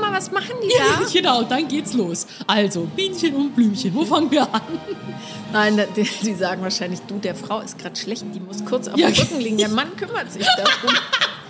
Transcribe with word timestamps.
Mama, 0.00 0.16
was 0.16 0.30
machen 0.30 0.56
die 0.62 0.68
da? 0.78 1.06
genau, 1.12 1.42
dann 1.42 1.66
geht's 1.68 1.94
los. 1.94 2.26
Also, 2.46 2.82
Bienchen 2.96 3.34
und 3.34 3.54
Blümchen, 3.54 3.94
wo 3.94 4.04
fangen 4.04 4.30
wir 4.30 4.42
an? 4.52 4.60
Nein, 5.52 5.80
die, 5.96 6.02
die 6.22 6.34
sagen 6.34 6.62
wahrscheinlich, 6.62 7.00
du, 7.08 7.18
der 7.18 7.34
Frau 7.34 7.60
ist 7.60 7.78
gerade 7.78 7.96
schlecht, 7.96 8.24
die 8.34 8.40
muss 8.40 8.64
kurz 8.64 8.88
auf 8.88 8.96
Ja. 8.98 9.08
dem 9.10 9.16
Rücken 9.18 9.40
liegen. 9.40 9.58
Der 9.58 9.68
Mann 9.68 9.94
kümmert 9.96 10.30
sich 10.32 10.46
darum, 10.56 10.96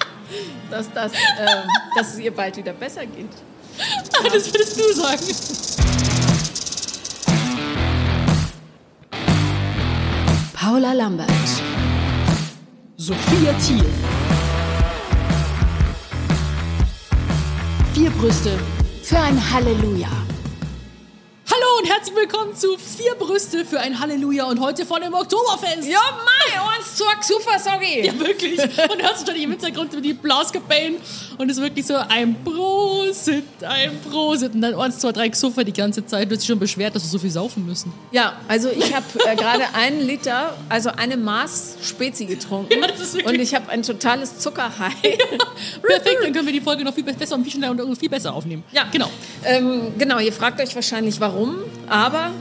dass, 0.70 0.92
das, 0.92 1.12
ähm, 1.12 1.68
dass 1.96 2.12
es 2.14 2.18
ihr 2.20 2.30
bald 2.34 2.56
wieder 2.56 2.72
besser 2.72 3.06
geht. 3.06 3.30
Das 4.32 4.52
würdest 4.52 4.78
du 4.78 4.92
sagen. 4.92 5.22
Paula 10.54 10.92
Lambert. 10.92 11.30
Sophia 12.96 13.52
Thiel. 13.64 13.84
Brüste 18.18 18.58
für 19.04 19.20
ein 19.20 19.38
Halleluja. 19.52 20.08
Hallo 21.48 21.66
und 21.78 21.88
herzlich 21.88 22.16
willkommen 22.16 22.52
zu 22.52 22.76
Vier 22.76 23.14
Brüste 23.14 23.64
für 23.64 23.78
ein 23.78 24.00
Halleluja 24.00 24.46
und 24.46 24.58
heute 24.58 24.84
von 24.84 25.00
dem 25.00 25.14
Oktoberfest. 25.14 25.88
Ja, 25.88 26.00
mei, 27.04 27.14
uns 27.16 27.26
zurück, 27.26 27.42
super, 27.44 27.58
sorry. 27.58 28.06
Ja, 28.06 28.18
wirklich. 28.18 28.58
Und 28.58 29.02
hörst 29.02 29.26
du 29.26 29.32
schon 29.32 29.40
im 29.40 29.50
Hintergrund 29.50 29.92
die 30.04 30.12
Blaskapellen 30.12 30.96
und 31.38 31.50
es 31.50 31.56
ist 31.56 31.62
wirklich 31.62 31.86
so 31.86 31.94
ein 31.96 32.36
Prosit, 32.44 33.44
ein 33.62 33.98
Prosit. 34.00 34.54
Und 34.54 34.62
dann 34.62 34.74
eins, 34.74 34.98
zwei, 34.98 35.12
drei 35.12 35.28
Xuffer 35.28 35.64
die 35.64 35.72
ganze 35.72 36.04
Zeit. 36.06 36.30
Du 36.30 36.34
hast 36.34 36.42
dich 36.42 36.48
schon 36.48 36.58
beschwert, 36.58 36.94
dass 36.94 37.02
wir 37.04 37.08
so 37.08 37.18
viel 37.18 37.30
saufen 37.30 37.66
müssen. 37.66 37.92
Ja, 38.12 38.36
also 38.48 38.70
ich 38.70 38.94
habe 38.94 39.06
äh, 39.26 39.36
gerade 39.36 39.64
einen 39.74 40.00
Liter, 40.06 40.56
also 40.68 40.90
eine 40.90 41.16
Maß 41.16 41.78
Spezi 41.82 42.26
getrunken. 42.26 42.72
Ja, 42.80 42.86
das 42.86 43.00
ist 43.00 43.14
wirklich- 43.14 43.26
und 43.26 43.40
ich 43.40 43.54
habe 43.54 43.68
ein 43.70 43.82
totales 43.82 44.38
Zuckerhigh. 44.38 44.94
Perfekt, 45.82 46.18
dann 46.22 46.32
können 46.32 46.46
wir 46.46 46.52
die 46.52 46.60
Folge 46.60 46.84
noch 46.84 46.94
viel 46.94 47.04
besser 47.04 47.34
und 47.34 47.44
viel 47.44 47.52
schneller 47.52 47.84
und 47.84 47.98
viel 47.98 48.08
besser 48.08 48.34
aufnehmen. 48.34 48.64
Ja, 48.72 48.84
genau. 48.90 49.10
Ähm, 49.44 49.92
genau, 49.98 50.18
ihr 50.18 50.32
fragt 50.32 50.60
euch 50.60 50.74
wahrscheinlich 50.74 51.20
warum, 51.20 51.56
aber 51.88 52.32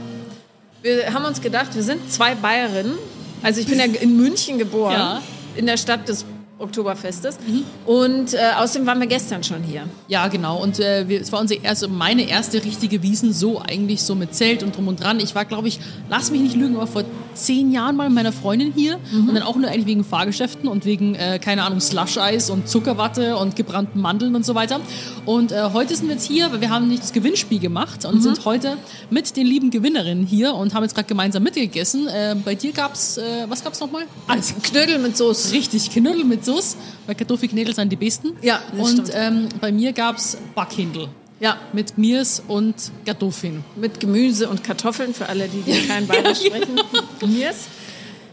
wir 0.82 1.12
haben 1.12 1.24
uns 1.24 1.40
gedacht, 1.40 1.74
wir 1.74 1.82
sind 1.82 2.12
zwei 2.12 2.34
Bayerinnen. 2.34 2.98
Also 3.42 3.60
ich 3.60 3.66
bin 3.66 3.78
ja 3.78 3.84
in 3.84 4.16
München 4.16 4.58
geboren, 4.58 4.92
Ja. 4.94 5.22
in 5.56 5.66
der 5.66 5.76
Stadt 5.76 6.08
des 6.08 6.24
Oktoberfestes. 6.58 7.38
Und 7.86 8.34
äh, 8.34 8.38
außerdem 8.58 8.86
waren 8.86 9.00
wir 9.00 9.06
gestern 9.06 9.44
schon 9.44 9.62
hier. 9.62 9.84
Ja, 10.08 10.28
genau. 10.28 10.60
Und 10.62 10.80
äh, 10.80 11.08
wir, 11.08 11.20
es 11.20 11.32
war 11.32 11.40
unsere 11.40 11.62
erste, 11.62 11.88
meine 11.88 12.28
erste 12.28 12.64
richtige 12.64 13.02
Wiesen, 13.02 13.32
so 13.32 13.60
eigentlich 13.60 14.02
so 14.02 14.14
mit 14.14 14.34
Zelt 14.34 14.62
und 14.62 14.76
drum 14.76 14.88
und 14.88 15.02
dran. 15.02 15.20
Ich 15.20 15.34
war, 15.34 15.44
glaube 15.44 15.68
ich, 15.68 15.80
lass 16.08 16.30
mich 16.30 16.40
nicht 16.40 16.56
lügen, 16.56 16.76
aber 16.76 16.86
vor 16.86 17.04
zehn 17.34 17.70
Jahren 17.72 17.96
mal 17.96 18.08
mit 18.08 18.16
meiner 18.16 18.32
Freundin 18.32 18.72
hier 18.74 18.98
und 19.12 19.32
dann 19.32 19.42
auch 19.44 19.54
nur 19.56 19.70
eigentlich 19.70 19.86
wegen 19.86 20.04
Fahrgeschäften 20.04 20.68
und 20.68 20.84
wegen, 20.84 21.14
äh, 21.14 21.38
keine 21.38 21.62
Ahnung, 21.62 21.80
Slush-Eis 21.80 22.50
und 22.50 22.68
Zuckerwatte 22.68 23.36
und 23.36 23.54
gebrannten 23.54 24.00
Mandeln 24.00 24.34
und 24.34 24.44
so 24.44 24.54
weiter. 24.54 24.80
Und 25.24 25.52
äh, 25.52 25.70
heute 25.72 25.94
sind 25.94 26.08
wir 26.08 26.14
jetzt 26.14 26.26
hier, 26.26 26.50
weil 26.50 26.60
wir 26.60 26.70
haben 26.70 26.88
nicht 26.88 27.02
das 27.02 27.12
Gewinnspiel 27.12 27.60
gemacht 27.60 28.04
und 28.04 28.22
sind 28.22 28.44
heute 28.44 28.76
mit 29.10 29.36
den 29.36 29.46
lieben 29.46 29.70
Gewinnerinnen 29.70 30.26
hier 30.26 30.54
und 30.54 30.74
haben 30.74 30.82
jetzt 30.82 30.94
gerade 30.94 31.06
gemeinsam 31.06 31.42
mitgegessen. 31.44 32.08
Äh, 32.08 32.34
bei 32.44 32.54
dir 32.54 32.72
gab's, 32.72 33.18
äh, 33.18 33.46
was 33.48 33.62
gab's 33.62 33.78
nochmal? 33.80 34.04
Alles. 34.26 34.54
Knödel 34.62 34.98
mit 34.98 35.16
Soße. 35.16 35.52
Richtig, 35.52 35.90
Knödel 35.90 36.24
mit 36.24 36.44
Soße, 36.48 36.76
weil 37.06 37.14
Kartoffelknödel 37.14 37.74
sind 37.74 37.90
die 37.92 37.96
besten. 37.96 38.28
Ja, 38.42 38.60
das 38.76 38.92
Und 38.92 39.10
ähm, 39.14 39.48
bei 39.60 39.70
mir 39.70 39.92
gab's 39.92 40.36
Backhindel 40.54 41.08
Ja, 41.40 41.56
mit 41.72 41.98
Mirs 41.98 42.42
und 42.48 42.74
Kartoffeln. 43.04 43.64
mit 43.76 44.00
Gemüse 44.00 44.48
und 44.48 44.64
Kartoffeln 44.64 45.12
für 45.14 45.28
alle, 45.28 45.46
die, 45.48 45.60
die 45.62 45.86
kein 45.86 46.06
Bayerisch 46.10 46.40
sprechen. 46.46 46.80
Mirs. 47.26 47.66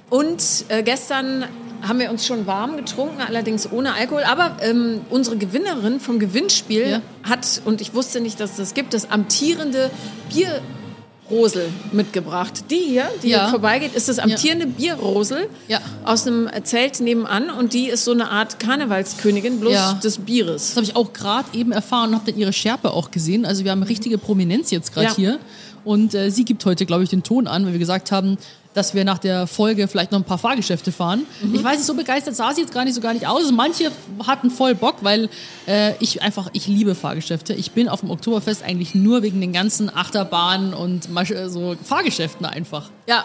Und 0.10 0.42
äh, 0.70 0.82
gestern 0.84 1.46
haben 1.82 2.00
wir 2.00 2.10
uns 2.10 2.26
schon 2.26 2.48
warm 2.48 2.78
getrunken, 2.78 3.22
allerdings 3.22 3.72
ohne 3.72 3.94
Alkohol. 3.94 4.24
Aber 4.24 4.58
ähm, 4.62 5.02
unsere 5.10 5.38
Gewinnerin 5.38 6.00
vom 6.00 6.20
Gewinnspiel 6.20 6.88
Ja. 6.90 7.02
hat, 7.30 7.62
und 7.66 7.82
ich 7.82 7.94
wusste 7.94 8.22
nicht, 8.22 8.40
dass 8.40 8.52
es 8.52 8.58
das 8.58 8.74
gibt, 8.74 8.94
das 8.94 9.12
amtierende 9.12 9.92
Bierrosel 11.30 11.70
mitgebracht. 11.92 12.66
Die 12.70 12.76
hier, 12.76 13.06
die 13.24 13.30
Ja. 13.30 13.42
hier 13.44 13.50
vorbeigeht, 13.50 13.94
ist 13.96 14.10
das 14.10 14.20
amtierende 14.20 14.68
Bierrosel 14.68 15.48
Ja. 15.68 15.80
aus 16.04 16.28
einem 16.28 16.50
Zelt 16.64 17.00
nebenan. 17.00 17.50
Und 17.50 17.74
die 17.74 17.88
ist 17.88 18.06
so 18.06 18.12
eine 18.12 18.30
Art 18.30 18.60
Karnevalskönigin, 18.60 19.60
bloß 19.60 19.74
Ja. 19.74 19.94
des 20.04 20.20
Bieres. 20.20 20.68
Das 20.68 20.76
habe 20.78 20.86
ich 20.86 20.96
auch 20.96 21.14
gerade 21.14 21.48
eben 21.58 21.72
erfahren 21.72 22.10
und 22.10 22.16
habe 22.16 22.32
dann 22.32 22.40
ihre 22.40 22.54
Schärpe 22.54 22.92
auch 22.92 23.12
gesehen. 23.12 23.46
Also 23.46 23.64
wir 23.64 23.72
haben 23.72 23.84
richtige 23.84 24.18
Prominenz 24.18 24.72
jetzt 24.72 24.94
gerade 24.94 25.08
Ja. 25.08 25.16
hier. 25.16 25.40
Und 25.84 26.14
äh, 26.16 26.32
sie 26.32 26.46
gibt 26.46 26.66
heute, 26.66 26.86
glaube 26.86 27.04
ich, 27.04 27.10
den 27.10 27.24
Ton 27.24 27.48
an, 27.48 27.66
weil 27.66 27.74
wir 27.74 27.80
gesagt 27.80 28.12
haben, 28.12 28.38
dass 28.76 28.94
wir 28.94 29.04
nach 29.06 29.18
der 29.18 29.48
Folge 29.48 29.88
vielleicht 29.88 30.12
noch 30.12 30.20
ein 30.20 30.24
paar 30.26 30.38
Fahrgeschäfte 30.38 30.92
fahren. 30.92 31.26
Mhm. 31.42 31.56
Ich 31.56 31.64
weiß 31.64 31.78
nicht, 31.78 31.88
so 31.88 31.96
begeistert 31.96 32.36
sah 32.36 32.54
sie 32.54 32.62
jetzt 32.62 32.74
gar 32.74 32.86
nicht 32.86 32.94
so 32.94 33.02
gar 33.02 33.14
nicht 33.14 33.26
aus. 33.26 33.52
Manche 33.52 33.92
hatten 34.28 34.52
voll 34.52 34.76
Bock, 34.76 34.98
weil 35.02 35.30
äh, 35.68 35.94
ich 36.00 36.22
einfach, 36.22 36.50
ich 36.54 36.68
liebe 36.68 36.94
Fahrgeschäfte. 36.94 37.54
Ich 37.54 37.72
bin 37.72 37.90
auf 37.90 38.02
dem 38.02 38.12
Oktoberfest 38.12 38.64
eigentlich 38.64 38.94
nur 38.94 39.24
wegen 39.24 39.42
den 39.42 39.54
ganzen 39.54 39.90
Achterbahnen 39.96 40.74
und 40.74 41.08
so 41.48 41.76
Fahrgeschäften 41.84 42.46
einfach. 42.46 42.90
Ja, 43.08 43.24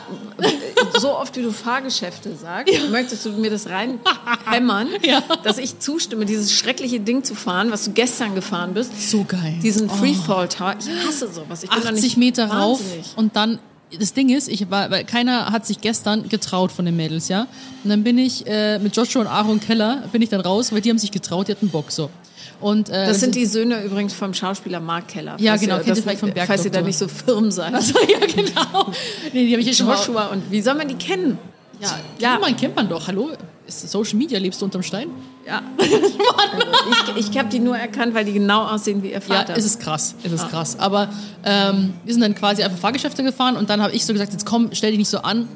so 0.99 1.17
oft 1.17 1.37
wie 1.37 1.43
du 1.43 1.53
Fahrgeschäfte 1.53 2.35
sagst, 2.37 2.73
möchtest 2.91 3.25
du 3.27 3.31
mir 3.33 3.51
das 3.51 3.67
reinhämmern, 3.69 4.89
Ja. 5.03 5.23
dass 5.43 5.59
ich 5.59 5.79
zustimme, 5.79 6.27
dieses 6.27 6.53
schreckliche 6.53 7.01
Ding 7.01 7.25
zu 7.25 7.35
fahren, 7.35 7.71
was 7.73 7.85
du 7.87 7.93
gestern 7.93 8.35
gefahren 8.35 8.75
bist. 8.75 9.11
So 9.11 9.25
geil. 9.25 9.55
Diesen 9.63 9.89
Freefall 9.91 10.49
Tower. 10.49 10.77
Ich 10.79 10.87
hasse 11.07 11.33
sowas. 11.33 11.63
Ich 11.63 11.71
bin 11.71 11.83
da 11.83 11.89
80 11.91 12.03
nicht 12.05 12.17
Meter 12.19 12.47
rauf 12.51 12.81
wahnsinnig. 12.81 13.07
und 13.17 13.37
dann 13.37 13.59
das 13.99 14.13
Ding 14.13 14.29
ist, 14.29 14.49
ich 14.49 14.71
war, 14.71 14.91
weil 14.91 15.05
keiner 15.05 15.47
hat 15.53 15.67
sich 15.67 15.81
gestern 15.81 16.29
getraut 16.29 16.71
von 16.73 16.85
den 16.85 16.97
Mädels, 16.97 17.29
ja. 17.29 17.47
Und 17.85 17.91
dann 17.91 18.05
bin 18.05 18.19
ich 18.19 18.47
äh, 18.47 18.79
mit 18.79 18.95
Joshua 18.97 19.23
und 19.23 19.27
Aaron 19.29 19.61
Keller 19.61 20.05
bin 20.13 20.23
ich 20.23 20.29
dann 20.29 20.41
raus, 20.41 20.73
weil 20.73 20.81
die 20.81 20.91
haben 20.91 20.99
sich 20.99 21.11
getraut, 21.11 21.49
die 21.49 21.53
hatten 21.53 21.69
Bock 21.69 21.91
so. 21.91 22.11
Und 22.61 22.89
äh, 22.91 23.07
Das 23.07 23.21
sind 23.21 23.35
die 23.35 23.47
Söhne 23.47 23.83
übrigens 23.83 24.13
vom 24.13 24.35
Schauspieler 24.35 24.81
Mark 24.81 25.09
Keller. 25.09 25.37
Ja, 25.41 25.57
genau, 25.57 25.77
ihr 25.79 25.83
kennt 25.83 25.97
ihr 25.97 26.03
vielleicht 26.03 26.21
vom 26.21 26.31
Falls 26.33 26.65
ihr 26.65 26.71
da 26.71 26.81
Bergdoktor. 26.81 26.87
nicht 26.87 26.99
so 26.99 27.09
firm 27.09 27.51
seid. 27.51 27.75
also, 27.75 27.95
ja 28.01 28.27
genau. 28.27 28.93
Nee, 29.33 29.47
die 29.47 29.53
habe 29.53 29.61
ich 29.61 29.67
hier 29.67 29.75
schon 29.75 29.87
mal. 29.87 29.97
Joshua 29.97 30.27
und 30.27 30.51
wie 30.51 30.61
soll 30.61 30.75
man 30.75 30.87
die 30.89 30.95
kennen? 30.95 31.39
Ja, 31.81 31.99
Ja. 32.19 32.39
man 32.39 32.55
kennt 32.57 32.77
man 32.77 32.89
doch. 32.89 33.07
Hallo, 33.09 33.31
Social 33.67 34.17
Media 34.19 34.39
lebst 34.39 34.61
du 34.61 34.67
unterm 34.67 34.83
Stein? 34.83 35.09
Ja. 35.51 35.63
Also 37.07 37.13
ich 37.17 37.31
ich 37.31 37.39
habe 37.39 37.49
die 37.49 37.59
nur 37.59 37.77
erkannt, 37.77 38.15
weil 38.15 38.25
die 38.25 38.33
genau 38.33 38.67
aussehen 38.67 39.03
wie 39.03 39.09
ihr 39.09 39.15
Ja, 39.15 39.21
Vater. 39.21 39.57
es 39.57 39.65
ist 39.65 39.81
krass, 39.81 40.15
es 40.23 40.33
ist 40.33 40.49
krass. 40.49 40.79
Aber 40.79 41.09
ähm, 41.45 41.95
wir 42.05 42.13
sind 42.13 42.23
dann 42.23 42.35
quasi 42.35 42.63
einfach 42.63 42.79
Fahrgeschäfte 42.79 43.23
gefahren 43.23 43.57
und 43.57 43.71
dann 43.71 43.83
habe 43.83 43.93
ich 43.93 44.05
so 44.05 44.13
gesagt, 44.13 44.33
jetzt 44.33 44.47
komm, 44.47 44.71
stell 44.73 44.91
dich 44.91 44.99
nicht 44.99 45.09
so 45.09 45.19
an, 45.19 45.49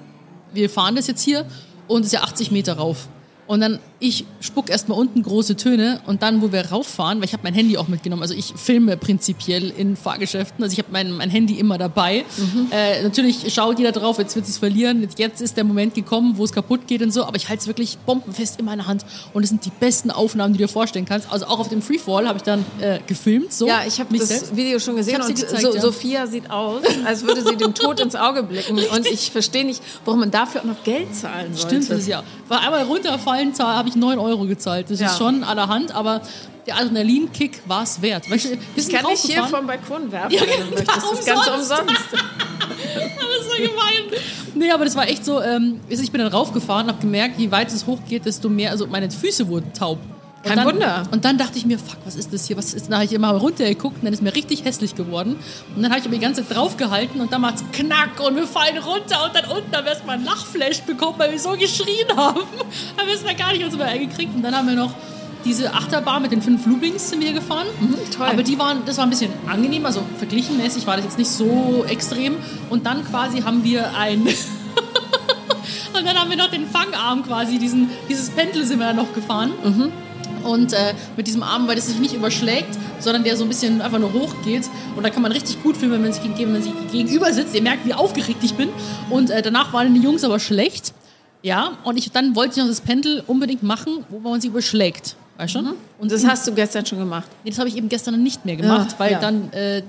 wir 0.53 0.69
fahren 0.71 0.97
das 0.97 1.07
jetzt 1.07 1.23
hier 1.23 1.45
und 1.89 2.01
es 2.01 2.07
ist 2.09 2.13
ja 2.13 2.23
80 2.23 2.51
Meter 2.51 2.75
rauf. 2.75 3.09
Und 3.47 3.61
dann, 3.61 3.79
ich 4.01 4.25
spuck 4.41 4.71
erstmal 4.71 4.99
unten 4.99 5.23
große 5.23 5.57
Töne 5.57 6.01
und 6.07 6.23
dann, 6.23 6.41
wo 6.41 6.51
wir 6.51 6.71
rauffahren, 6.71 7.19
weil 7.19 7.27
ich 7.27 7.35
habe 7.35 7.43
mein 7.43 7.53
Handy 7.53 7.77
auch 7.77 7.89
mitgenommen, 7.89 8.23
also 8.23 8.35
ich 8.35 8.55
filme 8.57 8.97
prinzipiell 8.97 9.71
in 9.71 9.97
Fahrgeschäften, 9.97 10.63
also 10.63 10.73
ich 10.73 10.79
habe 10.79 10.89
mein, 10.91 11.13
mein 11.13 11.29
Handy 11.29 11.59
immer 11.59 11.77
dabei. 11.77 12.25
Äh, 12.71 13.03
natürlich 13.03 13.53
schaut 13.53 13.79
jeder 13.79 13.93
drauf, 13.93 14.19
jetzt 14.19 14.35
wird 14.35 14.49
es 14.49 14.57
verlieren, 14.57 15.07
jetzt, 15.19 15.43
ist 15.43 15.57
der 15.59 15.65
Moment 15.65 15.95
gekommen, 15.95 16.39
wo 16.39 16.45
es 16.45 16.53
kaputt 16.53 16.87
geht 16.87 17.03
und 17.03 17.13
so, 17.13 17.25
aber 17.25 17.37
ich 17.37 17.49
halte 17.51 17.61
es 17.61 17.67
wirklich 17.67 17.99
bombenfest 17.99 18.59
in 18.59 18.65
meiner 18.65 18.87
Hand 18.87 19.05
und 19.35 19.43
es 19.43 19.51
sind 19.51 19.65
die 19.65 19.73
besten 19.79 20.11
Aufnahmen, 20.11 20.55
die 20.55 20.59
du 20.59 20.65
dir 20.65 20.73
vorstellen 20.73 21.05
kannst. 21.05 21.31
Also 21.31 21.47
auch 21.47 21.59
auf 21.59 21.69
dem 21.69 21.83
Freefall 21.83 22.27
habe 22.27 22.39
ich 22.39 22.45
dann 22.45 22.65
äh, 22.81 23.01
gefilmt, 23.07 23.53
so. 23.53 23.67
Ja, 23.67 23.83
ich 23.87 24.01
habe 24.01 24.17
das 24.17 24.29
selbst. 24.29 24.57
Video 24.57 24.79
schon 24.79 24.97
gesehen 24.97 25.21
und 25.21 25.29
gezeigt, 25.29 25.61
so, 25.61 25.75
ja. 25.75 25.81
Sophia 25.81 26.27
sieht 26.27 26.51
aus, 26.51 26.83
als 27.05 27.25
würde 27.25 27.47
sie 27.47 27.57
dem 27.57 27.75
Tod 27.75 28.01
ins 28.01 28.17
Auge 28.17 28.43
blicken 28.43 28.79
und 28.79 29.07
ich 29.07 29.31
verstehe 29.31 29.65
nicht, 29.67 29.83
warum 30.07 30.21
man 30.21 30.31
dafür 30.31 30.63
auch 30.63 30.67
noch 30.67 30.83
Geld 30.83 31.15
zahlen 31.15 31.55
sollte. 31.55 31.69
Stimmt, 31.69 31.91
das 31.91 31.99
ist 31.99 32.09
ja. 32.09 32.23
War 32.49 32.61
einmal 32.63 32.85
runterfallen, 33.41 33.77
habe 33.79 33.89
ich 33.89 33.97
9 33.97 34.19
Euro 34.19 34.45
gezahlt. 34.47 34.91
Das 34.91 35.01
Ja. 35.01 35.07
ist 35.09 35.19
schon 35.19 35.45
allerhand, 35.45 35.95
aber 35.95 36.23
der 36.67 36.77
Adrenalinkick 36.79 37.61
war 37.67 37.83
es 37.83 38.01
wert. 38.01 38.31
Weißt 38.31 38.47
du, 38.47 38.59
Ich 38.77 38.89
kann 38.89 39.05
dich 39.07 39.21
hier 39.21 39.45
vom 39.45 39.67
Balkon 39.67 40.11
werfen, 40.11 40.33
Ja, 40.33 40.41
wenn 40.43 40.49
du 40.49 40.55
genau, 40.57 40.71
möchtest. 40.77 41.13
Das 41.13 41.25
Ganze 41.27 41.53
umsonst. 41.53 41.81
umsonst. 41.81 42.05
Das 42.95 43.41
ist 43.41 43.51
so 43.51 43.57
gemein. 43.57 44.21
Nee, 44.55 44.71
aber 44.71 44.85
das 44.85 44.95
war 44.95 45.09
echt 45.09 45.25
so, 45.25 45.41
ähm, 45.43 45.81
ich 45.89 46.11
bin 46.13 46.21
dann 46.21 46.33
raufgefahren, 46.33 46.87
habe 46.87 47.01
gemerkt, 47.01 47.39
je 47.39 47.51
weiter 47.51 47.75
es 47.75 47.87
hochgeht, 47.87 48.25
desto 48.25 48.49
mehr, 48.49 48.71
also 48.71 48.87
meine 48.87 49.11
Füße 49.11 49.49
wurden 49.49 49.73
taub. 49.73 49.99
Kein 50.45 50.57
dann, 50.57 50.67
Wunder. 50.67 51.03
Und 51.11 51.25
dann 51.25 51.39
dachte 51.39 51.59
ich 51.59 51.65
mir, 51.65 51.79
fuck, 51.79 51.97
was 52.05 52.17
ist 52.17 52.33
das 52.33 52.47
hier? 52.47 52.57
Was 52.57 52.75
ist? 52.75 52.87
Dann 52.87 52.97
habe 52.97 53.05
ich 53.05 53.13
immer 53.13 53.31
runtergeguckt 53.31 53.97
und 53.97 54.05
dann 54.05 54.13
ist 54.13 54.23
mir 54.23 54.35
richtig 54.35 54.65
hässlich 54.65 54.95
geworden. 54.95 55.37
Und 55.75 55.83
dann 55.83 55.91
habe 55.91 56.01
ich 56.01 56.07
aber 56.07 56.15
die 56.15 56.21
ganze 56.21 56.47
Zeit 56.47 56.57
draufgehalten 56.57 57.21
und 57.21 57.33
dann 57.33 57.41
macht's 57.41 57.65
knack 57.73 58.21
und 58.21 58.37
wir 58.37 58.47
fallen 58.47 58.79
runter 58.79 59.25
und 59.25 59.35
dann 59.35 59.51
unten 59.51 59.75
haben 59.75 59.85
wir 59.85 59.93
erstmal 59.93 60.17
einen 60.17 60.25
Lachflash 60.25 60.83
bekommen, 60.83 61.15
weil 61.19 61.33
wir 61.33 61.39
so 61.39 61.53
geschrien 61.53 62.09
haben. 62.17 62.41
Haben 62.41 63.07
wir 63.07 63.15
es 63.15 63.25
mal 63.25 63.35
gar 63.35 63.53
nicht 63.53 63.65
uns 63.65 63.75
gekriegt. 63.75 64.35
Und 64.35 64.43
dann 64.43 64.55
haben 64.55 64.69
wir 64.69 64.77
noch 64.77 64.93
diese 65.45 65.73
Achterbahn 65.75 66.23
mit 66.23 66.33
den 66.33 66.41
fünf 66.41 66.65
Lublings 66.67 67.11
sind 67.11 67.23
wir 67.23 67.33
gefahren. 67.33 67.67
toll. 68.17 68.27
Aber 68.27 68.43
die 68.43 68.59
waren, 68.59 68.83
das 68.87 68.97
war 68.97 69.05
ein 69.05 69.11
bisschen 69.11 69.31
angenehm, 69.47 69.85
also 69.85 70.03
verglichenmäßig 70.19 70.87
war 70.87 70.97
das 70.97 71.05
jetzt 71.05 71.19
nicht 71.19 71.31
so 71.31 71.85
extrem. 71.87 72.37
Und 72.71 72.87
dann 72.87 73.05
quasi 73.05 73.43
haben 73.43 73.63
wir 73.63 73.95
ein 73.95 74.27
Und 75.97 76.05
dann 76.05 76.19
haben 76.19 76.29
wir 76.29 76.37
noch 76.37 76.51
den 76.51 76.67
Fangarm 76.67 77.25
quasi, 77.25 77.59
diesen, 77.59 77.91
dieses 78.09 78.31
Pendel 78.31 78.65
sind 78.65 78.81
wir 78.81 78.87
dann 78.87 78.97
noch 78.97 79.15
gefahren. 79.15 79.53
Und 80.45 80.73
äh, 80.73 80.95
mit 81.17 81.27
diesem 81.27 81.43
Arm, 81.43 81.67
weil 81.69 81.77
das 81.77 81.87
sich 81.87 81.99
nicht 81.99 82.15
überschlägt, 82.15 82.69
sondern 83.01 83.25
der 83.25 83.37
so 83.37 83.45
ein 83.45 83.49
bisschen 83.49 83.81
einfach 83.81 83.99
nur 83.99 84.13
hochgeht. 84.13 84.69
Und 84.97 85.03
da 85.03 85.11
kann 85.11 85.23
man 85.23 85.33
richtig 85.33 85.63
gut 85.63 85.77
filmen, 85.77 85.95
wenn 85.95 86.03
man 86.03 86.13
sich, 86.13 86.23
geg- 86.23 86.39
wenn 86.39 86.53
man 86.53 86.63
sich 86.63 86.73
gegenüber 86.93 87.33
sitzt. 87.33 87.55
Ihr 87.55 87.63
merkt, 87.63 87.87
wie 87.87 87.95
aufgeregt 87.95 88.39
ich 88.43 88.55
bin. 88.55 88.69
Und 89.11 89.31
äh, 89.31 89.43
danach 89.43 89.73
waren 89.73 89.93
die 89.95 90.01
Jungs 90.01 90.23
aber 90.25 90.39
schlecht. 90.39 90.93
Ja, 91.43 91.73
und 91.85 91.99
ich, 91.99 92.11
dann 92.11 92.35
wollte 92.37 92.53
ich 92.53 92.57
noch 92.59 92.69
das 92.69 92.81
Pendel 92.81 93.23
unbedingt 93.27 93.63
machen, 93.63 94.05
wo 94.09 94.19
man 94.19 94.41
sich 94.41 94.51
überschlägt. 94.51 95.17
Weißt 95.37 95.55
du 95.55 95.59
schon? 95.59 95.75
Und 95.99 96.13
das 96.13 96.25
hast 96.27 96.47
du 96.47 96.53
gestern 96.55 96.87
schon 96.87 96.99
gemacht. 96.99 97.29
Nee, 97.45 97.51
das 97.51 97.59
habe 97.59 97.69
ich 97.69 97.77
eben 97.77 97.89
gestern 97.89 98.23
nicht 98.23 98.45
mehr 98.47 98.57
gemacht, 98.57 98.93
Ja, 98.93 98.99
weil 98.99 99.13
ja. 99.13 99.19
dann 99.21 99.53
äh, 99.53 99.83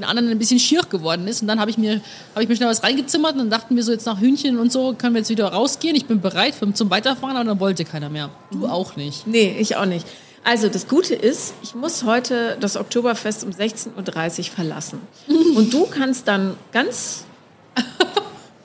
den 0.00 0.04
anderen 0.04 0.30
ein 0.30 0.38
bisschen 0.38 0.60
schier 0.60 0.82
geworden 0.82 1.26
ist. 1.26 1.42
Und 1.42 1.48
dann 1.48 1.60
habe 1.60 1.70
ich, 1.70 1.78
mir, 1.78 2.00
hab 2.34 2.42
ich 2.42 2.48
mir 2.48 2.56
schnell 2.56 2.68
was 2.68 2.82
reingezimmert 2.82 3.32
und 3.32 3.38
dann 3.38 3.50
dachten 3.50 3.76
wir 3.76 3.82
so, 3.82 3.92
jetzt 3.92 4.06
nach 4.06 4.20
Hühnchen 4.20 4.58
und 4.58 4.72
so 4.72 4.94
können 4.94 5.14
wir 5.14 5.20
jetzt 5.20 5.30
wieder 5.30 5.46
rausgehen. 5.46 5.96
Ich 5.96 6.06
bin 6.06 6.20
bereit 6.20 6.54
zum 6.74 6.90
Weiterfahren, 6.90 7.36
aber 7.36 7.44
dann 7.44 7.60
wollte 7.60 7.84
keiner 7.84 8.08
mehr. 8.08 8.30
Du 8.50 8.66
auch 8.66 8.96
nicht. 8.96 9.26
Nee, 9.26 9.56
ich 9.58 9.76
auch 9.76 9.86
nicht. 9.86 10.06
Also 10.44 10.68
das 10.68 10.88
Gute 10.88 11.14
ist, 11.14 11.54
ich 11.62 11.74
muss 11.74 12.04
heute 12.04 12.56
das 12.60 12.76
Oktoberfest 12.76 13.44
um 13.44 13.50
16.30 13.50 14.38
Uhr 14.38 14.44
verlassen. 14.44 15.00
Und 15.56 15.72
du 15.72 15.86
kannst 15.86 16.28
dann 16.28 16.56
ganz 16.72 17.24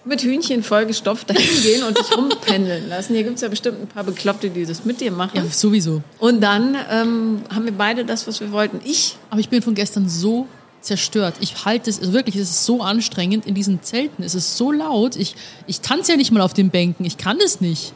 mit 0.05 0.21
Hühnchen 0.21 0.63
vollgestopft 0.63 1.29
dahin 1.29 1.61
gehen 1.61 1.83
und 1.83 1.97
dich 1.97 2.17
rumpendeln 2.17 2.89
lassen. 2.89 3.13
Hier 3.13 3.23
gibt 3.23 3.35
es 3.35 3.41
ja 3.41 3.47
bestimmt 3.47 3.81
ein 3.81 3.87
paar 3.87 4.03
Bekloppte, 4.03 4.49
die 4.49 4.65
das 4.65 4.83
mit 4.85 4.99
dir 4.99 5.11
machen. 5.11 5.37
Ja, 5.37 5.45
sowieso. 5.45 6.01
Und 6.19 6.41
dann 6.41 6.75
ähm, 6.89 7.41
haben 7.53 7.65
wir 7.65 7.71
beide 7.71 8.03
das, 8.03 8.27
was 8.27 8.41
wir 8.41 8.51
wollten. 8.51 8.81
Ich, 8.83 9.17
Aber 9.29 9.39
ich 9.39 9.49
bin 9.49 9.61
von 9.61 9.75
gestern 9.75 10.09
so 10.09 10.47
zerstört. 10.83 11.35
Ich 11.39 11.65
halte 11.65 11.89
es, 11.89 11.99
also 11.99 12.13
wirklich, 12.13 12.35
es 12.35 12.49
ist 12.49 12.65
so 12.65 12.81
anstrengend 12.81 13.45
in 13.45 13.55
diesen 13.55 13.81
Zelten. 13.81 14.21
Es 14.23 14.35
ist 14.35 14.57
so 14.57 14.71
laut. 14.71 15.15
Ich, 15.15 15.35
ich 15.65 15.81
tanze 15.81 16.11
ja 16.11 16.17
nicht 16.17 16.31
mal 16.31 16.41
auf 16.41 16.53
den 16.53 16.69
Bänken. 16.69 17.05
Ich 17.05 17.17
kann 17.17 17.39
es 17.43 17.59
nicht. 17.61 17.93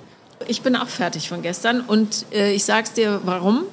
ich 0.48 0.62
bin 0.62 0.76
auch 0.76 0.88
fertig 0.88 1.30
von 1.30 1.42
gestern 1.42 1.82
und 1.82 2.26
äh, 2.34 2.54
ich 2.54 2.64
sag's 2.66 2.94
dir, 2.94 3.22
warum. 3.26 3.64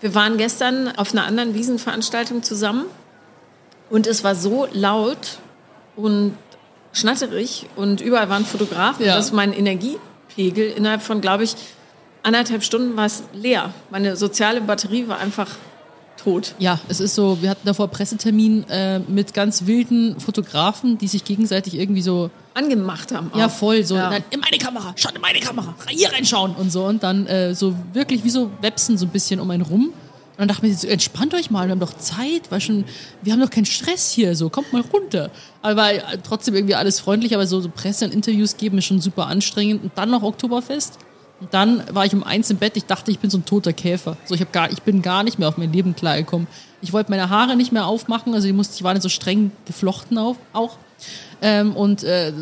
Wir 0.00 0.14
waren 0.14 0.36
gestern 0.36 0.88
auf 0.96 1.12
einer 1.12 1.24
anderen 1.24 1.54
Wiesenveranstaltung 1.54 2.42
zusammen 2.42 2.84
und 3.90 4.06
es 4.06 4.22
war 4.24 4.34
so 4.34 4.66
laut 4.72 5.38
und 5.96 6.36
schnatterig 6.92 7.66
und 7.76 8.00
überall 8.00 8.28
waren 8.28 8.44
Fotografen, 8.44 9.04
Ja. 9.06 9.16
dass 9.16 9.32
mein 9.32 9.52
Energiepegel 9.52 10.70
innerhalb 10.70 11.02
von, 11.02 11.20
glaube 11.20 11.44
ich, 11.44 11.54
anderthalb 12.22 12.62
Stunden 12.62 12.96
war 12.96 13.06
es 13.06 13.22
leer. 13.32 13.72
Meine 13.90 14.16
soziale 14.16 14.60
Batterie 14.60 15.08
war 15.08 15.18
einfach 15.18 15.48
tot. 16.26 16.54
Ja, 16.58 16.80
es 16.88 17.00
ist 17.00 17.14
so, 17.14 17.40
wir 17.40 17.50
hatten 17.50 17.64
davor 17.64 17.88
Pressetermin 17.88 18.64
äh, 18.68 18.98
mit 18.98 19.32
ganz 19.32 19.66
wilden 19.66 20.18
Fotografen, 20.18 20.98
die 20.98 21.06
sich 21.06 21.24
gegenseitig 21.24 21.78
irgendwie 21.78 22.02
so, 22.02 22.30
Angemacht 22.54 23.12
haben. 23.12 23.30
Auch. 23.32 23.38
ja 23.38 23.48
voll, 23.48 23.84
so, 23.84 23.96
Ja. 23.96 24.10
Nein, 24.10 24.24
in 24.30 24.40
meine 24.40 24.58
Kamera, 24.58 24.92
schaut 24.96 25.14
in 25.14 25.20
meine 25.20 25.40
Kamera, 25.40 25.74
hier 25.88 26.10
reinschauen 26.10 26.54
und 26.56 26.72
so. 26.72 26.84
Und 26.86 27.02
dann 27.02 27.26
äh, 27.26 27.54
so 27.54 27.74
wirklich 27.92 28.24
wie 28.24 28.30
so 28.30 28.50
Websen 28.60 28.98
so 28.98 29.06
ein 29.06 29.10
bisschen 29.10 29.40
um 29.40 29.50
einen 29.50 29.62
rum. 29.62 29.88
Und 29.88 29.94
dann 30.38 30.48
dachte 30.48 30.66
ich 30.66 30.72
mir, 30.72 30.78
so, 30.78 30.88
entspannt 30.88 31.34
euch 31.34 31.50
mal, 31.50 31.66
wir 31.66 31.72
haben 31.72 31.80
doch 31.80 31.96
Zeit, 31.96 32.50
weil 32.50 32.60
schon, 32.60 32.84
wir 33.22 33.32
haben 33.32 33.40
doch 33.40 33.50
keinen 33.50 33.66
Stress 33.66 34.10
hier, 34.10 34.34
so, 34.34 34.50
kommt 34.50 34.72
mal 34.72 34.82
runter. 34.82 35.30
Aber 35.62 35.92
äh, 35.92 36.00
trotzdem 36.26 36.54
irgendwie 36.54 36.74
alles 36.74 36.98
freundlich, 36.98 37.34
aber 37.34 37.46
so, 37.46 37.60
so 37.60 37.68
Presse 37.68 38.06
und 38.06 38.12
Interviews 38.12 38.56
geben 38.56 38.78
ist 38.78 38.86
schon 38.86 39.00
super 39.00 39.26
anstrengend. 39.26 39.84
Und 39.84 39.92
dann 39.94 40.10
noch 40.10 40.22
Oktoberfest. 40.22 40.98
Und 41.40 41.52
dann 41.52 41.82
war 41.90 42.06
ich 42.06 42.14
um 42.14 42.24
eins 42.24 42.50
im 42.50 42.56
Bett, 42.56 42.76
ich 42.76 42.86
dachte, 42.86 43.10
ich 43.10 43.18
bin 43.18 43.28
so 43.28 43.38
ein 43.38 43.44
toter 43.44 43.72
Käfer. 43.72 44.16
So, 44.24 44.34
ich, 44.34 44.40
hab 44.40 44.52
gar, 44.52 44.70
ich 44.70 44.82
bin 44.82 45.02
gar 45.02 45.22
nicht 45.22 45.38
mehr 45.38 45.48
auf 45.48 45.58
mein 45.58 45.72
Leben 45.72 45.94
klargekommen. 45.94 46.46
Ich 46.80 46.92
wollte 46.92 47.10
meine 47.10 47.28
Haare 47.28 47.56
nicht 47.56 47.72
mehr 47.72 47.86
aufmachen, 47.86 48.32
also 48.34 48.46
die, 48.46 48.52
musste, 48.52 48.78
die 48.78 48.84
waren 48.84 49.00
so 49.00 49.08
streng 49.08 49.52
geflochten 49.66 50.16
auf, 50.16 50.36
auch. 50.52 50.76
Ähm, 51.42 51.76
und 51.76 52.02
äh, 52.04 52.32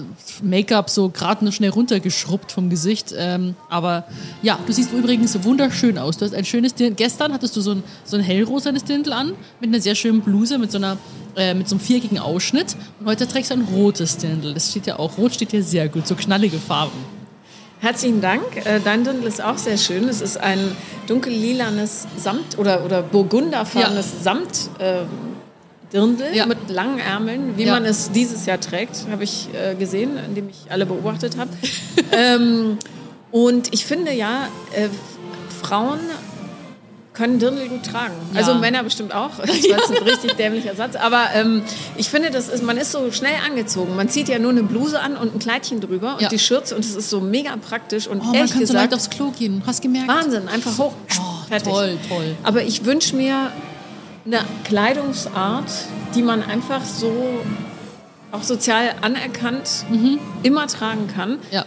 Make-up 0.41 0.89
so 0.89 1.09
gerade 1.09 1.43
nur 1.43 1.53
schnell 1.53 1.71
runtergeschrubbt 1.71 2.53
vom 2.53 2.71
Gesicht. 2.71 3.13
Ähm, 3.17 3.57
aber 3.69 4.05
ja, 4.43 4.61
du 4.65 4.73
siehst 4.73 4.93
übrigens 4.93 5.43
wunderschön 5.43 5.99
aus. 5.99 6.19
Du 6.19 6.25
hast 6.25 6.35
ein 6.35 6.45
schönes 6.45 6.75
Dirndl. 6.75 6.95
Gestern 6.95 7.33
hattest 7.33 7.57
du 7.57 7.61
so 7.61 7.73
ein, 7.73 7.83
so 8.05 8.17
ein 8.17 8.23
hellrosanes 8.23 8.85
Dirndl 8.85 9.13
an, 9.13 9.33
mit 9.61 9.71
einer 9.71 9.81
sehr 9.81 9.97
schönen 9.97 10.21
Bluse, 10.21 10.59
mit 10.59 10.71
so 10.71 10.79
einer 10.79 10.97
äh, 11.37 11.55
mit 11.55 11.69
so 11.69 11.75
einem 11.75 11.81
viereckigen 11.81 12.21
Ausschnitt. 12.21 12.77
Und 13.01 13.07
heute 13.07 13.27
trägst 13.27 13.51
du 13.51 13.55
ein 13.55 13.63
rotes 13.63 14.19
Dirndl. 14.19 14.55
Das 14.55 14.71
steht 14.71 14.87
ja 14.87 15.01
auch, 15.01 15.19
rot 15.19 15.35
steht 15.35 15.53
ja 15.53 15.63
sehr 15.63 15.89
gut, 15.89 16.07
so 16.07 16.15
knallige 16.15 16.59
Farben. 16.59 17.24
Herzlichen 17.81 18.21
Dank. 18.21 18.43
Äh, 18.65 18.81
Dein 18.83 19.05
Dirndl 19.05 19.27
ist 19.27 19.43
auch 19.43 19.59
sehr 19.59 19.77
schön. 19.77 20.09
Es 20.09 20.21
ist 20.21 20.39
ein 20.39 20.75
dunkellilanes 21.07 22.07
Samt- 22.17 22.59
oder, 22.59 22.85
oder 22.85 23.03
burgunderfarbenes 23.03 24.23
Samt. 24.23 24.71
Äh, 24.79 25.03
Dirndl 25.93 26.25
Ja. 26.33 26.47
mit 26.47 26.71
langen 26.71 26.99
Ärmeln, 26.99 27.57
wie 27.57 27.65
Ja. 27.65 27.75
man 27.75 27.85
es 27.85 28.11
dieses 28.11 28.47
Jahr 28.47 28.59
trägt, 28.59 29.07
habe 29.11 29.23
ich 29.23 29.49
äh, 29.55 29.75
gesehen, 29.77 30.13
indem 30.27 30.49
ich 30.49 30.71
alle 30.71 30.87
beobachtet 30.87 31.37
habe. 31.37 31.51
ähm, 32.13 32.79
und 33.31 33.73
ich 33.73 33.85
finde 33.87 34.13
ja, 34.13 34.49
äh, 34.73 34.89
Frauen 35.63 36.01
können 37.15 37.39
Dirndl 37.39 37.69
gut 37.69 37.85
tragen. 37.87 38.13
Ja. 38.33 38.41
Also 38.41 38.55
Männer 38.57 38.83
bestimmt 38.83 39.15
auch. 39.15 39.31
Das 39.39 39.49
war 39.49 39.55
jetzt 39.57 39.91
ein 39.91 40.03
richtig 40.03 40.33
dämlicher 40.35 40.75
Satz. 40.75 40.97
Aber 40.97 41.29
ähm, 41.35 41.63
ich 41.97 42.11
finde, 42.11 42.31
das 42.31 42.49
ist, 42.49 42.63
man 42.63 42.77
ist 42.77 42.91
so 42.93 43.11
schnell 43.13 43.35
angezogen. 43.47 43.95
Man 43.97 44.09
zieht 44.09 44.29
ja 44.29 44.39
nur 44.39 44.51
eine 44.51 44.65
Bluse 44.65 45.01
an 45.01 45.17
und 45.17 45.35
ein 45.35 45.39
Kleidchen 45.39 45.81
drüber 45.81 46.15
und 46.15 46.23
Ja. 46.23 46.29
die 46.29 46.39
Schürze 46.41 46.75
und 46.75 46.85
es 46.85 46.95
ist 46.97 47.09
so 47.11 47.21
mega 47.21 47.55
praktisch. 47.57 48.07
Und 48.09 48.21
Oh, 48.21 48.25
man 48.25 48.35
ehrlich 48.35 48.51
kann 48.51 48.61
so 48.67 48.73
gesagt, 48.73 48.91
leicht 48.91 48.95
aufs 48.95 49.11
Klo 49.11 49.31
gehen. 49.31 49.63
Hast 49.67 49.81
gemerkt? 49.81 50.09
Wahnsinn, 50.09 50.49
einfach 50.49 50.77
hoch. 50.77 50.93
Oh, 51.19 51.47
fertig. 51.49 51.73
toll, 51.73 51.97
toll. 52.09 52.37
Aber 52.43 52.63
ich 52.65 52.85
wünsche 52.85 53.15
mir 53.17 53.53
eine 54.27 54.41
Kleidungsart, 54.65 55.71
die 56.15 56.23
man 56.23 56.43
einfach 56.43 56.85
so 56.85 57.13
auch 58.33 58.43
sozial 58.43 58.95
anerkannt 59.03 59.85
Mhm. 59.91 60.19
immer 60.43 60.67
tragen 60.67 61.07
kann. 61.15 61.39
Ja. 61.53 61.65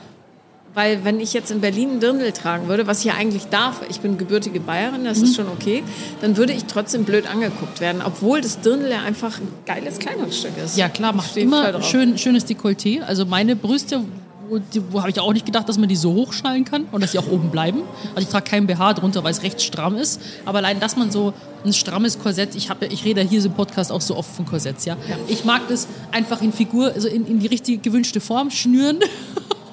Weil 0.77 1.03
wenn 1.03 1.19
ich 1.19 1.33
jetzt 1.33 1.49
in 1.49 1.59
Berlin 1.59 1.93
ein 1.93 1.99
Dirndl 2.01 2.31
tragen 2.33 2.67
würde, 2.67 2.85
was 2.85 2.99
ich 2.99 3.05
ja 3.05 3.15
eigentlich 3.15 3.45
darf, 3.45 3.81
ich 3.89 3.99
bin 4.01 4.19
gebürtige 4.19 4.59
Bayerin, 4.59 5.05
das 5.05 5.17
Mhm. 5.17 5.23
ist 5.23 5.35
schon 5.35 5.47
okay, 5.47 5.81
dann 6.21 6.37
würde 6.37 6.53
ich 6.53 6.65
trotzdem 6.65 7.03
blöd 7.03 7.25
angeguckt 7.25 7.81
werden, 7.81 8.03
obwohl 8.05 8.41
das 8.41 8.59
Dirndl 8.61 8.91
ja 8.91 9.01
einfach 9.01 9.39
ein 9.39 9.47
geiles 9.65 9.97
Kleidungsstück 9.97 10.51
ist. 10.63 10.77
Ja, 10.77 10.87
klar, 10.87 11.13
macht 11.13 11.35
immer 11.35 11.81
schön, 11.81 12.15
schönes 12.19 12.45
Dekolleté. 12.45 13.01
Also 13.01 13.25
meine 13.25 13.55
Brüste, 13.55 14.01
wo, 14.49 14.59
wo 14.91 14.99
habe 14.99 15.09
ich 15.09 15.19
auch 15.19 15.33
nicht 15.33 15.47
gedacht, 15.47 15.67
dass 15.67 15.79
man 15.79 15.89
die 15.89 15.95
so 15.95 16.13
hochschnallen 16.13 16.63
kann 16.63 16.85
und 16.91 17.01
dass 17.01 17.13
sie 17.13 17.17
auch 17.17 17.27
oben 17.31 17.49
bleiben. 17.49 17.81
Also 18.13 18.27
ich 18.27 18.31
trage 18.31 18.45
kein 18.47 18.67
BH 18.67 18.93
drunter, 18.93 19.23
weil 19.23 19.31
es 19.31 19.41
recht 19.41 19.59
stramm 19.63 19.95
ist. 19.97 20.21
Aber 20.45 20.59
allein, 20.59 20.79
dass 20.79 20.95
man 20.95 21.09
so 21.09 21.33
ein 21.65 21.73
strammes 21.73 22.19
Korsett, 22.19 22.53
ich, 22.53 22.69
habe, 22.69 22.85
ich 22.85 23.03
rede 23.03 23.21
hier 23.21 23.41
so 23.41 23.47
im 23.47 23.55
Podcast 23.55 23.91
auch 23.91 24.01
so 24.01 24.15
oft 24.15 24.29
von 24.35 24.45
Korsetts, 24.45 24.85
ja. 24.85 24.95
Ich 25.27 25.43
mag 25.43 25.61
das 25.69 25.87
einfach 26.11 26.43
in 26.43 26.53
Figur, 26.53 26.93
also 26.93 27.07
in, 27.07 27.25
in 27.25 27.39
die 27.39 27.47
richtige 27.47 27.79
gewünschte 27.79 28.21
Form 28.21 28.51
schnüren. 28.51 28.99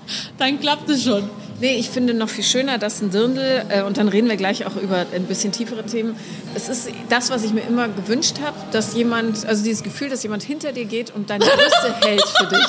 Dann 0.38 0.60
klappt 0.60 0.88
es 0.90 1.04
schon. 1.04 1.28
Nee, 1.60 1.76
ich 1.76 1.88
finde 1.88 2.14
noch 2.14 2.28
viel 2.28 2.44
schöner, 2.44 2.78
dass 2.78 3.00
ein 3.00 3.10
Dirndl, 3.10 3.64
äh, 3.68 3.82
und 3.82 3.96
dann 3.96 4.08
reden 4.08 4.28
wir 4.28 4.36
gleich 4.36 4.66
auch 4.66 4.74
über 4.76 5.06
ein 5.14 5.24
bisschen 5.24 5.52
tiefere 5.52 5.84
Themen. 5.84 6.16
Es 6.54 6.68
ist 6.68 6.88
das, 7.08 7.30
was 7.30 7.44
ich 7.44 7.52
mir 7.52 7.60
immer 7.62 7.86
gewünscht 7.88 8.36
habe, 8.44 8.56
dass 8.72 8.94
jemand, 8.94 9.46
also 9.46 9.62
dieses 9.62 9.84
Gefühl, 9.84 10.08
dass 10.10 10.22
jemand 10.24 10.42
hinter 10.42 10.72
dir 10.72 10.84
geht 10.84 11.14
und 11.14 11.30
deine 11.30 11.44
Brüste 11.44 11.94
hält 12.06 12.24
für 12.38 12.46
dich. 12.46 12.66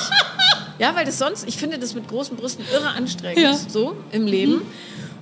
Ja, 0.78 0.94
weil 0.94 1.04
das 1.04 1.18
sonst, 1.18 1.48
ich 1.48 1.56
finde 1.56 1.78
das 1.78 1.94
mit 1.94 2.06
großen 2.08 2.36
Brüsten 2.36 2.64
irre 2.72 2.88
anstrengend, 2.90 3.38
Ja. 3.42 3.54
so 3.68 3.96
im 4.12 4.24
Leben. 4.26 4.62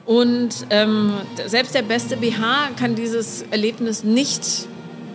Und 0.04 0.50
ähm, 0.68 1.14
selbst 1.46 1.74
der 1.74 1.82
beste 1.82 2.18
BH 2.18 2.70
kann 2.78 2.94
dieses 2.94 3.42
Erlebnis 3.50 4.04
nicht 4.04 4.42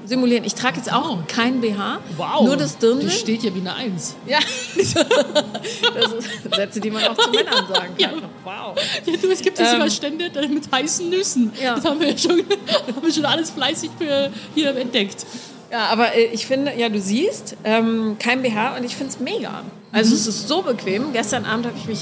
simulieren. 0.10 0.44
Ich 0.44 0.56
trage 0.56 0.78
jetzt 0.78 0.92
auch 0.92 1.18
kein 1.28 1.62
BH, 1.62 2.00
nur 2.42 2.58
das 2.58 2.78
Dirndl. 2.78 3.06
Das 3.06 3.20
steht 3.20 3.44
ja 3.44 3.54
wie 3.54 3.60
eine 3.60 3.76
Eins. 3.76 4.16
Ja, 4.26 4.40
das 4.76 6.12
sind 6.12 6.56
Sätze, 6.56 6.80
die 6.82 6.92
man 6.92 7.04
auch 7.06 7.18
zu 7.18 7.30
Männern 7.30 7.66
sagen 7.68 7.96
kann. 7.98 7.98
Ja. 7.98 8.30
Wow. 8.44 8.78
Ja, 9.06 9.16
du, 9.16 9.30
es 9.32 9.42
gibt 9.42 9.60
ja 9.60 9.66
Ähm. 9.66 9.72
sogar 9.74 9.90
Stände 9.90 10.30
da 10.30 10.42
mit 10.48 10.70
heißen 10.72 11.10
Nüssen. 11.10 11.54
Ja. 11.62 11.76
Das 11.76 11.86
haben 11.86 12.00
wir 12.00 12.10
ja 12.10 12.18
schon, 12.18 12.40
haben 12.96 13.04
wir 13.04 13.14
schon 13.14 13.26
alles 13.26 13.52
fleißig 13.52 13.92
für 13.98 14.32
hier 14.56 14.76
entdeckt. 14.76 15.26
Ja, 15.72 15.86
aber 15.88 16.16
äh, 16.16 16.26
ich 16.26 16.48
finde, 16.48 16.74
ja, 16.76 16.90
du 16.90 17.00
siehst, 17.00 17.56
ähm, 17.64 18.18
kein 18.20 18.42
BH 18.42 18.78
und 18.78 18.84
ich 18.84 18.96
finde 18.96 19.14
es 19.14 19.20
mega. 19.20 19.62
Also 19.92 20.16
es 20.16 20.28
ist 20.28 20.48
so 20.48 20.64
bequem. 20.64 21.14
Gestern 21.14 21.46
Abend 21.46 21.68
habe 21.68 21.78
ich 21.78 21.86
mich 21.86 22.02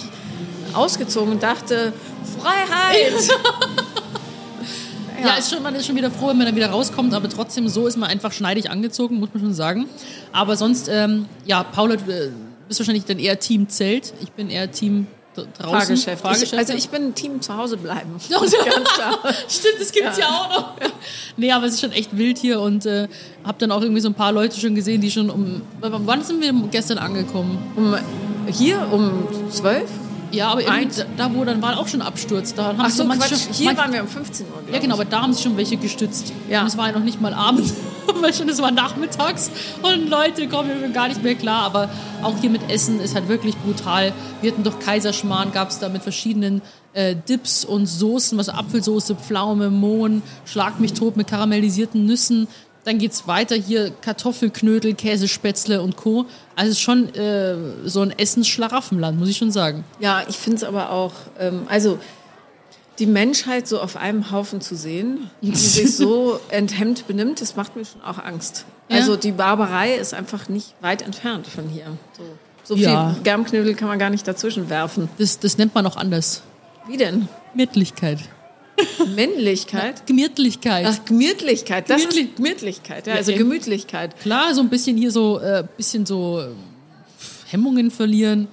ausgezogen 0.73 1.33
und 1.33 1.43
dachte, 1.43 1.93
Freiheit! 2.39 3.13
Ja, 5.23 5.35
ist 5.35 5.51
schon, 5.51 5.63
man 5.63 5.75
ist 5.75 5.85
schon 5.85 5.95
wieder 5.95 6.11
froh, 6.11 6.29
wenn 6.29 6.37
man 6.37 6.45
dann 6.45 6.55
wieder 6.55 6.69
rauskommt, 6.69 7.13
aber 7.13 7.29
trotzdem 7.29 7.67
so 7.67 7.87
ist 7.87 7.97
man 7.97 8.09
einfach 8.09 8.31
schneidig 8.31 8.69
angezogen, 8.69 9.19
muss 9.19 9.29
man 9.33 9.43
schon 9.43 9.53
sagen. 9.53 9.87
Aber 10.31 10.55
sonst, 10.55 10.89
ähm, 10.91 11.25
ja, 11.45 11.63
Paula, 11.63 11.95
du 11.95 12.11
äh, 12.11 12.29
bist 12.67 12.79
wahrscheinlich 12.79 13.05
dann 13.05 13.19
eher 13.19 13.39
Team 13.39 13.69
Zelt. 13.69 14.13
Ich 14.21 14.31
bin 14.31 14.49
eher 14.49 14.71
Team 14.71 15.07
draußen. 15.35 15.79
Fahrgeschäft. 15.79 16.17
Ich, 16.17 16.21
Fahrgeschäfte. 16.21 16.57
also 16.57 16.73
ich 16.73 16.89
bin 16.89 17.13
Team 17.13 17.41
zu 17.41 17.55
Hause 17.55 17.77
bleiben. 17.77 18.15
Ja, 18.29 18.39
Ganz 18.39 18.89
klar. 18.89 19.19
Stimmt, 19.47 19.79
das 19.79 19.91
gibt's 19.91 20.17
ja, 20.17 20.25
auch 20.25 20.49
noch. 20.49 20.75
Nee, 21.37 21.51
aber 21.51 21.65
es 21.65 21.75
ist 21.75 21.81
schon 21.81 21.91
echt 21.91 22.17
wild 22.17 22.37
hier 22.37 22.59
und 22.59 22.85
äh, 22.85 23.07
habe 23.43 23.57
dann 23.59 23.71
auch 23.71 23.81
irgendwie 23.81 24.01
so 24.01 24.09
ein 24.09 24.13
paar 24.13 24.31
Leute 24.31 24.59
schon 24.59 24.75
gesehen, 24.75 25.01
die 25.01 25.11
schon 25.11 25.29
um. 25.29 25.61
Wann 25.81 26.23
sind 26.23 26.41
wir 26.41 26.53
gestern 26.71 26.97
angekommen? 26.97 27.57
Um, 27.75 27.95
hier 28.51 28.87
um 28.91 29.27
zwölf? 29.51 29.89
Ja, 30.31 30.49
aber 30.49 30.61
irgendwie 30.61 31.03
da, 31.15 31.33
wo 31.33 31.43
dann 31.45 31.61
war 31.61 31.77
auch 31.79 31.87
schon 31.87 32.01
Absturz. 32.01 32.53
Da 32.53 32.65
haben 32.65 32.77
Ach 32.81 32.89
so, 32.89 33.03
manche 33.05 33.27
Quatsch. 33.29 33.47
Hier 33.53 33.65
manche- 33.67 33.81
waren 33.81 33.93
wir 33.93 34.01
um 34.01 34.07
15 34.07 34.45
Uhr. 34.47 34.73
Ja, 34.73 34.79
genau, 34.79 34.95
aber 34.95 35.05
da 35.05 35.21
haben 35.21 35.33
sich 35.33 35.43
schon 35.43 35.57
welche 35.57 35.77
gestützt. 35.77 36.33
Ja. 36.49 36.61
Und 36.61 36.67
es 36.67 36.77
war 36.77 36.87
ja 36.87 36.93
noch 36.93 37.03
nicht 37.03 37.21
mal 37.21 37.33
Abend, 37.33 37.71
weil 38.21 38.33
schon 38.33 38.49
es 38.49 38.61
war 38.61 38.71
nachmittags 38.71 39.51
und 39.81 40.09
Leute 40.09 40.47
kommen 40.47 40.93
gar 40.93 41.07
nicht 41.07 41.23
mehr 41.23 41.35
klar. 41.35 41.63
Aber 41.63 41.89
auch 42.23 42.35
hier 42.39 42.49
mit 42.49 42.69
Essen 42.69 42.99
ist 42.99 43.15
halt 43.15 43.27
wirklich 43.29 43.55
brutal. 43.57 44.13
Wir 44.41 44.51
hatten 44.51 44.63
doch 44.63 44.79
Kaiserschmarrn, 44.79 45.51
gab 45.51 45.69
es 45.69 45.79
da 45.79 45.89
mit 45.89 46.03
verschiedenen 46.03 46.61
äh, 46.93 47.15
Dips 47.15 47.63
und 47.63 47.85
Soßen, 47.85 48.37
was 48.37 48.49
Apfelsoße, 48.49 49.15
Pflaume, 49.15 49.69
Mohn, 49.69 50.23
Schlag 50.45 50.79
mich 50.79 50.93
tot 50.93 51.15
mit 51.15 51.27
karamellisierten 51.27 52.05
Nüssen. 52.05 52.47
Dann 52.87 52.99
geht's 52.99 53.27
weiter 53.27 53.57
hier 53.57 53.91
Kartoffelknödel, 53.91 54.93
Käsespätzle 54.93 55.81
und 55.81 55.97
Co. 55.97 56.25
Also 56.55 56.71
es 56.71 56.77
ist 56.77 56.79
schon 56.79 57.13
äh, 57.15 57.57
so 57.83 57.99
ein 57.99 58.17
Essensschlaraffenland, 58.17 59.19
muss 59.19 59.27
ich 59.27 59.35
schon 59.35 59.51
sagen. 59.51 59.83
Ja, 59.99 60.23
ich 60.29 60.37
finde 60.37 60.55
es 60.55 60.63
aber 60.63 60.91
auch, 60.91 61.11
ähm, 61.37 61.63
also 61.67 61.99
die 62.97 63.05
Menschheit 63.05 63.67
so 63.67 63.81
auf 63.81 63.97
einem 63.97 64.31
Haufen 64.31 64.61
zu 64.61 64.77
sehen, 64.77 65.29
die 65.41 65.53
sich 65.53 65.97
so 65.97 66.39
enthemmt 66.47 67.07
benimmt, 67.07 67.41
das 67.41 67.57
macht 67.57 67.75
mir 67.75 67.83
schon 67.83 68.01
auch 68.03 68.19
Angst. 68.23 68.63
Ja? 68.87 68.99
Also 68.99 69.17
die 69.17 69.33
Barbarei 69.33 69.95
ist 69.95 70.13
einfach 70.13 70.47
nicht 70.47 70.73
weit 70.79 71.01
entfernt 71.01 71.45
von 71.45 71.67
hier. 71.67 71.87
So, 72.17 72.23
so 72.63 72.75
viel 72.77 72.85
Ja. 72.85 73.17
Germknödel 73.21 73.75
kann 73.75 73.89
man 73.89 73.99
gar 73.99 74.11
nicht 74.11 74.25
dazwischen 74.25 74.69
werfen. 74.69 75.09
Das, 75.17 75.39
das 75.39 75.57
nennt 75.57 75.75
man 75.75 75.85
auch 75.87 75.97
anders. 75.97 76.41
Wie 76.87 76.95
denn? 76.95 77.27
Gemütlichkeit. 77.51 78.19
Männlichkeit? 79.15 80.05
Gemütlichkeit. 80.05 80.85
Ach, 80.87 81.05
Gemütlichkeit. 81.05 81.89
Das 81.89 82.01
Gemütlich- 82.01 82.25
ist 82.25 82.35
Gemütlichkeit, 82.35 83.07
ja, 83.07 83.13
also 83.15 83.31
Ja, 83.31 83.37
Gemütlichkeit. 83.37 84.19
Klar, 84.19 84.53
so 84.53 84.61
ein 84.61 84.69
bisschen 84.69 84.97
hier 84.97 85.11
so, 85.11 85.39
äh, 85.39 85.63
bisschen 85.77 86.05
so 86.05 86.39
äh, 86.41 86.47
Hemmungen 87.49 87.91
verlieren. 87.91 88.47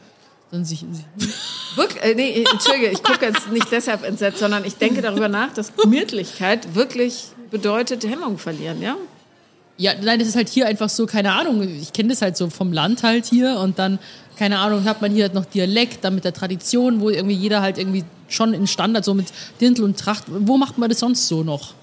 Dann 0.50 0.64
sich, 0.64 0.84
Wirk 1.76 2.02
äh, 2.04 2.14
nee, 2.14 2.44
Entschuldige, 2.50 2.90
ich 2.90 3.02
gucke 3.02 3.26
jetzt 3.26 3.50
nicht 3.50 3.66
deshalb 3.72 4.04
entsetzt, 4.04 4.38
sondern 4.38 4.64
ich 4.64 4.76
denke 4.76 5.02
darüber 5.02 5.28
nach, 5.28 5.52
dass 5.52 5.76
Gemütlichkeit 5.76 6.74
wirklich 6.74 7.24
bedeutet 7.50 8.04
Hemmung 8.04 8.38
verlieren, 8.38 8.80
ja? 8.80 8.96
Ja, 9.76 9.92
nein, 10.00 10.20
das 10.20 10.28
ist 10.28 10.36
halt 10.36 10.48
hier 10.48 10.66
einfach 10.68 10.88
so, 10.88 11.04
keine 11.06 11.32
Ahnung, 11.32 11.60
ich 11.62 11.92
kenne 11.92 12.10
das 12.10 12.22
halt 12.22 12.36
so 12.36 12.48
vom 12.48 12.72
Land 12.72 13.02
halt 13.02 13.26
hier 13.26 13.58
und 13.58 13.80
dann, 13.80 13.98
keine 14.38 14.58
Ahnung, 14.60 14.84
hat 14.84 15.02
man 15.02 15.10
hier 15.12 15.24
halt 15.24 15.34
noch 15.34 15.46
Dialekt, 15.46 16.04
dann 16.04 16.14
mit 16.14 16.24
der 16.24 16.32
Tradition, 16.32 17.00
wo 17.00 17.10
irgendwie 17.10 17.34
jeder 17.34 17.60
halt 17.60 17.78
irgendwie 17.78 18.04
schon 18.34 18.54
in 18.54 18.66
Standard, 18.66 19.04
so 19.04 19.14
mit 19.14 19.26
Dirndl 19.60 19.84
und 19.84 19.98
Tracht, 19.98 20.24
wo 20.28 20.56
macht 20.56 20.78
man 20.78 20.88
das 20.88 21.00
sonst 21.00 21.28
so 21.28 21.42
noch? 21.42 21.74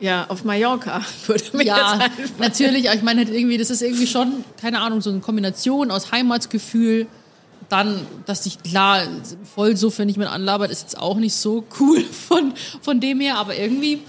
Ja, 0.00 0.26
auf 0.28 0.42
Mallorca 0.42 1.00
würde 1.26 1.56
mir 1.56 1.64
Ja, 1.64 2.00
natürlich, 2.38 2.88
aber 2.88 2.96
ich 2.96 3.04
meine 3.04 3.24
halt 3.24 3.32
irgendwie, 3.32 3.56
das 3.56 3.70
ist 3.70 3.82
irgendwie 3.82 4.08
schon, 4.08 4.44
keine 4.60 4.80
Ahnung, 4.80 5.00
so 5.00 5.10
eine 5.10 5.20
Kombination 5.20 5.92
aus 5.92 6.10
Heimatsgefühl, 6.10 7.06
dann, 7.68 8.04
dass 8.26 8.44
ich, 8.44 8.62
klar, 8.62 9.02
voll 9.54 9.76
so, 9.76 9.96
wenn 9.96 10.08
ich 10.08 10.16
mit 10.16 10.26
anlabert, 10.26 10.70
ist 10.70 10.82
jetzt 10.82 10.98
auch 10.98 11.16
nicht 11.16 11.34
so 11.34 11.64
cool 11.78 12.00
von, 12.28 12.52
von 12.80 13.00
dem 13.00 13.20
her, 13.20 13.36
aber 13.38 13.56
irgendwie, 13.56 14.00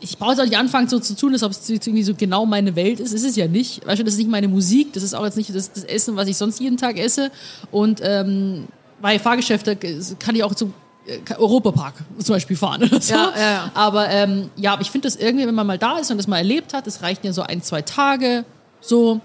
ich 0.00 0.16
brauche 0.18 0.30
jetzt 0.30 0.40
auch 0.40 0.44
nicht 0.44 0.56
anfangen 0.56 0.88
so 0.88 0.98
zu 0.98 1.16
tun, 1.16 1.32
als 1.32 1.42
ob 1.42 1.52
es 1.52 1.68
irgendwie 1.68 2.02
so 2.02 2.14
genau 2.14 2.46
meine 2.46 2.76
Welt 2.76 3.00
ist. 3.00 3.12
Ist 3.12 3.24
es 3.24 3.34
ja 3.34 3.48
nicht. 3.48 3.86
Weißt 3.86 3.98
du, 3.98 4.04
das 4.04 4.14
ist 4.14 4.18
nicht 4.18 4.30
meine 4.30 4.48
Musik, 4.48 4.92
das 4.92 5.02
ist 5.02 5.14
auch 5.14 5.24
jetzt 5.24 5.36
nicht 5.36 5.54
das, 5.54 5.72
das 5.72 5.84
Essen, 5.84 6.16
was 6.16 6.28
ich 6.28 6.36
sonst 6.36 6.60
jeden 6.60 6.76
Tag 6.76 6.98
esse. 6.98 7.30
Und 7.70 8.00
ähm, 8.02 8.68
bei 9.00 9.18
Fahrgeschäfte 9.18 9.76
kann 10.18 10.34
ich 10.36 10.42
auch 10.44 10.54
zum 10.54 10.72
äh, 11.06 11.18
Europapark 11.36 11.94
zum 12.18 12.34
Beispiel 12.34 12.56
fahren 12.56 12.82
oder 12.84 13.00
so. 13.00 13.14
Ja, 13.14 13.32
ja, 13.36 13.50
ja. 13.52 13.70
Aber 13.74 14.08
ähm, 14.10 14.50
ja, 14.56 14.72
aber 14.72 14.82
ich 14.82 14.90
finde 14.90 15.06
das 15.08 15.16
irgendwie, 15.16 15.46
wenn 15.46 15.54
man 15.54 15.66
mal 15.66 15.78
da 15.78 15.98
ist 15.98 16.10
und 16.10 16.16
das 16.18 16.26
mal 16.26 16.38
erlebt 16.38 16.72
hat, 16.74 16.86
das 16.86 17.02
reicht 17.02 17.24
ja 17.24 17.32
so 17.32 17.42
ein, 17.42 17.62
zwei 17.62 17.82
Tage, 17.82 18.44
so. 18.80 19.20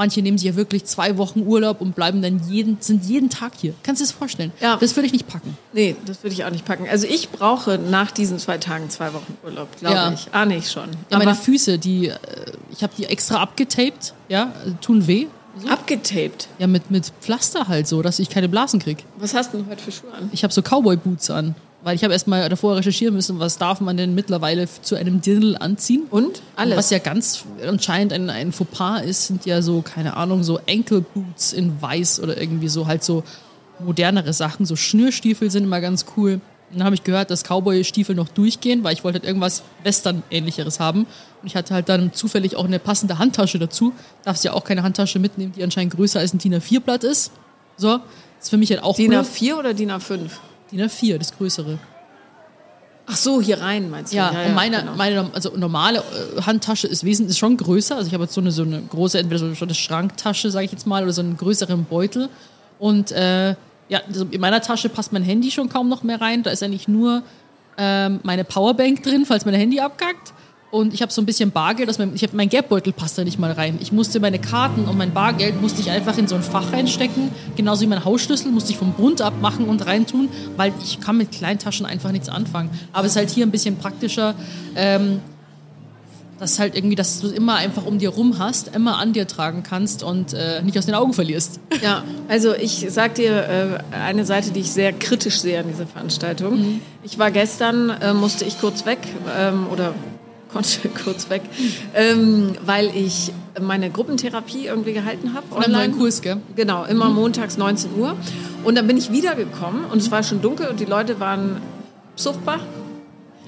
Manche 0.00 0.22
nehmen 0.22 0.38
sich 0.38 0.46
ja 0.46 0.54
wirklich 0.54 0.84
zwei 0.84 1.18
Wochen 1.18 1.40
Urlaub 1.40 1.80
und 1.80 1.96
bleiben 1.96 2.22
dann 2.22 2.40
jeden, 2.48 2.76
sind 2.78 3.04
jeden 3.04 3.30
Tag 3.30 3.54
hier. 3.56 3.74
Kannst 3.82 4.00
du 4.00 4.04
dir 4.04 4.10
das 4.10 4.16
vorstellen? 4.16 4.52
Ja. 4.60 4.76
Das 4.76 4.94
würde 4.94 5.06
ich 5.06 5.12
nicht 5.12 5.26
packen. 5.26 5.58
Nee, 5.72 5.96
das 6.06 6.22
würde 6.22 6.34
ich 6.34 6.44
auch 6.44 6.50
nicht 6.50 6.64
packen. 6.64 6.86
Also 6.88 7.08
ich 7.08 7.30
brauche 7.30 7.78
nach 7.78 8.12
diesen 8.12 8.38
zwei 8.38 8.58
Tagen 8.58 8.90
zwei 8.90 9.12
Wochen 9.12 9.36
Urlaub, 9.44 9.66
glaube 9.76 9.96
Ja. 9.96 10.12
ich. 10.12 10.28
Ah, 10.30 10.44
nicht 10.44 10.70
schon. 10.70 10.88
Ja, 11.10 11.18
meine 11.18 11.32
Aber 11.32 11.40
Füße, 11.40 11.80
die, 11.80 12.10
äh, 12.10 12.16
ich 12.70 12.84
habe 12.84 12.92
die 12.96 13.06
extra 13.06 13.40
abgetaped, 13.42 14.14
ja, 14.28 14.52
tun 14.80 15.08
weh. 15.08 15.26
Abgetaped. 15.68 16.48
Ja, 16.58 16.66
mit, 16.66 16.90
mit 16.90 17.12
Pflaster 17.20 17.68
halt 17.68 17.86
so, 17.88 18.02
dass 18.02 18.18
ich 18.18 18.28
keine 18.28 18.48
Blasen 18.48 18.80
krieg. 18.80 19.04
Was 19.18 19.34
hast 19.34 19.52
du 19.52 19.58
denn 19.58 19.68
heute 19.68 19.82
für 19.82 19.92
Schuhe 19.92 20.12
an? 20.12 20.30
Ich 20.32 20.44
habe 20.44 20.52
so 20.52 20.62
Cowboy-Boots 20.62 21.30
an. 21.30 21.54
Weil 21.82 21.94
ich 21.94 22.02
habe 22.02 22.12
erst 22.12 22.26
mal 22.26 22.48
davor 22.48 22.76
recherchieren 22.76 23.14
müssen, 23.14 23.38
was 23.38 23.56
darf 23.56 23.80
man 23.80 23.96
denn 23.96 24.12
mittlerweile 24.12 24.66
zu 24.82 24.96
einem 24.96 25.20
Dirndl 25.20 25.56
anziehen. 25.56 26.06
Und? 26.10 26.42
Alles. 26.56 26.76
Was 26.76 26.90
ja 26.90 26.98
ganz 26.98 27.44
anscheinend 27.64 28.12
ein, 28.12 28.30
ein 28.30 28.50
Fauxpas 28.50 29.02
ist, 29.02 29.28
sind 29.28 29.46
ja 29.46 29.62
so, 29.62 29.80
keine 29.82 30.16
Ahnung, 30.16 30.42
so 30.42 30.58
Ankle-Boots 30.68 31.52
in 31.52 31.80
weiß 31.80 32.20
oder 32.20 32.40
irgendwie 32.40 32.68
so 32.68 32.88
halt 32.88 33.04
so 33.04 33.22
modernere 33.78 34.32
Sachen. 34.32 34.66
So 34.66 34.74
Schnürstiefel 34.74 35.52
sind 35.52 35.64
immer 35.64 35.80
ganz 35.80 36.04
cool. 36.16 36.40
Und 36.70 36.78
dann 36.78 36.84
habe 36.84 36.94
ich 36.94 37.04
gehört, 37.04 37.30
dass 37.30 37.44
Cowboy-Stiefel 37.44 38.14
noch 38.14 38.28
durchgehen, 38.28 38.84
weil 38.84 38.92
ich 38.92 39.02
wollte 39.02 39.20
halt 39.20 39.26
irgendwas 39.26 39.62
Western-ähnlicheres 39.84 40.80
haben. 40.80 41.06
Und 41.40 41.46
ich 41.46 41.56
hatte 41.56 41.72
halt 41.72 41.88
dann 41.88 42.12
zufällig 42.12 42.56
auch 42.56 42.66
eine 42.66 42.78
passende 42.78 43.18
Handtasche 43.18 43.58
dazu. 43.58 43.94
Darfst 44.24 44.44
ja 44.44 44.52
auch 44.52 44.64
keine 44.64 44.82
Handtasche 44.82 45.18
mitnehmen, 45.18 45.52
die 45.56 45.62
anscheinend 45.64 45.94
größer 45.94 46.20
als 46.20 46.34
ein 46.34 46.38
DIN 46.38 46.54
A4-Blatt 46.54 47.04
ist. 47.04 47.32
So, 47.76 47.98
das 47.98 48.02
ist 48.44 48.50
für 48.50 48.58
mich 48.58 48.70
halt 48.70 48.82
auch 48.82 48.96
DIN 48.96 49.10
blöd. 49.10 49.20
A4 49.20 49.54
oder 49.54 49.72
DIN 49.72 49.90
A5? 49.90 50.28
DIN 50.70 50.82
A4, 50.82 51.18
das 51.18 51.36
größere. 51.36 51.78
Ach 53.10 53.16
so, 53.16 53.40
hier 53.40 53.60
rein 53.60 53.88
meinst 53.88 54.12
du? 54.12 54.18
Ja, 54.18 54.28
und 54.28 54.54
meine, 54.54 54.80
genau. 54.80 54.94
meine 54.94 55.30
also 55.32 55.56
normale 55.56 56.00
äh, 56.00 56.42
Handtasche 56.42 56.86
ist 56.86 57.04
wesentlich 57.04 57.30
ist 57.30 57.38
schon 57.38 57.56
größer. 57.56 57.96
Also 57.96 58.08
ich 58.08 58.12
habe 58.12 58.24
jetzt 58.24 58.34
so 58.34 58.42
eine, 58.42 58.52
so 58.52 58.62
eine 58.62 58.82
große, 58.82 59.18
entweder 59.18 59.38
so 59.38 59.64
eine 59.64 59.74
Schranktasche, 59.74 60.50
sage 60.50 60.66
ich 60.66 60.72
jetzt 60.72 60.86
mal, 60.86 61.02
oder 61.02 61.12
so 61.14 61.22
einen 61.22 61.38
größeren 61.38 61.84
Beutel. 61.84 62.28
Und 62.78 63.10
äh, 63.12 63.54
ja, 63.88 64.00
also 64.06 64.26
in 64.30 64.40
meiner 64.40 64.60
Tasche 64.60 64.88
passt 64.88 65.12
mein 65.12 65.22
Handy 65.22 65.50
schon 65.50 65.68
kaum 65.68 65.88
noch 65.88 66.02
mehr 66.02 66.20
rein. 66.20 66.42
Da 66.42 66.50
ist 66.50 66.62
eigentlich 66.62 66.88
nur 66.88 67.22
ähm, 67.76 68.20
meine 68.22 68.44
Powerbank 68.44 69.02
drin, 69.02 69.24
falls 69.26 69.44
mein 69.44 69.54
Handy 69.54 69.80
abkackt. 69.80 70.32
Und 70.70 70.92
ich 70.92 71.00
habe 71.00 71.10
so 71.10 71.22
ein 71.22 71.26
bisschen 71.26 71.50
Bargeld, 71.50 71.88
dass 71.88 71.98
mein, 71.98 72.14
ich 72.14 72.22
hab, 72.22 72.34
mein 72.34 72.50
Geldbeutel 72.50 72.92
passt 72.92 73.16
da 73.16 73.24
nicht 73.24 73.38
mal 73.38 73.52
rein. 73.52 73.78
Ich 73.80 73.90
musste 73.90 74.20
meine 74.20 74.38
Karten 74.38 74.84
und 74.84 74.98
mein 74.98 75.14
Bargeld 75.14 75.62
musste 75.62 75.80
ich 75.80 75.90
einfach 75.90 76.18
in 76.18 76.28
so 76.28 76.34
ein 76.34 76.42
Fach 76.42 76.72
reinstecken. 76.72 77.30
Genauso 77.56 77.82
wie 77.82 77.86
mein 77.86 78.04
Hausschlüssel 78.04 78.52
musste 78.52 78.72
ich 78.72 78.76
vom 78.76 78.92
Bund 78.92 79.22
abmachen 79.22 79.66
und 79.66 79.86
reintun, 79.86 80.28
weil 80.56 80.74
ich 80.82 81.00
kann 81.00 81.16
mit 81.16 81.32
Kleintaschen 81.32 81.86
einfach 81.86 82.12
nichts 82.12 82.28
anfangen. 82.28 82.68
Aber 82.92 83.06
es 83.06 83.12
ist 83.12 83.16
halt 83.16 83.30
hier 83.30 83.46
ein 83.46 83.50
bisschen 83.50 83.76
praktischer, 83.76 84.34
ähm, 84.76 85.20
dass 86.38 86.58
halt 86.58 86.76
irgendwie, 86.76 86.94
dass 86.94 87.20
du 87.20 87.28
immer 87.28 87.56
einfach 87.56 87.84
um 87.84 87.98
dir 87.98 88.10
rum 88.10 88.38
hast, 88.38 88.74
immer 88.74 88.98
an 88.98 89.12
dir 89.12 89.26
tragen 89.26 89.62
kannst 89.62 90.02
und 90.02 90.34
äh, 90.34 90.62
nicht 90.62 90.78
aus 90.78 90.86
den 90.86 90.94
Augen 90.94 91.12
verlierst. 91.12 91.60
Ja, 91.80 92.02
also 92.26 92.54
ich 92.56 92.86
sag 92.88 93.14
dir 93.14 93.80
äh, 93.92 93.94
eine 93.94 94.24
Seite, 94.24 94.50
die 94.50 94.60
ich 94.60 94.72
sehr 94.72 94.92
kritisch 94.92 95.38
sehe 95.38 95.60
an 95.60 95.68
dieser 95.68 95.86
Veranstaltung. 95.86 96.58
Mhm. 96.58 96.80
Ich 97.04 97.20
war 97.20 97.30
gestern, 97.30 97.90
äh, 97.90 98.12
musste 98.14 98.44
ich 98.44 98.60
kurz 98.60 98.84
weg 98.84 98.98
ähm, 99.38 99.68
oder 99.70 99.94
konnte 100.52 100.88
kurz 101.04 101.30
weg, 101.30 101.42
ähm, 101.94 102.56
weil 102.64 102.90
ich 102.96 103.32
meine 103.60 103.90
Gruppentherapie 103.90 104.66
irgendwie 104.66 104.92
gehalten 104.92 105.34
habe. 105.34 105.46
Oder 105.50 105.66
einen 105.66 105.74
neuen 105.74 105.98
Kurs, 105.98 106.20
gell? 106.20 106.38
Genau, 106.56 106.84
immer 106.84 107.10
montags 107.10 107.58
19 107.58 107.94
Uhr. 107.96 108.16
Und 108.64 108.76
dann 108.76 108.86
bin 108.86 108.96
ich 108.96 109.12
wiedergekommen 109.12 109.84
und 109.84 109.98
es 109.98 110.10
war 110.10 110.22
schon 110.22 110.42
dunkel 110.42 110.66
und 110.66 110.80
die 110.80 110.84
Leute 110.84 111.20
waren 111.20 111.60
psuffbar. 112.16 112.60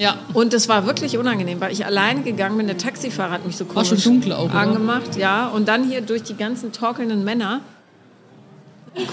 Ja. 0.00 0.16
Und 0.32 0.54
es 0.54 0.66
war 0.66 0.86
wirklich 0.86 1.18
unangenehm, 1.18 1.60
weil 1.60 1.72
ich 1.72 1.84
alleine 1.84 2.22
gegangen 2.22 2.56
bin. 2.56 2.66
Der 2.66 2.78
Taxifahrer 2.78 3.32
hat 3.32 3.46
mich 3.46 3.56
so 3.56 3.66
War 3.68 3.84
komisch 3.84 4.02
schon 4.02 4.14
dunkel 4.14 4.32
auch, 4.32 4.46
oder? 4.46 4.54
angemacht. 4.54 5.16
Ja, 5.18 5.48
und 5.48 5.68
dann 5.68 5.84
hier 5.86 6.00
durch 6.00 6.22
die 6.22 6.36
ganzen 6.36 6.72
torkelnden 6.72 7.22
Männer. 7.22 7.60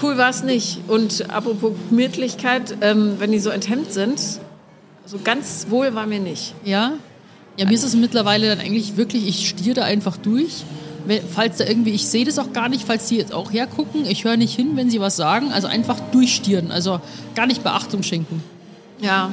Cool 0.02 0.16
war 0.16 0.30
es 0.30 0.42
nicht. 0.42 0.78
Und 0.88 1.30
apropos 1.30 1.72
Gemütlichkeit, 1.90 2.78
ähm, 2.80 3.16
wenn 3.18 3.30
die 3.32 3.38
so 3.38 3.50
enthemmt 3.50 3.92
sind, 3.92 4.18
so 5.04 5.18
ganz 5.22 5.66
wohl 5.68 5.94
war 5.94 6.06
mir 6.06 6.20
nicht. 6.20 6.54
Ja. 6.64 6.92
Ja, 7.58 7.66
mir 7.66 7.74
ist 7.74 7.84
es 7.84 7.94
mittlerweile 7.94 8.48
dann 8.48 8.60
eigentlich 8.60 8.96
wirklich, 8.96 9.28
ich 9.28 9.46
stiere 9.46 9.74
da 9.74 9.84
einfach 9.84 10.16
durch. 10.16 10.64
Falls 11.34 11.58
da 11.58 11.64
irgendwie, 11.64 11.90
ich 11.90 12.06
sehe 12.06 12.24
das 12.24 12.38
auch 12.38 12.52
gar 12.54 12.70
nicht, 12.70 12.86
falls 12.86 13.08
die 13.08 13.16
jetzt 13.16 13.34
auch 13.34 13.52
hergucken, 13.52 14.06
ich 14.06 14.24
höre 14.24 14.36
nicht 14.38 14.56
hin, 14.56 14.70
wenn 14.74 14.88
sie 14.88 15.00
was 15.00 15.16
sagen. 15.16 15.52
Also 15.52 15.68
einfach 15.68 16.00
durchstieren, 16.12 16.70
also 16.70 17.00
gar 17.34 17.46
nicht 17.46 17.62
Beachtung 17.62 18.02
schenken. 18.02 18.42
Ja, 19.00 19.30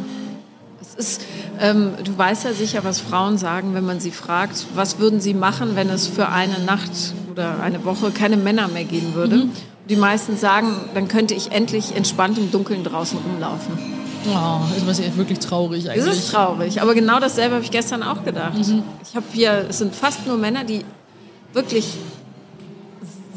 es 0.88 0.96
ist, 0.96 1.22
ähm, 1.60 1.92
du 2.04 2.18
weißt 2.18 2.44
ja 2.46 2.54
sicher, 2.54 2.84
was 2.84 3.00
Frauen 3.00 3.38
sagen, 3.38 3.74
wenn 3.74 3.86
man 3.86 4.00
sie 4.00 4.12
fragt, 4.12 4.66
was 4.76 5.00
würden 5.00 5.20
sie 5.22 5.34
machen, 5.34 5.76
wenn 5.76 5.90
es 5.90 6.08
für 6.08 6.30
eine 6.30 6.60
Nacht 6.60 6.92
oder 7.32 7.60
eine 7.62 7.84
Woche 7.86 8.12
keine 8.12 8.38
Männer 8.38 8.68
mehr 8.68 8.84
geben 8.86 9.14
würde. 9.14 9.36
Und 9.44 9.52
die 9.90 9.96
meisten 9.96 10.38
sagen, 10.38 10.70
dann 10.94 11.08
könnte 11.08 11.34
ich 11.34 11.52
endlich 11.52 11.96
entspannt 11.96 12.38
im 12.38 12.52
Dunkeln 12.52 12.84
draußen 12.84 13.18
rumlaufen. 13.20 13.78
Oh, 14.28 14.60
das 14.88 15.00
ist 15.00 15.18
wirklich 15.18 15.38
traurig 15.40 15.86
Es 15.86 15.90
eigentlich. 15.92 16.08
ist 16.08 16.32
traurig, 16.32 16.82
aber 16.82 16.96
genau 16.96 17.20
dasselbe 17.20 17.56
habe 17.56 17.64
ich 17.64 17.70
gestern 17.72 18.02
auch 18.02 18.24
gedacht. 18.24 18.58
Ich 19.04 19.16
habe 19.16 19.26
hier, 19.32 19.66
es 19.70 19.78
sind 19.78 19.96
fast 19.96 20.26
nur 20.26 20.38
Männer, 20.38 20.64
die 20.64 20.84
wirklich 21.54 21.86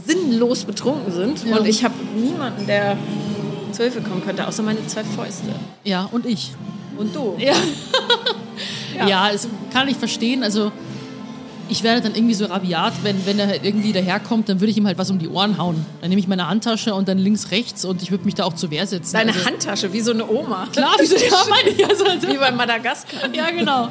sinnlos 0.06 0.64
betrunken 0.64 1.12
sind. 1.12 1.44
Ja. 1.44 1.58
Und 1.58 1.66
ich 1.66 1.84
habe 1.84 1.94
niemanden, 2.16 2.66
der 2.66 2.96
zu 3.72 3.82
Hilfe 3.82 4.00
kommen 4.00 4.24
könnte, 4.24 4.46
außer 4.46 4.62
meine 4.62 4.86
zwei 4.86 5.04
Fäuste. 5.04 5.48
Ja, 5.84 6.08
und 6.10 6.24
ich. 6.26 6.52
Und 6.98 7.14
du. 7.14 7.36
Ja. 7.38 7.54
ja, 9.06 9.32
das 9.32 9.48
kann 9.72 9.88
ich 9.88 9.96
verstehen. 9.96 10.42
Also 10.42 10.72
ich 11.70 11.82
werde 11.82 12.00
dann 12.00 12.14
irgendwie 12.14 12.34
so 12.34 12.46
rabiat, 12.46 12.94
wenn, 13.02 13.26
wenn 13.26 13.38
er 13.38 13.46
halt 13.46 13.62
irgendwie 13.62 13.92
daherkommt, 13.92 14.48
dann 14.48 14.58
würde 14.60 14.70
ich 14.70 14.78
ihm 14.78 14.86
halt 14.86 14.96
was 14.96 15.10
um 15.10 15.18
die 15.18 15.28
Ohren 15.28 15.58
hauen. 15.58 15.84
Dann 16.00 16.08
nehme 16.08 16.18
ich 16.18 16.26
meine 16.26 16.48
Handtasche 16.48 16.94
und 16.94 17.08
dann 17.08 17.18
links, 17.18 17.50
rechts 17.50 17.84
und 17.84 18.02
ich 18.02 18.10
würde 18.10 18.24
mich 18.24 18.34
da 18.34 18.44
auch 18.44 18.54
zur 18.54 18.70
Wehr 18.70 18.86
setzen. 18.86 19.12
Deine 19.12 19.32
also, 19.34 19.44
Handtasche, 19.44 19.92
wie 19.92 20.00
so 20.00 20.12
eine 20.12 20.26
Oma. 20.28 20.66
Klar, 20.72 20.94
wieso 20.98 21.16
ja, 21.16 21.44
meine 21.48 21.68
ich. 21.68 21.86
Also, 21.86 22.04
also, 22.06 22.26
Wie 22.26 22.38
bei 22.38 22.50
Madagaskar. 22.50 23.28
ja, 23.34 23.50
genau. 23.50 23.88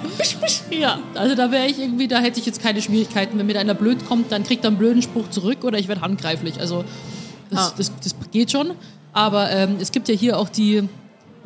Ja, 0.72 1.00
also 1.14 1.36
da 1.36 1.52
wäre 1.52 1.68
ich 1.68 1.80
irgendwie, 1.80 2.08
da 2.08 2.18
hätte 2.20 2.40
ich 2.40 2.46
jetzt 2.48 2.62
keine 2.64 2.82
Schwierigkeiten. 2.82 3.38
Wenn 3.38 3.46
mir 3.46 3.54
da 3.54 3.60
einer 3.60 3.76
blöd 3.76 4.08
kommt, 4.08 4.32
dann 4.32 4.44
kriegt 4.44 4.64
er 4.66 4.70
einen 4.70 4.78
blöden 4.78 5.02
Spruch 5.04 5.30
zurück 5.30 5.64
oder 5.64 5.78
ich 5.78 5.88
werde 5.88 6.02
handgreiflich. 6.02 6.60
Also 6.60 6.84
das, 7.52 7.60
Ah. 7.60 7.74
das, 7.78 7.92
das 8.04 8.16
geht 8.32 8.52
schon. 8.52 8.72
Aber 9.14 9.52
ähm, 9.52 9.78
es 9.80 9.92
gibt 9.92 10.10
ja 10.10 10.16
hier 10.16 10.38
auch 10.40 10.50
die, 10.50 10.90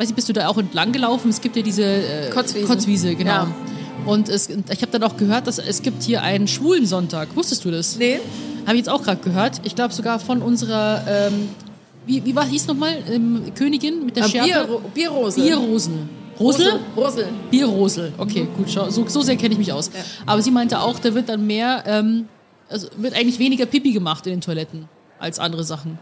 weiß 0.02 0.10
ich, 0.10 0.16
bist 0.16 0.28
du 0.30 0.34
da 0.34 0.48
auch 0.48 0.58
entlang 0.58 0.92
gelaufen? 0.92 1.30
Es 1.30 1.42
gibt 1.42 1.56
ja 1.56 1.62
diese 1.62 1.84
äh, 1.84 2.30
Kotzwiesen. 2.32 2.68
Kotzwiese, 2.68 3.16
genau. 3.16 3.32
Ja. 3.32 3.56
Und 4.06 4.30
es, 4.30 4.50
ich 4.50 4.82
habe 4.82 4.92
dann 4.92 5.04
auch 5.04 5.16
gehört, 5.16 5.46
dass 5.46 5.60
es 5.60 5.84
gibt 5.84 6.02
hier 6.02 6.24
einen 6.24 6.48
Schwulensonntag. 6.48 7.36
Wusstest 7.36 7.64
du 7.66 7.72
das? 7.72 7.98
Nee. 7.98 8.20
Habe 8.66 8.74
ich 8.74 8.80
jetzt 8.80 8.90
auch 8.90 9.04
gerade 9.04 9.22
gehört. 9.22 9.62
Ich 9.64 9.76
glaube 9.76 9.94
sogar 9.94 10.20
von 10.20 10.42
unserer 10.42 11.04
ähm, 11.08 11.50
wie, 12.06 12.26
wie 12.26 12.36
war 12.36 12.46
hieß 12.46 12.68
nochmal? 12.68 12.98
Ähm, 13.10 13.52
Königin 13.56 14.06
mit 14.06 14.16
der 14.16 14.26
Ah, 14.26 14.28
Schärpe? 14.30 14.48
Bier, 14.68 14.82
Bierrose. 14.94 15.40
Bierrosel. 15.42 15.94
Rosel? 16.40 16.80
Rosel. 16.98 17.28
Bierrosel. 17.52 18.14
Okay, 18.18 18.48
gut, 18.58 18.72
schau, 18.72 18.90
so, 18.90 19.08
so 19.08 19.22
sehr 19.22 19.36
kenne 19.36 19.54
ich 19.54 19.60
mich 19.60 19.72
aus. 19.72 19.92
Ja. 19.94 20.00
Aber 20.26 20.42
sie 20.42 20.50
meinte 20.50 20.80
auch, 20.80 20.98
da 20.98 21.14
wird 21.14 21.30
dann 21.30 21.46
mehr, 21.46 21.84
ähm, 21.86 22.28
also 22.68 22.88
wird 22.98 23.14
eigentlich 23.14 23.38
weniger 23.38 23.68
Pipi 23.68 23.92
gemacht 23.92 24.26
in 24.26 24.34
den 24.34 24.42
Toiletten 24.42 24.90
als 25.20 25.38
andere 25.38 25.64
Sachen. 25.64 26.00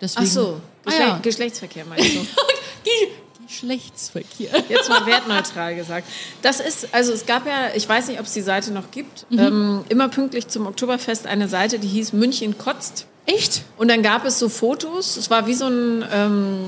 Deswegen, 0.00 0.26
Ach 0.26 0.30
so, 0.32 0.60
Ah, 0.84 0.90
Geschle 0.90 1.00
ja. 1.06 1.18
Geschlechtsverkehr 1.22 1.84
meinst 1.88 2.16
du? 2.16 2.18
Ge 3.46 3.52
Geschlechtsverkehr. 3.52 4.50
Jetzt 4.68 4.88
mal 4.88 5.06
wertneutral 5.06 5.74
gesagt. 5.74 6.06
Das 6.42 6.60
ist, 6.60 6.88
also 6.92 7.12
es 7.12 7.26
gab 7.26 7.46
ja, 7.46 7.74
ich 7.74 7.88
weiß 7.88 8.08
nicht, 8.08 8.18
ob 8.20 8.26
es 8.26 8.32
die 8.32 8.42
Seite 8.42 8.72
noch 8.72 8.90
gibt, 8.90 9.26
Mhm. 9.30 9.38
ähm, 9.38 9.84
immer 9.88 10.08
pünktlich 10.08 10.48
zum 10.48 10.66
Oktoberfest 10.66 11.26
eine 11.26 11.48
Seite, 11.48 11.78
die 11.78 11.88
hieß 11.88 12.12
München 12.12 12.58
kotzt. 12.58 13.06
Echt? 13.26 13.62
Und 13.76 13.88
dann 13.88 14.02
gab 14.02 14.24
es 14.24 14.38
so 14.38 14.48
Fotos. 14.48 15.16
Es 15.16 15.30
war 15.30 15.46
wie 15.46 15.54
so 15.54 15.66
ein 15.66 16.04
ähm, 16.12 16.58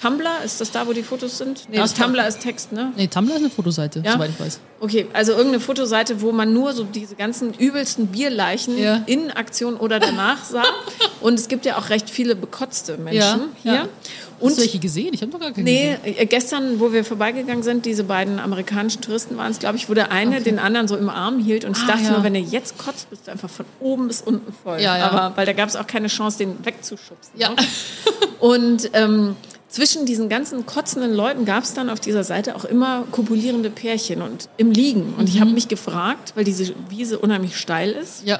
Tumblr. 0.00 0.28
Ist 0.44 0.60
das 0.60 0.72
da, 0.72 0.86
wo 0.86 0.92
die 0.92 1.02
Fotos 1.04 1.38
sind? 1.38 1.68
Nee, 1.70 1.76
klar. 1.76 1.88
Tumblr 1.94 2.26
ist 2.26 2.40
Text, 2.40 2.72
ne? 2.72 2.92
Nee, 2.96 3.06
Tumblr 3.06 3.34
ist 3.34 3.40
eine 3.40 3.50
Fotoseite, 3.50 4.02
Ja? 4.04 4.12
soweit 4.14 4.30
ich 4.30 4.40
weiß. 4.40 4.60
Okay, 4.80 5.06
also 5.14 5.32
irgendeine 5.32 5.60
Fotoseite, 5.60 6.20
wo 6.20 6.32
man 6.32 6.52
nur 6.52 6.72
so 6.74 6.84
diese 6.84 7.14
ganzen 7.14 7.54
übelsten 7.54 8.08
Bierleichen 8.08 8.76
Ja. 8.76 9.02
in 9.06 9.30
Aktion 9.30 9.76
oder 9.76 10.00
danach 10.00 10.44
sah. 10.44 10.64
Und 11.22 11.38
es 11.38 11.48
gibt 11.48 11.64
ja 11.64 11.78
auch 11.78 11.88
recht 11.88 12.10
viele 12.10 12.34
bekotzte 12.36 12.98
Menschen 12.98 13.20
Ja, 13.62 13.72
hier. 13.72 13.88
Und 14.38 14.48
Hast 14.48 14.58
du 14.58 14.62
welche 14.62 14.78
gesehen? 14.78 15.10
Ich 15.14 15.22
habe 15.22 15.32
noch 15.32 15.40
gar 15.40 15.50
keine 15.52 15.64
Nee, 15.64 15.96
gesehen. 16.02 16.18
äh, 16.18 16.26
gestern, 16.26 16.78
wo 16.80 16.92
wir 16.92 17.04
vorbeigegangen 17.04 17.62
sind, 17.62 17.86
diese 17.86 18.04
beiden 18.04 18.38
amerikanischen 18.38 19.00
Touristen 19.02 19.36
waren 19.36 19.50
es, 19.50 19.58
glaube 19.58 19.76
ich, 19.76 19.88
wo 19.88 19.94
der 19.94 20.12
eine 20.12 20.40
den 20.40 20.58
anderen 20.58 20.88
so 20.88 20.96
im 20.96 21.08
Arm 21.08 21.38
hielt. 21.38 21.64
Und 21.64 21.76
ich 21.76 21.82
Ah, 21.84 21.88
dachte 21.88 22.04
ja. 22.04 22.10
nur, 22.12 22.22
wenn 22.24 22.34
er 22.34 22.42
jetzt 22.42 22.76
kotzt, 22.78 23.08
bist 23.10 23.26
du 23.26 23.30
einfach 23.32 23.50
von 23.50 23.64
oben 23.80 24.08
bis 24.08 24.20
unten 24.22 24.52
voll. 24.52 24.80
Ja, 24.80 24.98
ja. 24.98 25.10
Aber 25.10 25.36
weil 25.36 25.46
da 25.46 25.52
gab 25.52 25.68
es 25.68 25.76
auch 25.76 25.86
keine 25.86 26.08
Chance, 26.08 26.38
den 26.38 26.64
wegzuschubsen. 26.64 27.32
Ja. 27.36 27.50
ne? 27.50 27.56
Und 28.40 28.90
ähm, 28.92 29.36
zwischen 29.68 30.06
diesen 30.06 30.28
ganzen 30.28 30.64
kotzenden 30.66 31.12
Leuten 31.14 31.44
gab 31.44 31.64
es 31.64 31.74
dann 31.74 31.90
auf 31.90 31.98
dieser 32.00 32.22
Seite 32.24 32.54
auch 32.56 32.64
immer 32.64 33.04
kopulierende 33.10 33.68
Pärchen 33.68 34.22
und 34.22 34.48
im 34.58 34.70
Liegen. 34.70 35.14
Und 35.18 35.22
Mhm. 35.22 35.26
ich 35.28 35.40
habe 35.40 35.50
mich 35.50 35.68
gefragt, 35.68 36.32
weil 36.36 36.44
diese 36.44 36.72
Wiese 36.88 37.18
unheimlich 37.18 37.56
steil 37.56 37.90
ist. 37.90 38.24
Ja. 38.26 38.38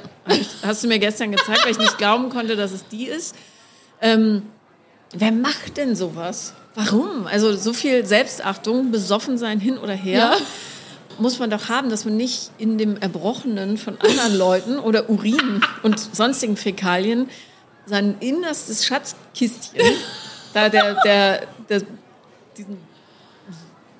Hast 0.63 0.83
du 0.83 0.87
mir 0.87 0.99
gestern 0.99 1.31
gezeigt, 1.31 1.63
weil 1.65 1.71
ich 1.71 1.79
nicht 1.79 1.97
glauben 1.97 2.29
konnte, 2.29 2.55
dass 2.55 2.71
es 2.71 2.87
die 2.87 3.05
ist. 3.07 3.35
Ähm, 4.01 4.43
wer 5.13 5.31
macht 5.31 5.77
denn 5.77 5.95
sowas? 5.95 6.53
Warum? 6.75 7.25
Also 7.27 7.55
so 7.55 7.73
viel 7.73 8.05
Selbstachtung, 8.05 8.91
besoffen 8.91 9.37
sein 9.37 9.59
hin 9.59 9.77
oder 9.77 9.93
her, 9.93 10.19
Ja. 10.19 10.37
muss 11.19 11.39
man 11.39 11.49
doch 11.49 11.69
haben, 11.69 11.89
dass 11.89 12.05
man 12.05 12.15
nicht 12.17 12.51
in 12.59 12.77
dem 12.77 12.97
Erbrochenen 12.97 13.77
von 13.77 13.97
anderen 13.99 14.35
Leuten 14.37 14.77
oder 14.79 15.09
Urin 15.09 15.61
und 15.83 15.97
sonstigen 16.15 16.55
Fäkalien 16.57 17.29
sein 17.87 18.15
innerstes 18.19 18.85
Schatzkistchen, 18.85 19.81
da 20.53 20.69
der, 20.69 21.01
der, 21.03 21.47
der 21.69 21.81
diesen 22.57 22.77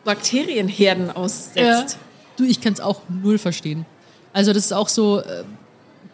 Bakterienherden 0.03 1.07
Ja. 1.07 1.15
aussetzt. 1.15 1.97
Du, 2.37 2.43
ich 2.43 2.61
kann 2.61 2.73
es 2.73 2.79
auch 2.79 3.01
null 3.09 3.37
verstehen. 3.37 3.85
Also 4.33 4.53
das 4.53 4.65
ist 4.65 4.71
auch 4.73 4.89
so, 4.89 5.19
äh, 5.19 5.43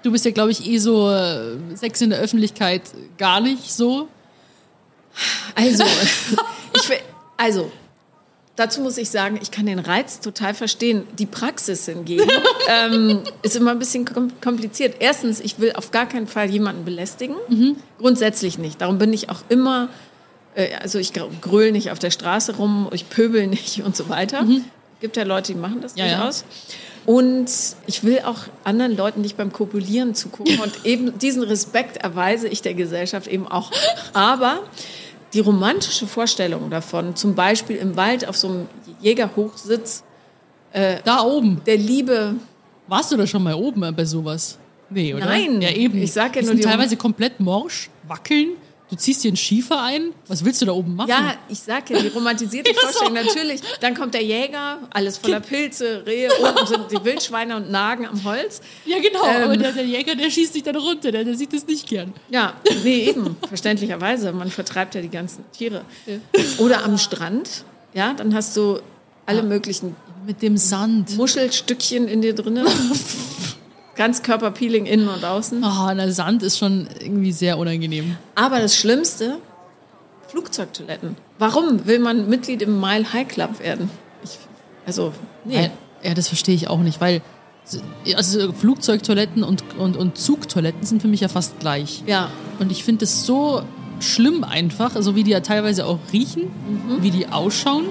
du 0.04 0.12
bist 0.12 0.24
ja, 0.24 0.32
glaube 0.32 0.52
ich, 0.52 0.66
eh 0.66 0.78
so 0.78 1.10
äh, 1.12 1.58
Sex 1.76 2.00
in 2.02 2.12
der 2.12 2.20
Öffentlichkeit 2.20 2.84
gar 3.18 3.42
nicht 3.42 3.74
so. 3.74 4.08
Also, 5.56 5.84
ich, 6.76 6.90
will- 6.90 6.98
also, 7.38 7.72
dazu 8.56 8.82
muss 8.82 8.98
ich 8.98 9.10
sagen, 9.10 9.40
ich 9.42 9.52
kann 9.52 9.66
den 9.66 9.80
Reiz 9.80 10.20
total 10.20 10.54
verstehen. 10.54 11.04
Die 11.18 11.26
Praxis 11.26 11.86
hingegen 11.86 12.28
ähm, 12.68 13.22
ist 13.42 13.56
immer 13.56 13.72
ein 13.72 13.80
bisschen 13.80 14.06
kom 14.06 14.32
kompliziert. 14.42 14.96
Erstens, 15.00 15.40
ich 15.40 15.60
will 15.60 15.74
auf 15.74 15.92
gar 15.92 16.08
keinen 16.08 16.28
Fall 16.28 16.50
jemanden 16.50 16.86
belästigen. 16.86 17.36
Grundsätzlich 18.00 18.58
nicht. 18.58 18.82
Darum 18.82 18.98
bin 18.98 19.14
ich 19.14 19.30
auch 19.30 19.42
immer, 19.50 19.90
äh, 20.56 20.76
also 20.82 21.00
ich 21.00 21.14
gr- 21.14 21.30
gröl 21.42 21.72
nicht 21.72 21.92
auf 21.92 22.00
der 22.00 22.12
Straße 22.12 22.56
rum, 22.56 22.90
ich 22.92 23.10
pöbel 23.10 23.48
nicht 23.48 23.84
und 23.84 23.96
so 23.96 24.10
weiter. 24.10 24.46
Gibt 25.02 25.18
ja 25.18 25.24
Leute, 25.24 25.54
die 25.54 25.60
machen 25.60 25.82
das 25.82 25.94
Ja, 25.96 26.06
ja. 26.06 26.16
durchaus. 26.18 26.46
Und 27.06 27.50
ich 27.86 28.06
will 28.06 28.22
auch 28.24 28.44
anderen 28.64 28.96
Leuten 28.96 29.20
nicht 29.20 29.36
beim 29.36 29.52
Kopulieren 29.52 30.16
zugucken. 30.16 30.58
Und 30.64 30.86
eben 30.86 31.20
diesen 31.20 31.44
Respekt 31.44 31.98
erweise 31.98 32.48
ich 32.48 32.62
der 32.62 32.76
Gesellschaft 32.76 33.28
eben 33.28 33.46
auch. 33.46 33.72
Aber 34.14 34.62
die 35.34 35.40
romantische 35.40 36.06
Vorstellung 36.08 36.70
davon, 36.70 37.16
zum 37.16 37.34
Beispiel 37.36 37.78
im 37.78 37.96
Wald 37.96 38.28
auf 38.28 38.38
so 38.38 38.48
einem 38.50 38.68
Jägerhochsitz, 39.02 40.04
Da 40.74 41.22
oben. 41.24 41.62
der 41.66 41.78
Liebe, 41.78 42.36
Warst 42.88 43.12
du 43.12 43.18
da 43.18 43.26
schon 43.26 43.44
mal 43.44 43.54
oben 43.54 43.82
äh, 43.84 43.92
bei 43.94 44.04
sowas? 44.06 44.58
Nee, 44.90 45.14
oder? 45.14 45.26
Nein. 45.26 45.62
Ja, 45.62 45.70
eben. 45.72 45.98
Ich 46.02 46.12
sag 46.12 46.36
ja 46.36 46.42
Die 46.42 46.48
nur, 46.48 46.56
sind 46.56 46.64
die- 46.64 46.70
teilweise 46.70 46.98
komplett 46.98 47.40
morsch, 47.40 47.90
wackeln. 48.08 48.50
Du 48.94 49.00
ziehst 49.00 49.24
dir 49.24 49.30
einen 49.30 49.38
Schiefer 49.38 49.82
ein. 49.82 50.12
Was 50.28 50.46
willst 50.46 50.62
du 50.62 50.68
da 50.68 50.72
oben 50.72 50.96
machen? 50.96 51.10
ja, 51.10 51.34
ich 51.50 51.58
sag 51.58 51.90
ja, 51.90 52.00
die 52.00 52.10
romantisierte 52.10 52.72
Ja. 52.76 52.80
Vorstellung, 52.80 53.14
natürlich. 53.16 53.60
Dann 53.82 53.96
kommt 53.96 54.14
der 54.14 54.24
Jäger, 54.24 54.78
alles 54.92 55.18
voller 55.18 55.40
Pilze, 55.40 56.04
Rehe, 56.06 56.30
oben 56.40 56.68
sind 56.68 56.92
die 56.92 57.04
Wildschweine 57.04 57.56
und 57.56 57.72
Nagen 57.72 58.06
am 58.06 58.24
Holz. 58.24 58.62
Ja, 58.86 59.00
genau. 59.00 59.26
Ähm. 59.26 59.44
aber 59.46 59.58
der, 59.58 59.72
der 59.72 59.84
Jäger, 59.84 60.14
der 60.14 60.30
schießt 60.30 60.54
dich 60.54 60.62
dann 60.62 60.76
runter. 60.76 61.12
Der, 61.12 61.24
der 61.24 61.34
sieht 61.36 61.54
das 61.54 61.66
nicht 61.66 61.90
gern. 61.90 62.14
Ja, 62.30 62.54
nee, 62.84 63.10
eben, 63.10 63.36
verständlicherweise. 63.48 64.32
Man 64.32 64.52
vertreibt 64.52 64.94
ja 64.94 65.02
die 65.02 65.10
ganzen 65.10 65.44
Tiere. 65.54 65.86
Oder 66.60 66.84
am 66.86 67.00
Strand, 67.00 67.66
ja, 67.96 68.14
dann 68.14 68.36
hast 68.36 68.56
du 68.56 68.80
alle 69.26 69.42
möglichen 69.42 69.96
Mit 70.28 70.44
dem 70.44 70.56
Sand. 70.56 71.18
Muschelstückchen 71.18 72.08
in 72.08 72.22
dir 72.22 72.36
drin. 72.36 72.60
Ganzkörperpeeling 73.96 74.86
innen 74.86 75.08
und 75.08 75.24
außen. 75.24 75.64
Ah, 75.64 75.94
der 75.94 76.12
Sand 76.12 76.44
ist 76.44 76.58
schon 76.58 76.88
irgendwie 77.00 77.32
sehr 77.32 77.58
unangenehm. 77.58 78.18
Aber 78.36 78.60
das 78.60 78.76
Schlimmste, 78.76 79.38
Flugzeugtoiletten. 80.28 81.16
Warum 81.38 81.86
will 81.86 82.00
man 82.00 82.28
Mitglied 82.28 82.62
im 82.62 82.80
Mile 82.80 83.14
High 83.14 83.28
Club 83.28 83.60
werden? 83.60 83.90
Ich, 84.24 84.40
also, 84.86 85.14
nee. 85.46 85.70
Ja, 86.04 86.14
das 86.14 86.28
verstehe 86.28 86.56
ich 86.56 86.68
auch 86.68 86.80
nicht, 86.80 87.00
weil 87.00 87.22
also 88.16 88.52
Flugzeugtoiletten 88.52 89.44
und, 89.44 89.64
und, 89.78 89.96
und 89.96 90.18
Zugtoiletten 90.18 90.84
sind 90.86 91.02
für 91.02 91.08
mich 91.08 91.22
ja 91.22 91.30
fast 91.30 91.60
gleich. 91.60 92.04
Ja, 92.06 92.30
Und 92.60 92.72
ich 92.72 92.84
finde 92.84 93.06
es 93.06 93.26
so 93.26 93.64
schlimm 94.00 94.44
einfach, 94.44 94.92
so 95.00 95.16
wie 95.16 95.24
die 95.24 95.32
ja 95.32 95.40
teilweise 95.40 95.86
auch 95.86 96.00
riechen, 96.12 96.52
wie 97.00 97.12
die 97.12 97.28
ausschauen. 97.28 97.86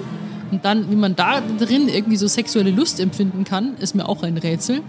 Und 0.51 0.63
dann, 0.65 0.91
wie 0.91 0.95
man 0.95 1.15
da 1.15 1.41
drin 1.41 1.87
irgendwie 1.87 2.17
so 2.17 2.27
sexuelle 2.27 2.69
Lust 2.69 2.99
empfinden 2.99 3.43
kann, 3.43 3.75
ist 3.77 3.95
mir 3.95 4.07
auch 4.07 4.21
ein 4.21 4.37
Rätsel. 4.37 4.81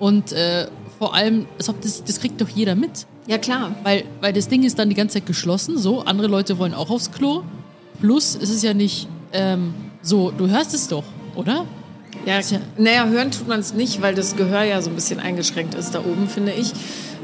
Und 0.00 0.32
äh, 0.32 0.66
vor 0.98 1.14
allem, 1.14 1.46
das, 1.58 2.02
das 2.04 2.18
kriegt 2.20 2.40
doch 2.40 2.48
jeder 2.48 2.74
mit. 2.74 3.06
ja 3.28 3.38
klar. 3.38 3.72
Weil, 3.84 4.04
weil 4.20 4.32
das 4.32 4.48
Ding 4.48 4.64
ist 4.64 4.78
dann 4.78 4.88
die 4.88 4.96
ganze 4.96 5.14
Zeit 5.14 5.26
geschlossen, 5.26 5.78
so, 5.78 6.00
andere 6.00 6.26
Leute 6.26 6.58
wollen 6.58 6.74
auch 6.74 6.90
aufs 6.90 7.12
Klo. 7.12 7.42
Plus, 8.00 8.34
es 8.34 8.50
ist 8.50 8.64
ja 8.64 8.74
nicht 8.74 9.06
ähm, 9.32 9.72
so, 10.02 10.30
du 10.30 10.48
hörst 10.48 10.74
es 10.74 10.88
doch, 10.88 11.04
oder? 11.36 11.64
Ja, 12.26 12.40
ja- 12.40 12.60
naja, 12.76 13.06
hören 13.06 13.30
tut 13.30 13.46
man 13.46 13.60
es 13.60 13.72
nicht, 13.74 14.02
weil 14.02 14.14
das 14.14 14.36
Gehör 14.36 14.64
ja 14.64 14.80
so 14.82 14.90
ein 14.90 14.94
bisschen 14.96 15.20
eingeschränkt 15.20 15.74
ist 15.74 15.94
da 15.94 16.00
oben, 16.00 16.28
finde 16.28 16.52
ich. 16.52 16.72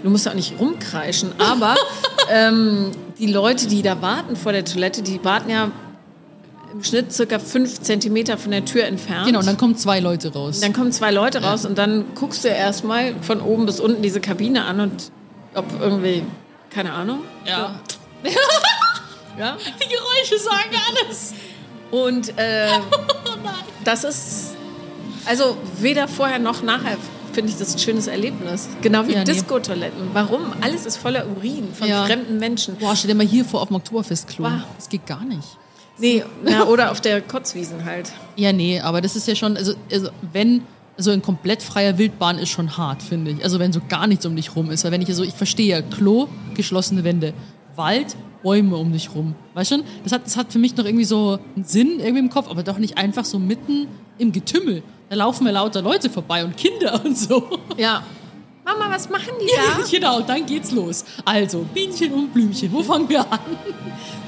Du 0.03 0.11
musst 0.11 0.27
ja 0.27 0.33
auch 0.33 0.37
nicht 0.37 0.55
rumkreischen, 0.61 1.31
aber 1.39 1.75
ähm, 2.31 2.91
die 3.19 3.27
Leute, 3.27 3.67
die 3.67 3.83
da 3.83 4.01
warten 4.03 4.37
vor 4.37 4.53
der 4.53 4.65
Toilette, 4.65 5.03
die 5.03 5.23
warten 5.25 5.51
ja 5.51 5.71
im 6.77 6.85
Schnitt 6.85 7.13
circa 7.13 7.39
fünf 7.39 7.81
Zentimeter 7.81 8.39
von 8.39 8.51
der 8.51 8.65
Tür 8.65 8.85
entfernt. 8.85 9.27
Genau, 9.27 9.39
und 9.41 9.47
dann 9.47 9.57
kommen 9.57 9.77
zwei 9.77 10.01
Leute 10.01 10.33
raus. 10.33 10.61
Dann 10.61 10.73
kommen 10.73 10.93
zwei 10.93 11.11
Leute 11.11 11.43
raus 11.43 11.65
und 11.65 11.77
dann 11.79 12.05
guckst 12.15 12.45
du 12.45 12.49
erstmal 12.49 13.15
von 13.23 13.41
oben 13.41 13.67
bis 13.67 13.81
unten 13.81 14.03
diese 14.03 14.21
Kabine 14.21 14.65
an 14.65 14.81
und 14.81 15.11
ob 15.55 15.65
irgendwie, 15.81 16.23
keine 16.71 16.93
Ahnung. 16.93 17.21
ja. 17.45 17.81
Ja. 19.39 19.57
Die 19.59 19.89
Geräusche 19.89 20.43
sagen 20.43 20.71
alles. 21.05 21.35
Und 21.91 22.39
äh, 22.39 22.71
Oh 22.81 23.49
das 23.85 24.03
ist, 24.05 24.55
also 25.27 25.57
weder 25.79 26.09
vorher 26.09 26.39
noch 26.39 26.63
nachher 26.63 26.97
finde 27.35 27.53
ich 27.53 27.59
das 27.59 27.75
ein 27.75 27.79
schönes 27.79 28.07
Erlebnis. 28.07 28.69
Genau 28.81 29.07
wie 29.07 29.13
Ja, 29.13 29.19
nee. 29.19 29.25
Diskotoiletten. 29.27 30.09
Warum? 30.15 30.55
Alles 30.63 30.87
ist 30.87 30.97
voller 30.97 31.27
Urin 31.29 31.69
von 31.75 31.87
Ja. 31.87 32.07
fremden 32.07 32.39
Menschen. 32.39 32.77
Boah, 32.77 32.97
stell 32.97 33.09
dir 33.09 33.15
mal 33.15 33.27
hier 33.27 33.45
vor 33.45 33.61
auf 33.61 33.69
dem 33.69 33.77
Oktoberfestklo. 33.77 34.45
Wow. 34.47 34.53
Das 34.77 34.89
geht 34.89 35.07
gar 35.07 35.23
nicht. 35.23 35.59
Nee, 35.99 36.25
na, 36.45 36.67
oder 36.67 36.91
auf 36.91 37.01
der 37.01 37.23
Kotzwiesen 37.23 37.85
halt. 37.85 38.13
Ja, 38.37 38.53
nee, 38.53 38.81
aber 38.81 39.01
das 39.01 39.17
ist 39.17 39.27
ja 39.29 39.35
schon, 39.35 39.57
also, 39.57 39.75
also 39.91 40.11
wenn, 40.33 40.63
so 40.99 41.11
ein 41.11 41.23
komplett 41.23 41.63
freier 41.63 41.99
Wildbahn 41.99 42.39
ist 42.39 42.51
schon 42.51 42.77
hart, 42.77 43.03
finde 43.03 43.33
ich. 43.33 43.45
Also 43.45 43.59
wenn 43.59 43.73
so 43.73 43.81
gar 43.87 44.07
nichts 44.07 44.25
um 44.27 44.35
dich 44.35 44.57
rum 44.57 44.71
ist. 44.71 44.85
Weil 44.85 44.93
wenn 44.93 45.03
ich 45.03 45.15
so, 45.15 45.23
ich 45.23 45.35
verstehe 45.35 45.67
ja, 45.67 45.83
Klo, 45.83 46.29
geschlossene 46.55 47.05
Wände, 47.05 47.35
Wald, 47.75 48.17
Bäume 48.43 48.77
um 48.77 48.93
dich 48.93 49.15
rum. 49.15 49.35
Weißt 49.55 49.71
schon? 49.71 49.83
Das 50.05 50.13
hat, 50.13 50.25
das 50.25 50.37
hat 50.37 50.53
für 50.53 50.59
mich 50.59 50.77
noch 50.77 50.85
irgendwie 50.85 51.05
so 51.05 51.39
einen 51.55 51.65
Sinn 51.65 51.99
irgendwie 51.99 52.21
im 52.21 52.31
Kopf, 52.31 52.49
aber 52.49 52.63
doch 52.63 52.79
nicht 52.79 52.97
einfach 52.97 53.25
so 53.25 53.39
mitten 53.39 53.89
im 54.19 54.33
Getümmel. 54.33 54.83
Da 55.09 55.17
laufen 55.17 55.45
mir 55.45 55.53
lauter 55.53 55.83
Leute 55.83 56.11
vorbei 56.11 56.45
und 56.45 56.57
Kinder 56.57 57.01
und 57.05 57.19
so. 57.19 57.49
Ja. 57.77 58.05
Mama, 58.67 58.91
was 58.93 59.09
machen 59.09 59.33
die 59.41 59.47
Ja, 59.47 59.79
da? 59.79 59.85
genau, 59.89 60.21
dann 60.23 60.45
geht's 60.45 60.73
los. 60.73 61.05
Also, 61.25 61.61
Bienchen 61.73 62.13
und 62.13 62.35
Blümchen, 62.35 62.73
wo 62.73 62.83
fangen 62.83 63.09
wir 63.09 63.21
an? 63.33 63.39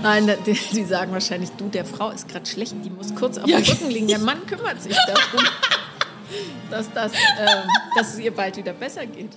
Nein, 0.02 0.30
die, 0.46 0.52
die 0.72 0.84
sagen 0.84 1.12
wahrscheinlich, 1.12 1.50
du, 1.58 1.68
der 1.68 1.84
Frau 1.84 2.10
ist 2.10 2.28
gerade 2.28 2.46
schlecht, 2.46 2.74
die 2.84 2.90
muss 2.90 3.14
kurz 3.14 3.36
auf 3.38 3.48
Ja. 3.48 3.58
dem 3.58 3.66
Rücken 3.68 3.90
liegen. 3.90 4.06
Der 4.08 4.20
Mann 4.20 4.46
kümmert 4.46 4.80
sich 4.80 4.94
darum, 5.06 5.44
dass, 6.70 6.90
das, 6.92 7.12
ähm, 7.12 7.68
dass 7.96 8.12
es 8.14 8.18
ihr 8.20 8.30
bald 8.30 8.56
wieder 8.56 8.72
besser 8.72 9.04
geht. 9.06 9.30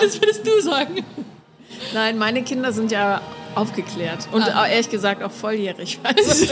Das 0.00 0.20
würdest 0.20 0.46
du 0.46 0.60
sagen. 0.62 1.04
Nein, 1.92 2.16
meine 2.16 2.42
Kinder 2.42 2.72
sind 2.72 2.92
ja 2.92 3.20
aufgeklärt. 3.56 4.28
Und 4.32 4.42
Ah. 4.42 4.66
ehrlich 4.68 4.88
gesagt 4.90 5.22
auch 5.22 5.30
volljährig. 5.32 5.98
Also 6.02 6.44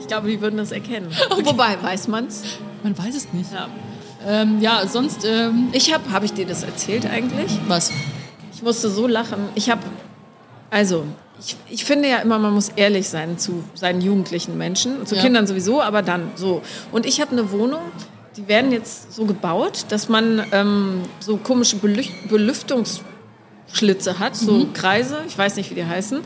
ich 0.00 0.06
glaube, 0.06 0.28
die 0.28 0.40
würden 0.40 0.56
das 0.58 0.70
erkennen. 0.72 1.10
Wobei, 1.42 1.76
weiß 1.82 2.06
man's? 2.08 2.42
Man 2.82 2.96
weiß 2.96 3.14
es 3.16 3.32
nicht. 3.32 3.52
Ja. 3.52 3.68
Ähm, 4.26 4.60
ja, 4.60 4.86
sonst, 4.86 5.24
ähm, 5.24 5.68
Ich 5.72 5.92
habe, 5.92 6.10
habe 6.12 6.24
ich 6.24 6.32
dir 6.32 6.46
das 6.46 6.62
erzählt 6.62 7.06
eigentlich? 7.06 7.58
was? 7.66 7.90
Ich 8.54 8.62
musste 8.62 8.88
so 8.90 9.06
lachen. 9.06 9.48
Ich 9.54 9.70
habe, 9.70 9.82
also, 10.70 11.04
ich, 11.40 11.56
ich 11.68 11.84
finde 11.84 12.08
ja 12.08 12.18
immer, 12.18 12.38
man 12.38 12.52
muss 12.54 12.68
ehrlich 12.76 13.08
sein 13.08 13.36
zu 13.38 13.64
seinen 13.74 14.00
jugendlichen 14.00 14.56
Menschen, 14.56 15.04
zu 15.06 15.16
Ja. 15.16 15.22
Kindern 15.22 15.46
sowieso, 15.46 15.82
aber 15.82 16.02
dann 16.02 16.30
so. 16.36 16.62
Und 16.92 17.04
ich 17.06 17.20
habe 17.20 17.32
eine 17.32 17.50
Wohnung, 17.50 17.80
die 18.36 18.46
werden 18.48 18.70
jetzt 18.72 19.12
so 19.12 19.24
gebaut, 19.24 19.86
dass 19.88 20.08
man 20.08 20.44
ähm, 20.52 21.00
so 21.20 21.36
komische 21.36 21.76
Belücht 21.76 22.28
Belüftungsschlitze 22.28 24.18
hat, 24.18 24.36
so 24.36 24.52
Mhm. 24.52 24.72
Kreise, 24.72 25.18
ich 25.26 25.36
weiß 25.36 25.56
nicht, 25.56 25.70
wie 25.70 25.74
die 25.74 25.84
heißen. 25.84 26.20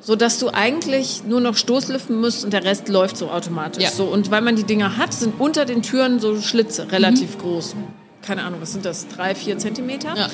So 0.00 0.16
dass 0.16 0.38
du 0.38 0.48
eigentlich 0.52 1.24
nur 1.24 1.40
noch 1.40 1.56
Stoßlüften 1.56 2.20
musst 2.20 2.44
und 2.44 2.52
der 2.52 2.64
Rest 2.64 2.88
läuft 2.88 3.16
so 3.16 3.30
automatisch. 3.30 3.82
Ja. 3.84 3.90
So. 3.90 4.04
Und 4.04 4.30
weil 4.30 4.40
man 4.42 4.56
die 4.56 4.64
Dinger 4.64 4.96
hat, 4.96 5.12
sind 5.12 5.38
unter 5.40 5.64
den 5.64 5.82
Türen 5.82 6.20
so 6.20 6.40
Schlitze, 6.40 6.90
relativ 6.92 7.36
Mhm. 7.36 7.40
groß. 7.40 7.76
Keine 8.22 8.42
Ahnung, 8.44 8.60
was 8.60 8.72
sind 8.72 8.84
das? 8.84 9.08
Drei, 9.08 9.34
vier 9.34 9.58
Zentimeter? 9.58 10.14
Ja. 10.16 10.28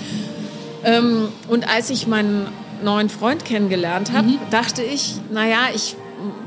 Ähm, 0.84 1.28
und 1.48 1.68
als 1.68 1.90
ich 1.90 2.06
meinen 2.06 2.46
neuen 2.82 3.08
Freund 3.08 3.44
kennengelernt 3.44 4.12
habe, 4.12 4.28
Mhm. 4.28 4.38
dachte 4.50 4.82
ich, 4.82 5.14
naja, 5.32 5.68
ich 5.74 5.96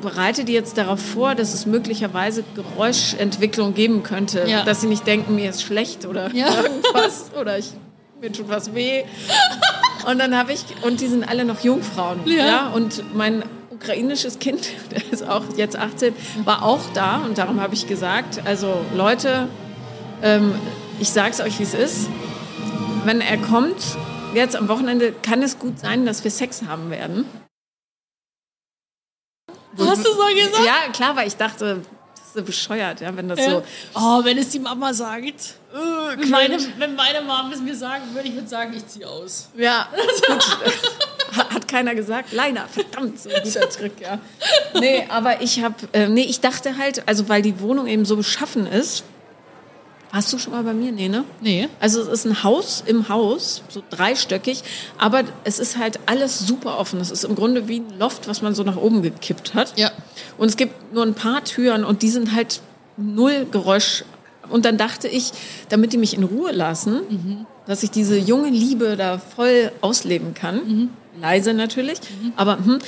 bereite 0.01 0.43
die 0.45 0.53
jetzt 0.53 0.77
darauf 0.77 0.99
vor, 0.99 1.35
dass 1.35 1.53
es 1.53 1.65
möglicherweise 1.65 2.43
Geräuschentwicklung 2.55 3.73
geben 3.73 4.03
könnte. 4.03 4.45
Ja. 4.47 4.63
Dass 4.63 4.81
sie 4.81 4.87
nicht 4.87 5.05
denken, 5.07 5.35
mir 5.35 5.49
ist 5.49 5.61
schlecht 5.63 6.05
oder 6.05 6.25
irgendwas 6.33 7.25
oder 7.39 7.57
ich, 7.57 7.71
mir 8.21 8.31
tut 8.31 8.47
was 8.49 8.73
weh. 8.73 9.03
Und 10.05 10.19
dann 10.19 10.37
habe 10.37 10.53
ich, 10.53 10.63
und 10.83 11.01
die 11.01 11.07
sind 11.07 11.27
alle 11.27 11.45
noch 11.45 11.61
Jungfrauen. 11.61 12.19
Ja. 12.25 12.45
Ja. 12.45 12.67
Und 12.69 13.15
mein 13.15 13.43
ukrainisches 13.69 14.39
Kind, 14.39 14.69
der 14.91 15.11
ist 15.11 15.27
auch 15.27 15.43
jetzt 15.55 15.77
18, 15.77 16.13
war 16.45 16.63
auch 16.63 16.81
da 16.93 17.17
und 17.17 17.37
darum 17.37 17.61
habe 17.61 17.73
ich 17.73 17.87
gesagt, 17.87 18.41
also 18.45 18.85
Leute, 18.95 19.47
ähm, 20.21 20.55
ich 20.99 21.09
sage 21.09 21.31
es 21.31 21.39
euch, 21.41 21.59
wie 21.59 21.63
es 21.63 21.73
ist 21.73 22.09
wenn 23.07 23.21
er 23.21 23.37
kommt, 23.37 23.97
jetzt 24.33 24.55
am 24.55 24.67
Wochenende, 24.67 25.13
kann 25.13 25.41
es 25.41 25.57
gut 25.57 25.79
sein, 25.79 26.05
dass 26.05 26.25
wir 26.25 26.31
Sex 26.31 26.63
haben 26.67 26.89
werden. 26.91 27.25
Hast 29.79 30.05
du 30.05 30.11
so 30.11 30.25
gesagt? 30.35 30.65
Ja, 30.65 30.91
klar, 30.91 31.15
weil 31.15 31.27
ich 31.27 31.37
dachte, 31.37 31.81
ist 32.27 32.33
so 32.35 32.43
bescheuert, 32.43 33.01
ja, 33.01 33.15
wenn 33.15 33.27
das 33.29 33.43
so. 33.43 33.63
Oh, 33.95 34.23
wenn 34.23 34.37
es 34.37 34.49
die 34.49 34.59
Mama 34.59 34.93
sagt. 34.93 35.55
Wenn 36.17 36.29
meine, 36.29 36.57
wenn 36.77 36.95
meine 36.95 37.21
Mom 37.21 37.51
es 37.53 37.59
mir 37.61 37.75
sagen 37.75 38.03
würde, 38.13 38.27
ich 38.27 38.33
würde 38.35 38.47
sagen, 38.47 38.73
ich 38.75 38.85
ziehe 38.87 39.07
aus. 39.07 39.49
Ja, 39.55 39.87
gut. 40.27 40.57
Hat- 41.37 41.49
Hat 41.53 41.67
keiner 41.67 41.93
gesagt. 41.93 42.31
Leider, 42.31 42.65
verdammt, 42.67 43.19
so 43.19 43.29
ein 43.29 43.43
guter 43.43 43.69
Trick, 43.69 43.99
ja. 44.01 44.17
Nee, 44.79 45.05
aber 45.09 45.41
ich 45.41 45.61
habe, 45.63 45.75
äh, 45.93 46.07
nee, 46.07 46.23
ich 46.23 46.39
dachte 46.39 46.77
halt, 46.77 47.07
also 47.07 47.27
weil 47.29 47.41
die 47.41 47.59
Wohnung 47.59 47.87
eben 47.87 48.05
so 48.05 48.15
beschaffen 48.15 48.65
ist. 48.65 49.03
Warst 50.11 50.31
du 50.31 50.37
schon 50.37 50.53
mal 50.53 50.63
bei 50.63 50.73
mir? 50.73 50.91
Nee, 50.91 51.09
ne? 51.09 51.25
Nee. 51.41 51.67
Also 51.79 52.01
es 52.01 52.07
ist 52.07 52.25
ein 52.25 52.43
Haus 52.43 52.83
im 52.85 53.09
Haus, 53.09 53.61
so 53.67 53.83
dreistöckig, 53.89 54.63
aber 54.97 55.23
es 55.43 55.59
ist 55.59 55.77
halt 55.77 55.99
alles 56.05 56.39
super 56.39 56.79
offen. 56.79 56.99
Es 57.01 57.11
ist 57.11 57.25
im 57.25 57.35
Grunde 57.35 57.67
wie 57.67 57.79
ein 57.79 57.99
Loft, 57.99 58.27
was 58.27 58.41
man 58.41 58.55
so 58.55 58.63
nach 58.63 58.77
oben 58.77 59.01
gekippt 59.01 59.53
hat. 59.53 59.77
Ja. 59.77 59.91
Und 60.37 60.47
es 60.47 60.55
gibt 60.57 60.93
nur 60.93 61.03
ein 61.03 61.13
paar 61.13 61.43
Türen 61.43 61.83
und 61.83 62.01
die 62.01 62.09
sind 62.09 62.33
halt 62.33 62.61
null 62.95 63.45
Geräusch. 63.51 64.05
Und 64.49 64.63
dann 64.63 64.77
dachte 64.77 65.09
ich, 65.09 65.33
damit 65.69 65.91
die 65.91 65.97
mich 65.97 66.15
in 66.15 66.23
Ruhe 66.23 66.53
lassen, 66.53 67.45
dass 67.65 67.83
ich 67.83 67.91
diese 67.91 68.17
junge 68.17 68.49
Liebe 68.49 68.95
da 68.95 69.17
voll 69.17 69.73
ausleben 69.81 70.33
kann, 70.33 70.89
leise 71.19 71.53
natürlich, 71.53 71.99
aber 72.35 72.57
hm, 72.57 72.79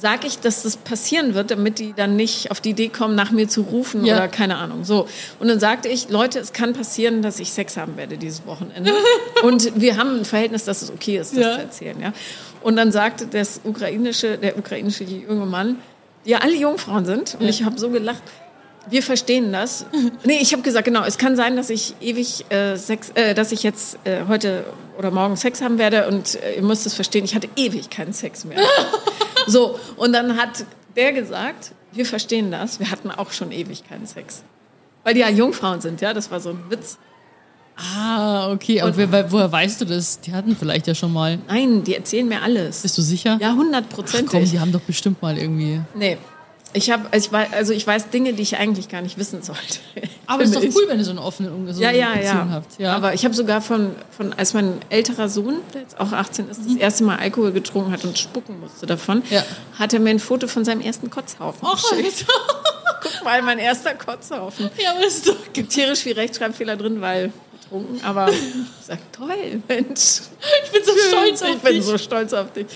sag 0.00 0.24
ich, 0.24 0.38
dass 0.38 0.62
das 0.62 0.76
passieren 0.76 1.34
wird, 1.34 1.50
damit 1.50 1.80
die 1.80 1.92
dann 1.92 2.14
nicht 2.16 2.50
auf 2.52 2.60
die 2.60 2.70
Idee 2.70 2.88
kommen, 2.88 3.16
nach 3.16 3.32
mir 3.32 3.48
zu 3.48 3.62
rufen 3.62 4.04
Ja. 4.04 4.14
oder 4.16 4.28
keine 4.28 4.56
Ahnung. 4.56 4.84
So. 4.84 5.08
Und 5.40 5.48
dann 5.48 5.58
sagte 5.58 5.88
ich, 5.88 6.08
Leute, 6.08 6.38
es 6.38 6.52
kann 6.52 6.72
passieren, 6.72 7.20
dass 7.20 7.40
ich 7.40 7.52
Sex 7.52 7.76
haben 7.76 7.96
werde 7.96 8.16
dieses 8.16 8.46
Wochenende. 8.46 8.92
und 9.42 9.80
wir 9.80 9.96
haben 9.96 10.20
ein 10.20 10.24
Verhältnis, 10.24 10.64
dass 10.64 10.82
es 10.82 10.90
okay 10.90 11.18
ist, 11.18 11.32
das 11.36 11.44
Ja. 11.44 11.54
zu 11.56 11.60
erzählen. 11.62 12.00
Ja? 12.00 12.12
Und 12.62 12.76
dann 12.76 12.92
sagte 12.92 13.26
das 13.26 13.60
ukrainische, 13.64 14.38
der 14.38 14.56
ukrainische 14.56 15.02
junge 15.04 15.46
Mann, 15.46 15.76
ja 16.24 16.38
alle 16.38 16.54
Jungfrauen 16.54 17.04
sind, 17.04 17.36
und 17.40 17.48
ich 17.48 17.64
habe 17.64 17.78
so 17.78 17.90
gelacht, 17.90 18.22
wir 18.90 19.02
verstehen 19.02 19.52
das. 19.52 19.84
Nee, 20.24 20.38
ich 20.40 20.52
habe 20.52 20.62
gesagt, 20.62 20.84
genau, 20.84 21.04
es 21.04 21.18
kann 21.18 21.34
sein, 21.36 21.56
dass 21.56 21.70
ich 21.70 21.94
ewig 22.00 22.44
äh, 22.50 22.76
Sex, 22.76 23.10
äh, 23.14 23.34
dass 23.34 23.50
ich 23.52 23.62
jetzt 23.64 23.98
äh, 24.04 24.20
heute 24.28 24.64
oder 24.96 25.10
morgen 25.10 25.36
Sex 25.36 25.60
haben 25.60 25.78
werde 25.78 26.06
und 26.08 26.36
äh, 26.42 26.54
ihr 26.56 26.62
müsst 26.62 26.86
es 26.86 26.94
verstehen, 26.94 27.24
ich 27.24 27.34
hatte 27.34 27.48
ewig 27.56 27.90
keinen 27.90 28.12
Sex 28.12 28.44
mehr. 28.44 28.58
so, 29.52 29.78
und 29.96 30.12
dann 30.12 30.36
hat 30.36 30.64
der 30.96 31.12
gesagt, 31.12 31.72
wir 31.92 32.06
verstehen 32.06 32.50
das, 32.50 32.80
wir 32.80 32.90
hatten 32.90 33.10
auch 33.10 33.32
schon 33.32 33.52
ewig 33.52 33.88
keinen 33.88 34.06
Sex. 34.06 34.42
Weil 35.04 35.14
die 35.14 35.20
ja 35.20 35.28
Jungfrauen 35.28 35.80
sind, 35.80 36.00
ja, 36.00 36.12
das 36.12 36.30
war 36.30 36.40
so 36.40 36.50
ein 36.50 36.64
Witz. 36.68 36.98
Ah, 37.76 38.50
okay. 38.50 38.80
Aber 38.80 38.96
wer, 38.96 39.30
woher 39.30 39.50
weißt 39.50 39.80
du 39.80 39.84
das? 39.84 40.20
Die 40.20 40.32
hatten 40.32 40.56
vielleicht 40.56 40.88
ja 40.88 40.94
schon 40.94 41.12
mal. 41.12 41.38
Nein, 41.46 41.84
die 41.84 41.94
erzählen 41.94 42.26
mir 42.26 42.42
alles. 42.42 42.82
Bist 42.82 42.98
du 42.98 43.02
sicher? 43.02 43.38
Ja, 43.40 43.50
Ach 43.50 43.50
komm, 43.50 43.66
hundertprozentig. 43.66 44.50
die 44.50 44.58
haben 44.58 44.72
doch 44.72 44.80
bestimmt 44.80 45.22
mal 45.22 45.38
irgendwie. 45.38 45.80
Nee. 45.94 46.18
Ich 46.74 46.90
habe, 46.90 47.04
also 47.12 47.26
ich 47.26 47.32
weiß, 47.32 47.48
also 47.52 47.72
ich 47.72 47.86
weiß 47.86 48.10
Dinge, 48.10 48.34
die 48.34 48.42
ich 48.42 48.56
eigentlich 48.58 48.88
gar 48.88 49.00
nicht 49.00 49.16
wissen 49.18 49.42
sollte. 49.42 49.78
Aber 50.26 50.42
ist 50.42 50.54
doch 50.54 50.60
Finde 50.60 50.74
ich. 50.74 50.76
cool, 50.76 50.88
wenn 50.88 50.98
ihr 50.98 51.04
so 51.04 51.12
eine 51.12 51.22
offene 51.22 51.50
so 51.72 51.80
Ja, 51.82 51.90
ja, 51.90 52.10
Beziehung 52.12 52.24
ja. 52.24 52.48
habt. 52.50 52.78
Ja. 52.78 52.94
Aber 52.96 53.14
ich 53.14 53.24
habe 53.24 53.34
sogar 53.34 53.60
von, 53.62 53.92
von, 54.16 54.32
als 54.34 54.52
mein 54.52 54.74
älterer 54.90 55.28
Sohn, 55.30 55.56
der 55.72 55.80
jetzt 55.82 55.98
auch 55.98 56.12
18 56.12 56.50
ist, 56.50 56.60
das 56.66 56.74
erste 56.76 57.04
Mal 57.04 57.16
Alkohol 57.18 57.52
getrunken 57.52 57.90
hat 57.92 58.04
und 58.04 58.18
spucken 58.18 58.60
musste 58.60 58.84
davon, 58.86 59.22
Ja. 59.30 59.42
hat 59.78 59.94
er 59.94 60.00
mir 60.00 60.10
ein 60.10 60.18
Foto 60.18 60.46
von 60.46 60.64
seinem 60.66 60.82
ersten 60.82 61.08
Kotzhaufen 61.08 61.66
Och, 61.66 61.90
geschickt. 61.90 62.26
Guck 63.00 63.24
mal, 63.24 63.40
mein 63.42 63.58
erster 63.58 63.94
Kotzhaufen. 63.94 64.68
ja, 64.82 64.90
aber 64.90 65.06
ist 65.06 65.26
doch 65.26 65.36
Gibt 65.54 65.70
tierisch 65.72 66.00
viel 66.00 66.14
Rechtschreibfehler 66.14 66.76
drin, 66.76 67.00
weil 67.00 67.32
betrunken, 67.68 68.04
aber 68.04 68.28
ich 68.32 68.36
sag, 68.82 68.98
toll, 69.12 69.62
Mensch. 69.68 70.20
Ich 70.64 70.70
bin 70.72 70.84
so 70.84 70.92
stolz 71.08 71.42
auf 71.42 71.48
ich 71.50 71.58
bin 71.58 71.72
dich. 71.74 71.84
so 71.84 71.98
stolz 71.98 72.32
auf 72.32 72.52
dich. 72.52 72.66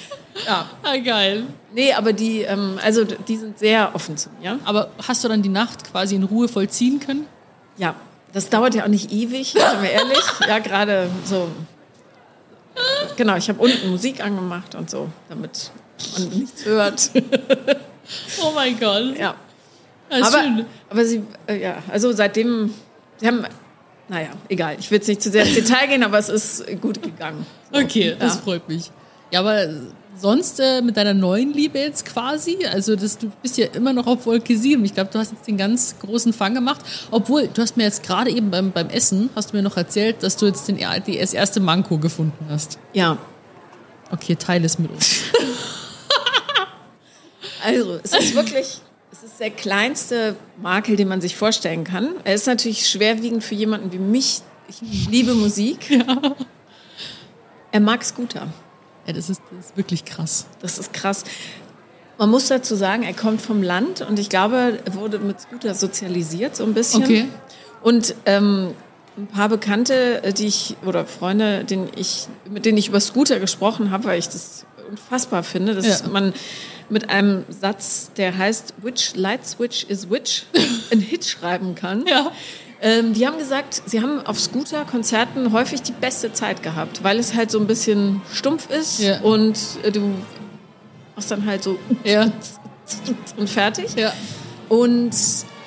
Ja. 0.46 0.66
Ah, 0.82 0.96
geil. 0.96 1.44
Nee, 1.72 1.92
aber 1.92 2.12
die, 2.12 2.42
ähm, 2.42 2.78
also 2.82 3.04
die 3.04 3.36
sind 3.36 3.58
sehr 3.58 3.90
offen 3.94 4.16
zu 4.16 4.30
mir. 4.40 4.58
Aber 4.64 4.90
hast 5.06 5.24
du 5.24 5.28
dann 5.28 5.42
die 5.42 5.48
Nacht 5.48 5.90
quasi 5.90 6.14
in 6.14 6.24
Ruhe 6.24 6.48
vollziehen 6.48 7.00
können? 7.00 7.26
Ja, 7.76 7.94
das 8.32 8.48
dauert 8.48 8.74
ja 8.74 8.84
auch 8.84 8.88
nicht 8.88 9.12
ewig, 9.12 9.48
sind 9.52 9.82
wir 9.82 9.90
ehrlich. 9.90 10.22
Ja, 10.46 10.58
gerade 10.58 11.10
so. 11.24 11.48
Genau, 13.16 13.36
ich 13.36 13.48
habe 13.50 13.60
unten 13.60 13.90
Musik 13.90 14.24
angemacht 14.24 14.74
und 14.74 14.88
so, 14.90 15.08
damit 15.28 15.70
man 16.18 16.28
nichts 16.30 16.64
hört. 16.64 17.10
Oh 18.42 18.52
mein 18.54 18.78
Gott. 18.80 19.16
ja. 19.18 19.34
Ist 20.08 20.22
Aber, 20.26 20.42
schön. 20.42 20.66
aber 20.90 21.04
sie, 21.06 21.22
äh, 21.46 21.62
ja, 21.62 21.76
also 21.90 22.12
seitdem, 22.12 22.74
sie 23.18 23.26
haben, 23.26 23.46
naja, 24.12 24.28
egal, 24.50 24.76
ich 24.78 24.90
will 24.90 24.98
jetzt 24.98 25.08
nicht 25.08 25.22
zu 25.22 25.30
sehr 25.30 25.44
ins 25.46 25.54
Detail 25.54 25.86
gehen, 25.88 26.02
aber 26.02 26.18
es 26.18 26.28
ist 26.28 26.80
gut 26.82 27.02
gegangen. 27.02 27.46
Okay, 27.72 28.14
das 28.18 28.34
Ja. 28.34 28.40
freut 28.42 28.68
mich. 28.68 28.90
Ja, 29.30 29.40
aber 29.40 29.66
sonst 30.20 30.60
äh, 30.60 30.82
mit 30.82 30.98
deiner 30.98 31.14
neuen 31.14 31.54
Liebe 31.54 31.78
jetzt 31.78 32.04
quasi, 32.04 32.58
also 32.70 32.94
das, 32.94 33.16
du 33.16 33.32
bist 33.40 33.56
ja 33.56 33.68
immer 33.72 33.94
noch 33.94 34.06
auf 34.06 34.26
Wolke 34.26 34.54
7. 34.58 34.84
Ich 34.84 34.92
glaube, 34.92 35.08
du 35.10 35.18
hast 35.18 35.32
jetzt 35.32 35.46
den 35.46 35.56
ganz 35.56 35.94
großen 35.98 36.34
Fang 36.34 36.52
gemacht. 36.52 36.82
Obwohl, 37.10 37.48
du 37.48 37.62
hast 37.62 37.78
mir 37.78 37.84
jetzt 37.84 38.02
gerade 38.02 38.30
eben 38.30 38.50
beim, 38.50 38.70
beim 38.70 38.90
Essen, 38.90 39.30
hast 39.34 39.52
du 39.52 39.56
mir 39.56 39.62
noch 39.62 39.78
erzählt, 39.78 40.22
dass 40.22 40.36
du 40.36 40.44
jetzt 40.44 40.68
den, 40.68 40.76
die, 41.06 41.18
das 41.18 41.32
erste 41.32 41.60
Manko 41.60 41.96
gefunden 41.96 42.44
hast. 42.50 42.78
Ja, 42.92 43.16
Okay, 44.10 44.36
teile 44.36 44.66
es 44.66 44.78
mit 44.78 44.90
uns. 44.90 45.22
Also, 47.64 48.00
es 48.02 48.12
ist 48.12 48.34
wirklich, 48.34 48.80
es 49.24 49.30
ist 49.30 49.40
der 49.40 49.50
kleinste 49.50 50.36
Makel, 50.60 50.96
den 50.96 51.06
man 51.08 51.20
sich 51.20 51.36
vorstellen 51.36 51.84
kann. 51.84 52.08
Er 52.24 52.34
ist 52.34 52.46
natürlich 52.46 52.88
schwerwiegend 52.88 53.44
für 53.44 53.54
jemanden 53.54 53.92
wie 53.92 53.98
mich. 53.98 54.40
Ich 54.68 54.80
liebe 55.08 55.34
Musik. 55.34 55.78
Er 57.74 57.80
mag 57.80 58.04
Scooter. 58.04 58.48
Ja, 59.06 59.12
das 59.14 59.30
ist, 59.30 59.40
das 59.56 59.66
ist 59.68 59.76
wirklich 59.78 60.04
krass. 60.04 60.46
Das 60.60 60.78
ist 60.78 60.92
krass. 60.92 61.24
Man 62.18 62.30
muss 62.30 62.48
dazu 62.48 62.74
sagen, 62.74 63.02
er 63.02 63.14
kommt 63.14 63.40
vom 63.40 63.62
Land 63.62 64.02
und 64.02 64.18
ich 64.18 64.28
glaube, 64.28 64.78
er 64.84 64.94
wurde 64.94 65.18
mit 65.18 65.40
Scooter 65.40 65.74
sozialisiert, 65.74 66.54
so 66.54 66.64
ein 66.64 66.74
bisschen. 66.74 67.02
Okay. 67.02 67.28
Und 67.80 68.14
ähm, 68.26 68.74
ein 69.16 69.26
paar 69.26 69.48
Bekannte, 69.48 70.20
die 70.36 70.46
ich, 70.48 70.76
oder 70.84 71.06
Freunde, 71.06 71.64
denen 71.64 71.88
ich, 71.96 72.28
mit 72.50 72.66
denen 72.66 72.76
ich 72.76 72.88
über 72.88 73.00
Scooter 73.00 73.40
gesprochen 73.40 73.90
habe, 73.90 74.04
weil 74.04 74.18
ich 74.18 74.28
das 74.28 74.66
unfassbar 74.90 75.42
finde, 75.42 75.74
dass 75.74 76.02
Ja. 76.02 76.08
man 76.08 76.34
mit 76.92 77.10
einem 77.10 77.44
Satz, 77.48 78.10
der 78.16 78.36
heißt, 78.36 78.74
which 78.82 79.12
light 79.16 79.46
switch 79.46 79.84
is 79.84 80.08
which, 80.10 80.44
ein 80.92 81.00
Hit 81.00 81.24
schreiben 81.24 81.74
kann. 81.74 82.06
Ja. 82.06 82.30
Ähm, 82.80 83.14
die 83.14 83.26
haben 83.26 83.38
gesagt, 83.38 83.82
sie 83.86 84.00
haben 84.02 84.24
auf 84.26 84.38
Scooter-Konzerten 84.40 85.52
häufig 85.52 85.82
die 85.82 85.92
beste 85.92 86.32
Zeit 86.32 86.62
gehabt, 86.62 87.04
weil 87.04 87.18
es 87.18 87.34
halt 87.34 87.50
so 87.50 87.60
ein 87.60 87.66
bisschen 87.66 88.20
stumpf 88.32 88.68
ist 88.70 88.98
Ja. 89.00 89.20
und 89.20 89.56
äh, 89.84 89.92
du 89.92 90.12
machst 91.14 91.30
dann 91.30 91.46
halt 91.46 91.62
so 91.62 91.78
Ja. 92.04 92.30
und 93.36 93.48
fertig. 93.48 93.94
Ja. 93.94 94.12
Und 94.68 95.12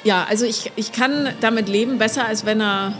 ja, 0.03 0.25
also 0.29 0.45
ich, 0.45 0.71
ich 0.75 0.91
kann 0.91 1.29
damit 1.39 1.69
leben, 1.69 1.97
besser 1.97 2.25
als 2.25 2.45
wenn 2.45 2.61
er 2.61 2.93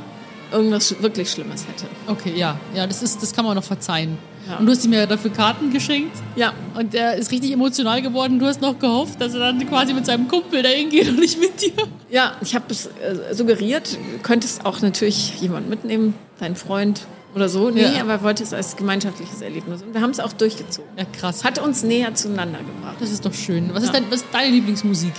irgendwas 0.51 1.01
wirklich 1.01 1.29
Schlimmes 1.29 1.67
hätte. 1.67 1.85
Okay, 2.07 2.33
ja. 2.35 2.57
Ja, 2.73 2.87
das, 2.87 3.03
ist, 3.03 3.21
das 3.21 3.33
kann 3.33 3.43
man 3.45 3.55
noch 3.55 3.63
verzeihen. 3.63 4.17
Ja. 4.47 4.57
Und 4.57 4.65
du 4.65 4.71
hast 4.71 4.85
ihm 4.85 4.93
ja 4.93 5.05
dafür 5.05 5.31
Karten 5.31 5.71
geschenkt. 5.71 6.15
Ja. 6.35 6.53
Und 6.75 6.93
er 6.93 7.15
ist 7.15 7.31
richtig 7.31 7.51
emotional 7.51 8.01
geworden. 8.01 8.37
Du 8.39 8.45
hast 8.45 8.61
noch 8.61 8.77
gehofft, 8.79 9.19
dass 9.19 9.33
er 9.33 9.39
dann 9.39 9.67
quasi 9.67 9.93
mit 9.93 10.05
seinem 10.05 10.27
Kumpel 10.27 10.61
dahin 10.61 10.89
geht 10.89 11.07
und 11.09 11.19
nicht 11.19 11.39
mit 11.39 11.61
dir. 11.61 11.71
Ja, 12.09 12.33
ich 12.41 12.53
habe 12.55 12.65
es 12.69 12.85
äh, 12.87 13.33
suggeriert, 13.33 13.93
du 13.93 14.19
könntest 14.21 14.65
auch 14.65 14.81
natürlich 14.81 15.39
jemand 15.41 15.69
mitnehmen, 15.69 16.13
deinen 16.39 16.55
Freund 16.55 17.01
oder 17.33 17.49
so. 17.49 17.69
Nee, 17.69 17.81
Ja. 17.81 18.01
aber 18.01 18.11
er 18.13 18.23
wollte 18.23 18.43
es 18.43 18.53
als 18.53 18.75
gemeinschaftliches 18.75 19.41
Erlebnis. 19.41 19.81
Und 19.81 19.93
wir 19.93 20.01
haben 20.01 20.11
es 20.11 20.19
auch 20.19 20.31
durchgezogen. 20.33 20.89
Ja, 20.97 21.05
krass. 21.05 21.43
Hat 21.43 21.59
uns 21.59 21.83
näher 21.83 22.13
zueinander 22.15 22.59
gebracht. 22.59 22.97
Das 22.99 23.11
ist 23.11 23.25
doch 23.25 23.33
schön. 23.33 23.71
Was, 23.73 23.83
ist, 23.83 23.93
Ja. 23.93 23.99
dein, 23.99 24.09
was 24.11 24.17
ist 24.21 24.27
deine 24.31 24.51
Lieblingsmusik? 24.51 25.11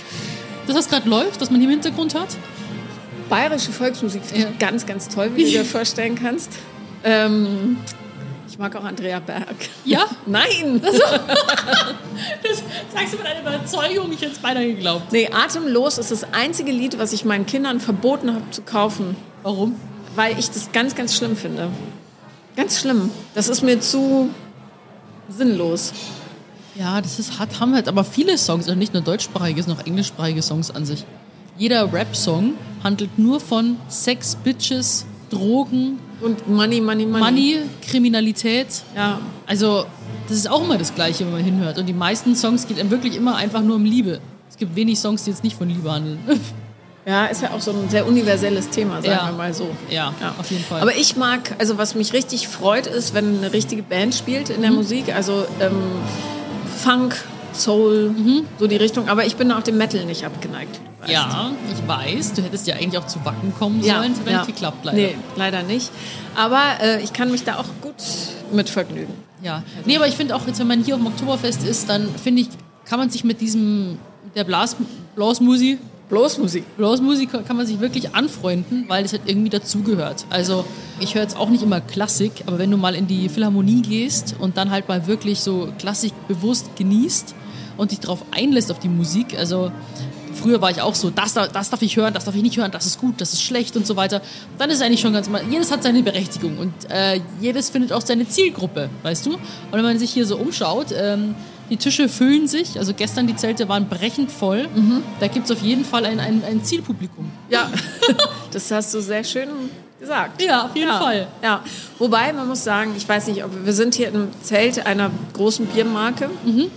Das, 0.65 0.75
was 0.75 0.89
gerade 0.89 1.07
läuft, 1.09 1.39
was 1.41 1.51
man 1.51 1.59
hier 1.59 1.69
im 1.69 1.73
Hintergrund 1.75 2.15
hat? 2.15 2.29
Bayerische 3.29 3.71
Volksmusik 3.71 4.23
finde 4.25 4.43
Ja. 4.45 4.49
ich 4.51 4.57
ganz, 4.59 4.85
ganz 4.85 5.09
toll, 5.09 5.31
wie 5.35 5.43
du 5.45 5.49
dir 5.51 5.65
vorstellen 5.65 6.15
kannst. 6.15 6.51
Ähm, 7.03 7.77
ich 8.57 8.59
mag 8.59 8.75
auch 8.75 8.85
Andrea 8.85 9.19
Berg. 9.19 9.55
Ja? 9.85 10.05
Nein! 10.25 10.81
Das 12.41 12.63
sagst 12.91 13.13
du 13.13 13.17
mit 13.17 13.27
einer 13.27 13.41
Überzeugung, 13.41 14.11
ich 14.11 14.21
hätte 14.21 14.31
es 14.31 14.39
beinahe 14.39 14.65
geglaubt. 14.65 15.11
Nee, 15.11 15.29
Atemlos 15.31 15.99
ist 15.99 16.09
das 16.09 16.25
einzige 16.33 16.71
Lied, 16.71 16.97
was 16.97 17.13
ich 17.13 17.23
meinen 17.23 17.45
Kindern 17.45 17.79
verboten 17.79 18.33
habe 18.33 18.49
zu 18.49 18.63
kaufen, 18.63 19.15
Warum? 19.43 19.75
weil 20.15 20.39
ich 20.39 20.49
das 20.49 20.71
ganz, 20.71 20.95
ganz 20.95 21.15
schlimm 21.15 21.37
finde. 21.37 21.69
Ganz 22.55 22.79
schlimm. 22.79 23.11
Das 23.35 23.47
ist 23.47 23.61
mir 23.61 23.79
zu 23.79 24.29
sinnlos. 25.29 25.93
Ja, 26.73 26.99
das 26.99 27.19
ist, 27.19 27.37
hat, 27.37 27.59
haben 27.59 27.75
halt 27.75 27.87
aber 27.87 28.03
viele 28.03 28.39
Songs, 28.39 28.65
also 28.65 28.77
nicht 28.77 28.93
nur 28.95 29.03
deutschsprachige, 29.03 29.61
sondern 29.61 29.83
auch 29.83 29.87
englischsprachige 29.87 30.41
Songs 30.41 30.71
an 30.71 30.83
sich. 30.83 31.05
Jeder 31.59 31.93
Rap-Song 31.93 32.55
handelt 32.83 33.19
nur 33.19 33.39
von 33.39 33.77
Sex, 33.87 34.35
Bitches, 34.35 35.05
Drogen, 35.29 35.99
Und 36.21 36.47
Money, 36.49 36.81
Money, 36.81 37.05
Money. 37.05 37.23
Money, 37.23 37.59
Kriminalität. 37.89 38.67
Ja. 38.95 39.19
Also, 39.45 39.85
das 40.27 40.37
ist 40.37 40.49
auch 40.49 40.63
immer 40.63 40.77
das 40.77 40.93
Gleiche, 40.95 41.25
wenn 41.25 41.31
man 41.33 41.43
hinhört. 41.43 41.77
Und 41.77 41.85
die 41.85 41.93
meisten 41.93 42.35
Songs 42.35 42.67
geht 42.67 42.89
wirklich 42.89 43.15
immer 43.15 43.35
einfach 43.35 43.61
nur 43.61 43.75
um 43.75 43.85
Liebe. 43.85 44.19
Es 44.49 44.57
gibt 44.57 44.75
wenig 44.75 44.99
Songs, 44.99 45.23
die 45.23 45.29
jetzt 45.31 45.43
nicht 45.43 45.57
von 45.57 45.69
Liebe 45.69 45.91
handeln. 45.91 46.17
ja, 47.05 47.25
ist 47.27 47.41
ja 47.43 47.51
auch 47.51 47.61
so 47.61 47.71
ein 47.71 47.89
sehr 47.89 48.07
universelles 48.07 48.69
Thema, 48.69 48.95
sagen 49.01 49.05
Ja. 49.07 49.27
wir 49.27 49.37
mal 49.37 49.53
so. 49.53 49.69
ja, 49.89 50.13
auf 50.39 50.49
jeden 50.49 50.63
Fall. 50.63 50.81
Aber 50.81 50.95
ich 50.95 51.15
mag, 51.15 51.55
also 51.59 51.77
was 51.77 51.93
mich 51.95 52.13
richtig 52.13 52.47
freut, 52.47 52.87
ist, 52.87 53.13
wenn 53.13 53.37
eine 53.37 53.53
richtige 53.53 53.83
Band 53.83 54.15
spielt 54.15 54.49
Mhm. 54.49 54.55
in 54.55 54.61
der 54.63 54.71
Musik. 54.71 55.13
Also 55.15 55.45
ähm, 55.59 55.75
Funk, 56.83 57.15
Soul, 57.57 58.09
Mhm. 58.09 58.45
so 58.59 58.67
die 58.67 58.75
Richtung. 58.77 59.09
Aber 59.09 59.25
ich 59.25 59.35
bin 59.35 59.51
auch 59.51 59.61
dem 59.63 59.77
Metal 59.77 60.05
nicht 60.05 60.25
abgeneigt. 60.25 60.79
ja, 61.07 61.51
ich 61.71 61.87
weiß, 61.87 62.33
du 62.33 62.41
hättest 62.41 62.67
ja 62.67 62.75
eigentlich 62.75 62.97
auch 62.97 63.07
zu 63.07 63.23
Wacken 63.23 63.53
kommen 63.57 63.81
sollen. 63.81 64.13
Das 64.15 64.25
wäre 64.25 64.37
nicht 64.37 64.47
geklappt, 64.47 64.83
leider. 64.83 64.97
Nee, 64.97 65.15
leider 65.35 65.63
nicht. 65.63 65.89
Aber 66.35 66.61
äh, 66.81 67.01
ich 67.03 67.13
kann 67.13 67.31
mich 67.31 67.43
da 67.43 67.57
auch 67.57 67.65
gut 67.81 67.95
mit 68.51 68.69
vergnügen. 68.69 69.13
Ja, 69.41 69.63
nee, 69.85 69.95
aber 69.95 70.07
ich 70.07 70.15
finde 70.15 70.35
auch 70.35 70.45
jetzt, 70.47 70.59
wenn 70.59 70.67
man 70.67 70.83
hier 70.83 70.95
auf 70.95 71.01
dem 71.01 71.07
Oktoberfest 71.07 71.63
ist, 71.63 71.87
dann 71.89 72.07
finde 72.21 72.41
ich, 72.41 72.49
kann 72.85 72.99
man 72.99 73.09
sich 73.09 73.23
mit 73.23 73.39
diesem, 73.39 73.97
der 74.35 74.43
Blas, 74.43 74.75
Blasmusik, 75.15 75.79
Bloß 76.09 76.37
Musik. 76.37 76.63
Blasmusik 76.77 77.29
kann 77.45 77.57
man 77.57 77.65
sich 77.65 77.81
wirklich 77.81 78.15
anfreunden, 78.15 78.85
weil 78.87 79.03
das 79.03 79.11
halt 79.11 79.23
irgendwie 79.25 79.49
dazugehört. 79.49 80.25
Also 80.29 80.63
ich 81.01 81.15
höre 81.15 81.21
jetzt 81.23 81.35
auch 81.35 81.49
nicht 81.49 81.63
immer 81.63 81.81
Klassik, 81.81 82.31
aber 82.45 82.57
wenn 82.59 82.71
du 82.71 82.77
mal 82.77 82.95
in 82.95 83.07
die 83.07 83.27
Philharmonie 83.27 83.81
gehst 83.81 84.33
und 84.39 84.55
dann 84.55 84.71
halt 84.71 84.87
mal 84.87 85.05
wirklich 85.07 85.41
so 85.41 85.67
Klassik 85.79 86.13
bewusst 86.29 86.77
genießt 86.77 87.35
und 87.77 87.91
dich 87.91 87.99
darauf 87.99 88.23
einlässt 88.31 88.71
auf 88.71 88.79
die 88.79 88.89
Musik, 88.89 89.37
also 89.37 89.71
früher 90.33 90.61
war 90.61 90.69
ich 90.71 90.81
auch 90.81 90.93
so, 90.95 91.09
das, 91.09 91.33
da- 91.33 91.47
das 91.47 91.69
darf 91.69 91.81
ich 91.81 91.95
hören, 91.97 92.13
das 92.13 92.25
darf 92.25 92.35
ich 92.35 92.43
nicht 92.43 92.57
hören, 92.57 92.71
das 92.71 92.85
ist 92.85 92.99
gut, 92.99 93.19
das 93.21 93.33
ist 93.33 93.41
schlecht 93.41 93.75
und 93.75 93.87
so 93.87 93.95
weiter. 93.95 94.21
Dann 94.57 94.69
ist 94.69 94.77
es 94.77 94.81
eigentlich 94.81 95.01
schon 95.01 95.13
ganz 95.13 95.29
mal, 95.29 95.41
jedes 95.49 95.71
hat 95.71 95.83
seine 95.83 96.03
Berechtigung 96.03 96.57
und 96.57 96.73
äh, 96.89 97.19
jedes 97.41 97.69
findet 97.69 97.91
auch 97.93 98.01
seine 98.01 98.27
Zielgruppe, 98.27 98.89
weißt 99.03 99.25
du? 99.25 99.33
Und 99.33 99.39
wenn 99.71 99.83
man 99.83 99.97
sich 99.97 100.11
hier 100.11 100.25
so 100.25 100.37
umschaut, 100.37 100.87
ähm, 100.95 101.33
die 101.69 101.77
Tische 101.77 102.07
füllen 102.07 102.47
sich, 102.47 102.77
also 102.79 102.93
gestern 102.93 103.27
die 103.27 103.35
Zelte 103.35 103.67
waren 103.67 103.89
brechend 103.89 104.31
voll, 104.31 104.67
da 105.19 105.27
gibt 105.27 105.49
es 105.49 105.51
auf 105.51 105.61
jeden 105.61 105.83
Fall 105.83 106.05
ein, 106.05 106.19
ein, 106.21 106.41
ein 106.47 106.63
Zielpublikum. 106.63 107.29
Ja, 107.49 107.69
das 108.51 108.71
hast 108.71 108.93
du 108.93 109.01
sehr 109.01 109.23
schön 109.25 109.49
gesagt. 109.99 110.41
Ja, 110.41 110.65
auf 110.65 110.75
jeden 110.75 110.87
ja. 110.87 110.97
Fall. 110.99 111.27
Ja, 111.43 111.61
wobei 111.99 112.31
man 112.31 112.47
muss 112.47 112.63
sagen, 112.63 112.93
ich 112.95 113.09
weiß 113.09 113.27
nicht, 113.27 113.43
ob 113.43 113.51
wir 113.65 113.73
sind 113.73 113.95
hier 113.95 114.09
im 114.09 114.29
Zelt 114.43 114.85
einer 114.85 115.09
großen 115.33 115.65
Biermarke, 115.65 116.29
Mhm. 116.45 116.67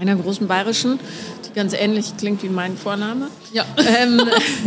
Einer 0.00 0.16
großen 0.16 0.46
bayerischen, 0.46 0.98
die 1.46 1.52
ganz 1.54 1.72
ähnlich 1.72 2.16
klingt 2.16 2.42
wie 2.42 2.48
mein 2.48 2.76
Vorname. 2.76 3.28
Ja. 3.52 3.64
Ähm, 4.00 4.20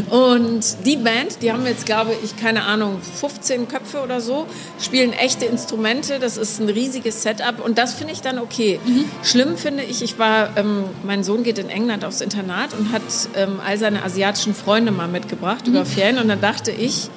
und 0.10 0.86
die 0.86 0.98
Band, 0.98 1.42
die 1.42 1.52
haben 1.52 1.66
jetzt, 1.66 1.86
glaube 1.86 2.12
ich, 2.24 2.36
keine 2.36 2.64
Ahnung, 2.64 3.00
15 3.02 3.68
Köpfe 3.68 4.02
oder 4.02 4.20
so, 4.22 4.48
spielen 4.80 5.14
echte 5.14 5.46
Instrumente. 5.46 6.20
Das 6.20 6.38
ist 6.38 6.60
ein 6.60 6.70
riesiges 6.70 7.22
Setup 7.22 7.64
und 7.64 7.78
das 7.78 7.94
finde 7.94 8.14
ich 8.14 8.22
dann 8.22 8.40
okay. 8.40 8.80
Schlimm 9.24 9.58
finde 9.58 9.84
ich, 9.84 10.02
ich 10.02 10.18
war, 10.20 10.58
ähm, 10.58 10.86
mein 11.04 11.24
Sohn 11.24 11.44
geht 11.44 11.60
in 11.60 11.70
England 11.70 12.04
aufs 12.04 12.22
Internat 12.22 12.74
und 12.74 12.92
hat 12.92 13.02
ähm, 13.36 13.60
all 13.66 13.78
seine 13.78 14.04
asiatischen 14.04 14.56
Freunde 14.56 14.92
mal 14.92 15.08
mitgebracht 15.08 15.68
über 15.68 15.86
Ferien 15.86 16.18
und 16.18 16.28
dann 16.28 16.42
dachte 16.42 16.72
ich, 16.72 17.10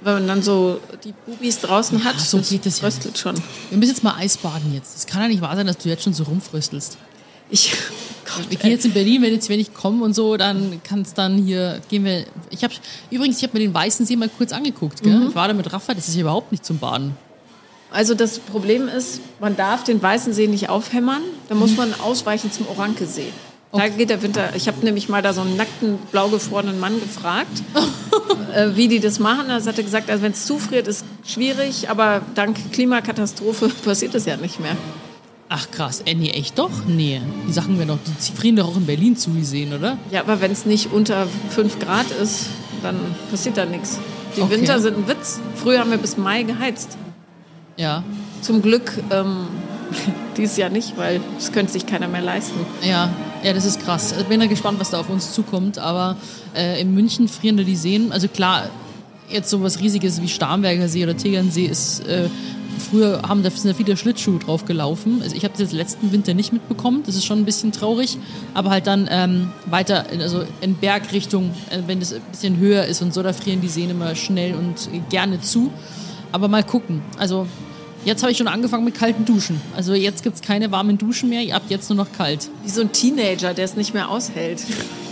Wenn 0.00 0.14
man 0.14 0.26
dann 0.26 0.42
so 0.42 0.80
die 1.04 1.14
Bubis 1.26 1.60
draußen 1.60 2.04
hat, 2.04 2.20
so 2.20 2.38
geht 2.38 2.66
es 2.66 2.80
ja 2.80 2.82
fröstelt 2.82 3.18
schon. 3.18 3.34
Wir 3.70 3.78
müssen 3.78 3.92
jetzt 3.92 4.04
mal 4.04 4.14
Eisbaden 4.14 4.72
jetzt. 4.74 4.96
Es 4.96 5.06
kann 5.06 5.22
ja 5.22 5.28
nicht 5.28 5.40
wahr 5.40 5.56
sein, 5.56 5.66
dass 5.66 5.78
du 5.78 5.88
jetzt 5.88 6.04
schon 6.04 6.12
so 6.12 6.24
rumfröstelst. 6.24 6.98
Ich, 7.48 7.72
Gott, 8.26 8.50
Wir 8.50 8.58
gehen 8.58 8.70
jetzt 8.70 8.84
in 8.84 8.92
Berlin, 8.92 9.22
wenn 9.22 9.32
jetzt 9.32 9.48
wenn 9.48 9.60
ich 9.60 9.72
komme 9.72 10.04
und 10.04 10.14
so, 10.14 10.36
dann 10.36 10.80
kann 10.82 11.02
es 11.02 11.14
dann 11.14 11.38
hier 11.38 11.80
gehen 11.88 12.04
wir. 12.04 12.24
Ich 12.50 12.62
habe 12.62 12.74
übrigens, 13.10 13.38
ich 13.38 13.42
habe 13.44 13.54
mir 13.54 13.60
den 13.60 13.74
Weißen 13.74 14.04
See 14.04 14.16
mal 14.16 14.28
kurz 14.28 14.52
angeguckt. 14.52 15.02
Gell? 15.02 15.28
Ich 15.28 15.34
war 15.34 15.48
da 15.48 15.54
mit 15.54 15.72
Rafa, 15.72 15.94
das 15.94 16.08
ist 16.08 16.14
hier 16.14 16.22
überhaupt 16.22 16.52
nicht 16.52 16.64
zum 16.64 16.78
Baden. 16.78 17.16
Also 17.90 18.14
das 18.14 18.38
Problem 18.40 18.88
ist, 18.88 19.20
man 19.40 19.56
darf 19.56 19.84
den 19.84 20.02
Weißen 20.02 20.32
See 20.32 20.48
nicht 20.48 20.68
aufhämmern. 20.68 21.22
Da 21.48 21.54
muss 21.54 21.76
man 21.76 21.94
ausweichen 21.94 22.50
zum 22.52 22.68
Orankesee. 22.68 23.32
Da 23.76 23.88
geht 23.88 24.10
der 24.10 24.22
Winter. 24.22 24.50
Ich 24.54 24.68
habe 24.68 24.84
nämlich 24.84 25.08
mal 25.08 25.22
da 25.22 25.32
so 25.32 25.40
einen 25.42 25.56
nackten, 25.56 25.98
blau 26.12 26.28
gefrorenen 26.28 26.78
Mann 26.80 27.00
gefragt, 27.00 27.62
äh, 28.54 28.70
wie 28.74 28.88
die 28.88 29.00
das 29.00 29.18
machen. 29.18 29.48
Er 29.48 29.62
hatte 29.64 29.82
gesagt, 29.84 30.10
also 30.10 30.22
wenn 30.22 30.32
es 30.32 30.46
zufriert, 30.46 30.86
ist 30.88 31.04
schwierig, 31.24 31.88
aber 31.90 32.22
dank 32.34 32.56
Klimakatastrophe 32.72 33.68
passiert 33.84 34.14
das 34.14 34.24
ja 34.26 34.36
nicht 34.36 34.60
mehr. 34.60 34.76
Ach 35.48 35.70
krass, 35.70 36.02
äh, 36.06 36.14
nee, 36.14 36.30
echt 36.30 36.58
doch? 36.58 36.70
Nee. 36.88 37.20
Die 37.46 37.52
Sachen 37.52 37.78
werden 37.78 37.88
doch, 37.88 37.98
die 38.04 38.32
frieren 38.36 38.56
doch 38.56 38.68
auch 38.68 38.76
in 38.76 38.86
Berlin 38.86 39.16
zugesehen, 39.16 39.72
oder? 39.72 39.96
Ja, 40.10 40.20
aber 40.20 40.40
wenn 40.40 40.50
es 40.50 40.66
nicht 40.66 40.92
unter 40.92 41.28
5 41.50 41.78
Grad 41.78 42.10
ist, 42.10 42.46
dann 42.82 42.96
passiert 43.30 43.56
da 43.56 43.64
nichts. 43.64 43.98
Die 44.36 44.42
Okay. 44.42 44.50
Winter 44.56 44.80
sind 44.80 44.98
ein 44.98 45.08
Witz. 45.08 45.40
Früher 45.54 45.78
haben 45.80 45.90
wir 45.90 45.98
bis 45.98 46.16
Mai 46.16 46.42
geheizt. 46.42 46.98
Ja. 47.76 48.02
Zum 48.42 48.60
Glück 48.60 48.92
ähm, 49.10 49.46
dieses 50.36 50.56
Jahr 50.56 50.68
nicht, 50.68 50.98
weil 50.98 51.20
das 51.36 51.52
könnte 51.52 51.72
sich 51.72 51.86
keiner 51.86 52.08
mehr 52.08 52.22
leisten. 52.22 52.58
Ja, 52.82 53.10
ja, 53.46 53.52
das 53.52 53.64
ist 53.64 53.80
krass. 53.80 54.12
Ich 54.18 54.26
bin 54.26 54.40
da 54.40 54.46
gespannt, 54.46 54.80
was 54.80 54.90
da 54.90 54.98
auf 54.98 55.08
uns 55.08 55.32
zukommt. 55.32 55.78
Aber 55.78 56.16
äh, 56.52 56.80
in 56.80 56.92
München 56.92 57.28
frieren 57.28 57.56
da 57.56 57.62
die 57.62 57.76
Seen. 57.76 58.10
Also 58.10 58.26
klar, 58.26 58.68
jetzt 59.30 59.50
sowas 59.50 59.78
Riesiges 59.78 60.20
wie 60.20 60.26
Starnberger 60.26 60.88
See 60.88 61.04
oder 61.04 61.16
Tegernsee 61.16 61.66
ist. 61.66 62.00
Äh, 62.08 62.28
früher 62.90 63.22
haben 63.22 63.44
da 63.44 63.50
sind 63.50 63.70
da 63.70 63.74
viele 63.74 63.96
Schlittschuhe 63.96 64.40
drauf 64.40 64.64
gelaufen. 64.64 65.20
Also 65.22 65.36
ich 65.36 65.44
habe 65.44 65.52
das 65.52 65.60
jetzt 65.60 65.72
letzten 65.74 66.10
Winter 66.10 66.34
nicht 66.34 66.52
mitbekommen. 66.52 67.04
Das 67.06 67.14
ist 67.14 67.24
schon 67.24 67.38
ein 67.38 67.44
bisschen 67.44 67.70
traurig. 67.70 68.18
Aber 68.52 68.70
halt 68.70 68.88
dann 68.88 69.06
ähm, 69.12 69.52
weiter, 69.66 70.10
in, 70.10 70.20
also 70.22 70.42
in 70.60 70.74
Bergrichtung, 70.74 71.52
äh, 71.70 71.82
wenn 71.86 72.02
es 72.02 72.14
ein 72.14 72.22
bisschen 72.32 72.56
höher 72.56 72.86
ist 72.86 73.00
und 73.00 73.14
so, 73.14 73.22
da 73.22 73.32
frieren 73.32 73.60
die 73.60 73.68
Seen 73.68 73.90
immer 73.90 74.16
schnell 74.16 74.56
und 74.56 74.90
gerne 75.08 75.40
zu. 75.40 75.70
Aber 76.32 76.48
mal 76.48 76.64
gucken. 76.64 77.00
Also 77.16 77.46
jetzt 78.06 78.22
habe 78.22 78.32
ich 78.32 78.38
schon 78.38 78.48
angefangen 78.48 78.84
mit 78.84 78.94
kalten 78.94 79.26
Duschen. 79.26 79.60
Also 79.76 79.92
jetzt 79.92 80.22
gibt 80.22 80.36
es 80.36 80.42
keine 80.42 80.70
warmen 80.70 80.96
Duschen 80.96 81.28
mehr. 81.28 81.42
Ihr 81.42 81.54
habt 81.54 81.70
jetzt 81.70 81.90
nur 81.90 81.96
noch 81.96 82.12
kalt. 82.12 82.48
Wie 82.64 82.70
so 82.70 82.80
ein 82.80 82.92
Teenager, 82.92 83.52
der 83.52 83.66
es 83.66 83.76
nicht 83.76 83.92
mehr 83.92 84.08
aushält. 84.08 84.62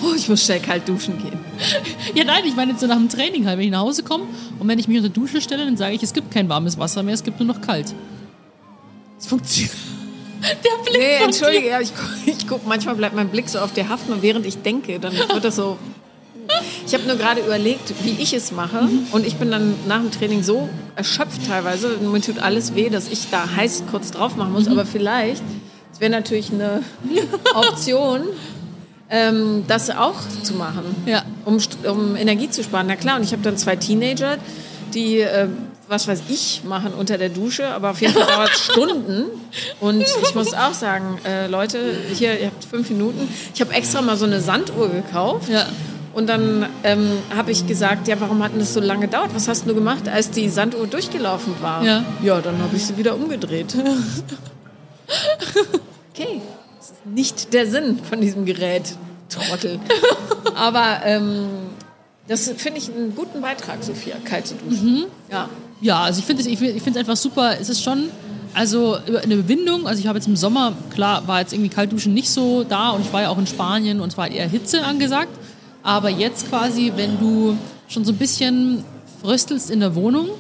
Oh, 0.03 0.15
ich 0.17 0.29
muss 0.29 0.45
schnell 0.45 0.61
kalt 0.61 0.89
duschen 0.89 1.19
gehen. 1.19 1.39
Ja, 2.15 2.25
nein, 2.25 2.45
ich 2.47 2.55
meine 2.55 2.73
jetzt 2.73 2.81
so 2.81 2.87
nach 2.87 2.97
dem 2.97 3.09
Training 3.09 3.47
halt, 3.47 3.59
wenn 3.59 3.65
ich 3.65 3.71
nach 3.73 3.81
Hause 3.81 4.03
komme 4.05 4.25
und 4.61 4.69
wenn 4.69 4.79
ich 4.79 4.87
mich 4.87 4.99
unter 4.99 5.09
Dusche 5.09 5.41
stelle, 5.41 5.65
dann 5.65 5.77
sage 5.77 5.95
ich, 5.95 6.03
es 6.03 6.13
gibt 6.13 6.31
kein 6.31 6.49
warmes 6.49 6.79
Wasser 6.79 7.03
mehr, 7.03 7.15
es 7.15 7.25
gibt 7.25 7.41
nur 7.41 7.49
noch 7.49 7.61
kalt. 7.61 7.93
Es 9.19 9.27
funktioniert. 9.27 9.73
Der 10.43 10.91
Blick 10.91 11.01
Nee, 11.01 11.25
entschuldige, 11.25 11.69
ja, 11.69 11.81
ich, 11.81 11.93
ich 12.27 12.47
guck, 12.47 12.67
manchmal 12.67 12.95
bleibt 12.95 13.17
mein 13.17 13.29
Blick 13.29 13.49
so 13.49 13.59
auf 13.59 13.73
dir 13.73 13.89
haften 13.89 14.13
und 14.13 14.23
während 14.23 14.47
ich 14.47 14.59
denke, 14.59 15.01
dann 15.01 15.13
wird 15.17 15.45
das 15.45 15.57
so. 15.57 15.79
Ich 16.87 16.93
habe 16.95 17.05
nur 17.05 17.17
gerade 17.17 17.41
überlegt, 17.41 17.93
wie 18.03 18.17
ich 18.23 18.35
es 18.35 18.53
mache 18.53 18.89
und 19.13 19.27
ich 19.27 19.37
bin 19.37 19.51
dann 19.51 19.75
nach 19.89 20.01
dem 20.01 20.11
Training 20.11 20.43
so 20.43 20.69
erschöpft 20.97 21.47
teilweise, 21.49 21.97
mir 22.01 22.21
tut 22.21 22.39
alles 22.39 22.75
weh, 22.75 22.91
dass 22.91 23.09
ich 23.09 23.31
da 23.31 23.49
heiß 23.57 23.85
kurz 23.91 24.11
drauf 24.11 24.37
machen 24.37 24.53
muss, 24.53 24.69
aber 24.69 24.85
vielleicht, 24.87 25.43
es 25.93 26.01
wäre 26.01 26.11
natürlich 26.11 26.53
eine 26.53 26.83
Option, 27.55 28.21
ähm, 29.11 29.65
das 29.69 29.91
auch 29.91 30.17
zu 30.43 30.55
machen, 30.55 30.85
Ja. 31.07 31.23
um, 31.45 31.59
um 31.91 32.17
Energie 32.17 32.51
zu 32.51 32.63
sparen. 32.63 32.87
Na 32.89 32.97
klar, 32.97 33.17
und 33.17 33.23
ich 33.25 33.33
habe 33.33 33.43
dann 33.43 33.57
zwei 33.57 33.77
Teenager, 33.77 34.39
die, 34.95 35.21
äh, 35.21 35.49
was 35.89 36.09
weiß 36.09 36.23
ich, 36.29 36.63
machen 36.65 36.93
unter 36.99 37.19
der 37.19 37.29
Dusche, 37.29 37.67
aber 37.69 37.91
auf 37.91 38.01
jeden 38.01 38.15
Fall 38.15 38.27
dauert 38.27 38.51
es 38.53 38.65
Stunden. 38.73 39.25
Und 39.81 40.01
ich 40.23 40.35
muss 40.35 40.55
auch 40.55 40.73
sagen, 40.73 41.19
äh, 41.27 41.47
Leute, 41.47 41.79
hier, 42.15 42.41
ihr 42.41 42.47
habt 42.47 42.65
fünf 42.65 42.89
Minuten. 42.91 43.29
Ich 43.55 43.61
habe 43.61 43.73
extra 43.75 44.01
mal 44.01 44.17
so 44.17 44.25
eine 44.25 44.41
Sanduhr 44.41 44.89
gekauft. 44.89 45.49
Ja. 45.51 45.67
Und 46.15 46.29
dann 46.29 46.67
ähm, 46.85 47.11
habe 47.37 47.51
ich 47.51 47.67
gesagt, 47.67 48.07
ja, 48.09 48.21
warum 48.21 48.43
hat 48.43 48.53
denn 48.53 48.61
das 48.61 48.73
so 48.73 48.81
lange 48.81 49.03
gedauert? 49.07 49.31
Was 49.35 49.49
hast 49.49 49.67
du 49.69 49.75
gemacht, 49.75 50.09
als 50.09 50.31
die 50.31 50.49
Sanduhr 50.49 50.87
durchgelaufen 50.87 51.55
war? 51.61 51.85
Ja. 51.85 52.05
Ja, 52.23 52.41
dann 52.41 52.59
habe 52.63 52.77
ich 52.77 52.87
sie 52.87 52.97
wieder 52.97 53.15
umgedreht. 53.17 53.75
Okay, 56.13 56.41
das 56.79 56.91
ist 56.91 57.07
nicht 57.07 57.53
der 57.53 57.67
Sinn 57.67 57.99
von 58.09 58.21
diesem 58.21 58.45
Gerät, 58.45 58.97
Trottel. 59.29 59.81
Aber 60.55 61.01
ähm, 61.05 61.47
das 62.29 62.49
finde 62.57 62.79
ich 62.79 62.89
einen 62.95 63.15
guten 63.17 63.41
Beitrag, 63.41 63.83
Sophia, 63.83 64.15
kalt 64.25 64.47
zu 64.47 64.55
duschen. 64.55 65.07
Ja. 65.31 65.49
Ja, 65.81 66.03
also 66.03 66.21
ich 66.21 66.25
finde 66.25 66.43
es 66.43 66.47
ich 66.47 66.59
find- 66.59 66.97
einfach 66.97 67.17
super. 67.17 67.59
Es 67.61 67.69
ist 67.69 67.83
schon 67.83 68.09
also 68.55 68.97
eine 69.23 69.35
Überwindung. 69.35 69.87
Also 69.89 70.01
ich 70.01 70.07
habe 70.07 70.19
jetzt 70.19 70.29
im 70.29 70.37
Sommer, 70.37 70.73
klar, 70.95 71.27
war 71.27 71.41
jetzt 71.41 71.53
irgendwie 71.53 71.69
Kaltduschen 71.69 72.15
nicht 72.15 72.31
so 72.31 72.63
da 72.63 72.91
und 72.91 73.03
ich 73.05 73.13
war 73.13 73.23
ja 73.23 73.29
auch 73.31 73.39
in 73.39 73.47
Spanien 73.49 74.01
und 74.01 74.09
es 74.13 74.17
war 74.17 74.29
eher 74.31 74.49
Hitze 74.49 74.85
angesagt. 74.85 75.29
Aber 75.85 76.09
jetzt 76.09 76.49
quasi, 76.49 76.93
wenn 76.97 77.21
du 77.21 77.57
schon 77.89 78.05
so 78.05 78.13
ein 78.13 78.17
bisschen 78.17 78.83
fröstelst 79.21 79.71
in 79.71 79.81
der 79.81 79.95
Wohnung 79.95 80.31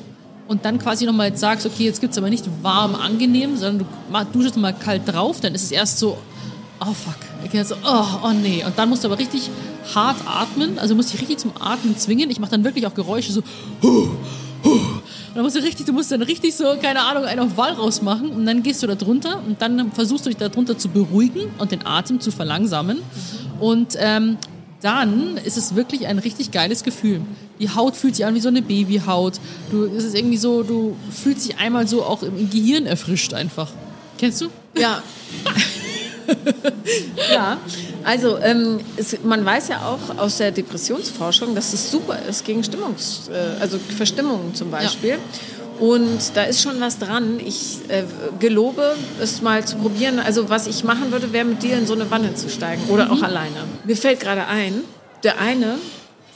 und 0.48 0.64
dann 0.64 0.78
quasi 0.78 1.04
nochmal 1.04 1.28
jetzt 1.28 1.40
sagst, 1.40 1.66
okay, 1.66 1.84
jetzt 1.84 2.00
gibt 2.00 2.12
es 2.12 2.18
aber 2.18 2.30
nicht 2.30 2.46
warm, 2.62 2.94
angenehm, 2.94 3.56
sondern 3.56 3.86
du 4.10 4.38
duschst 4.38 4.56
mal 4.56 4.72
kalt 4.72 5.02
drauf, 5.06 5.40
dann 5.40 5.54
ist 5.54 5.62
es 5.62 5.70
erst 5.70 5.98
so, 5.98 6.18
oh 6.80 6.92
fuck. 6.92 7.18
Okay, 7.44 7.62
so, 7.62 7.74
oh, 7.84 8.04
oh 8.24 8.32
nee. 8.32 8.64
Und 8.64 8.78
dann 8.78 8.88
musst 8.88 9.04
du 9.04 9.08
aber 9.08 9.18
richtig 9.18 9.50
hart 9.94 10.16
atmen, 10.26 10.78
also 10.78 10.94
musst 10.94 11.12
dich 11.12 11.20
richtig 11.20 11.38
zum 11.38 11.52
Atmen 11.60 11.96
zwingen. 11.96 12.30
Ich 12.30 12.40
mache 12.40 12.52
dann 12.52 12.64
wirklich 12.64 12.86
auch 12.86 12.94
Geräusche 12.94 13.32
so, 13.32 13.42
und 14.64 15.38
dann 15.38 15.44
musst 15.44 15.56
du 15.56 15.60
richtig, 15.60 15.84
du 15.84 15.92
musst 15.92 16.10
dann 16.10 16.22
richtig 16.22 16.54
so, 16.54 16.64
keine 16.80 17.02
Ahnung, 17.02 17.24
einen 17.24 17.40
auf 17.40 17.56
Wall 17.58 17.72
rausmachen 17.72 18.30
und 18.30 18.46
dann 18.46 18.62
gehst 18.62 18.82
du 18.82 18.86
da 18.86 18.94
drunter 18.94 19.42
und 19.46 19.60
dann 19.60 19.92
versuchst 19.92 20.24
du 20.24 20.30
dich 20.30 20.38
da 20.38 20.48
drunter 20.48 20.78
zu 20.78 20.88
beruhigen 20.88 21.50
und 21.58 21.70
den 21.70 21.84
Atem 21.84 22.20
zu 22.20 22.30
verlangsamen. 22.30 22.98
Und 23.60 23.94
ähm, 23.98 24.38
dann 24.80 25.36
ist 25.38 25.56
es 25.56 25.74
wirklich 25.74 26.06
ein 26.06 26.18
richtig 26.18 26.50
geiles 26.50 26.82
Gefühl. 26.82 27.20
Die 27.58 27.70
Haut 27.70 27.96
fühlt 27.96 28.16
sich 28.16 28.26
an 28.26 28.34
wie 28.34 28.40
so 28.40 28.48
eine 28.48 28.62
Babyhaut. 28.62 29.40
Du, 29.70 29.84
es 29.86 30.04
ist 30.04 30.14
irgendwie 30.14 30.36
so, 30.36 30.62
du 30.62 30.96
fühlst 31.10 31.48
dich 31.48 31.58
einmal 31.58 31.88
so 31.88 32.04
auch 32.04 32.22
im 32.22 32.50
Gehirn 32.50 32.86
erfrischt 32.86 33.32
einfach. 33.34 33.70
Kennst 34.18 34.40
du? 34.40 34.48
Ja. 34.76 35.02
ja, 37.32 37.58
also 38.02 38.38
ähm, 38.38 38.80
es, 38.96 39.16
man 39.22 39.44
weiß 39.44 39.68
ja 39.68 39.82
auch 39.82 40.18
aus 40.18 40.38
der 40.38 40.52
Depressionsforschung, 40.52 41.54
dass 41.54 41.72
es 41.72 41.90
super 41.90 42.18
ist 42.28 42.44
gegen 42.44 42.62
Stimmungs-, 42.62 43.30
äh, 43.30 43.60
also 43.60 43.78
Verstimmungen 43.78 44.54
zum 44.54 44.70
Beispiel. 44.70 45.18
Und 45.80 46.20
da 46.34 46.42
ist 46.44 46.62
schon 46.62 46.80
was 46.80 46.98
dran. 46.98 47.40
Ich 47.44 47.78
äh, 47.88 48.04
gelobe, 48.38 48.96
es 49.20 49.42
mal 49.42 49.64
zu 49.64 49.76
probieren. 49.76 50.18
Also 50.18 50.48
was 50.48 50.66
ich 50.66 50.84
machen 50.84 51.10
würde, 51.12 51.32
wäre 51.32 51.44
mit 51.44 51.62
dir 51.62 51.76
in 51.76 51.86
so 51.86 51.94
eine 51.94 52.10
Wanne 52.10 52.34
zu 52.34 52.48
steigen 52.48 52.82
oder 52.88 53.10
auch 53.10 53.22
alleine. 53.22 53.64
Mir 53.84 53.96
fällt 53.96 54.20
gerade 54.20 54.46
ein, 54.46 54.82
der 55.22 55.40
eine 55.40 55.78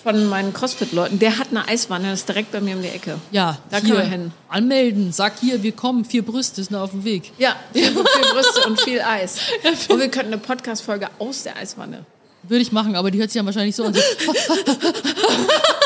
von 0.03 0.27
meinen 0.29 0.53
Crossfit-Leuten, 0.53 1.19
der 1.19 1.39
hat 1.39 1.49
eine 1.51 1.67
Eiswanne, 1.69 2.11
das 2.11 2.21
ist 2.21 2.29
direkt 2.29 2.53
bei 2.53 2.61
mir 2.61 2.77
um 2.77 2.83
die 2.83 2.89
Ecke. 2.89 3.17
Ja, 3.33 3.59
Da 3.69 3.79
hier, 3.79 3.87
können 3.89 3.99
wir 3.99 4.05
hin. 4.09 4.33
Anmelden, 4.49 5.13
sag 5.13 5.41
hier, 5.41 5.63
wir 5.63 5.73
kommen, 5.73 6.05
vier 6.05 6.25
Brüste 6.25 6.63
sind 6.63 6.77
auf 6.77 6.93
dem 6.93 7.05
Weg. 7.05 7.33
Ja, 7.37 7.57
viel, 7.73 7.85
viel 7.85 8.33
Brüste 8.33 8.67
und 8.67 8.81
viel 8.81 9.01
Eis. 9.01 9.39
Und 9.89 9.99
wir 9.99 10.09
könnten 10.09 10.33
eine 10.33 10.39
Podcast-Folge 10.39 11.09
aus 11.19 11.43
der 11.43 11.57
Eiswanne. 11.57 12.07
Würde 12.45 12.63
ich 12.63 12.71
machen, 12.73 12.95
aber 12.95 13.11
die 13.11 13.19
hört 13.19 13.31
sich 13.31 13.39
dann 13.39 13.47
wahrscheinlich 13.47 13.75
so 13.75 13.85
an. 13.85 13.93
So, 13.93 14.01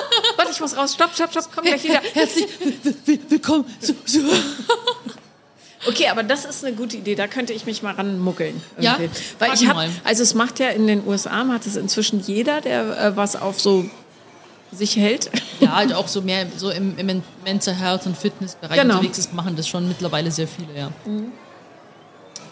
ich 0.52 0.60
muss 0.60 0.76
raus. 0.76 0.94
Stopp, 0.94 1.14
stopp, 1.14 1.30
stopp, 1.32 1.48
komm 1.54 1.64
gleich 1.64 1.82
wieder. 1.84 2.00
herzlich 2.14 2.46
will- 3.06 3.20
willkommen. 3.28 3.64
Okay, 5.84 6.06
aber 6.08 6.22
das 6.22 6.44
ist 6.44 6.64
eine 6.64 6.76
gute 6.76 6.96
Idee. 6.96 7.16
Da 7.16 7.26
könnte 7.26 7.52
ich 7.52 7.66
mich 7.66 7.82
mal 7.82 7.92
ranmuckeln. 7.94 8.62
Ja? 8.78 8.98
Weil 9.40 9.52
ich 9.54 9.66
habe, 9.66 9.88
also 10.04 10.22
es 10.22 10.32
macht 10.34 10.60
ja 10.60 10.68
in 10.68 10.86
den 10.86 11.04
USA 11.04 11.42
macht 11.42 11.66
es 11.66 11.74
inzwischen 11.74 12.20
jeder, 12.20 12.60
der 12.60 12.96
äh, 12.98 13.16
was 13.16 13.34
auf 13.34 13.60
so 13.60 13.84
sich 14.70 14.94
hält. 14.96 15.28
Ja, 15.58 15.74
halt 15.74 15.92
auch 15.94 16.06
so 16.06 16.22
mehr 16.22 16.46
so 16.56 16.70
im, 16.70 16.96
im 16.98 17.22
Mental 17.44 17.74
Health 17.74 18.06
und 18.06 18.16
Fitnessbereich 18.16 18.80
Genau. 18.80 18.94
unterwegs 18.94 19.18
ist, 19.18 19.34
machen 19.34 19.56
das 19.56 19.66
schon 19.66 19.88
mittlerweile 19.88 20.30
sehr 20.30 20.46
viele, 20.46 20.68
ja. 20.78 20.92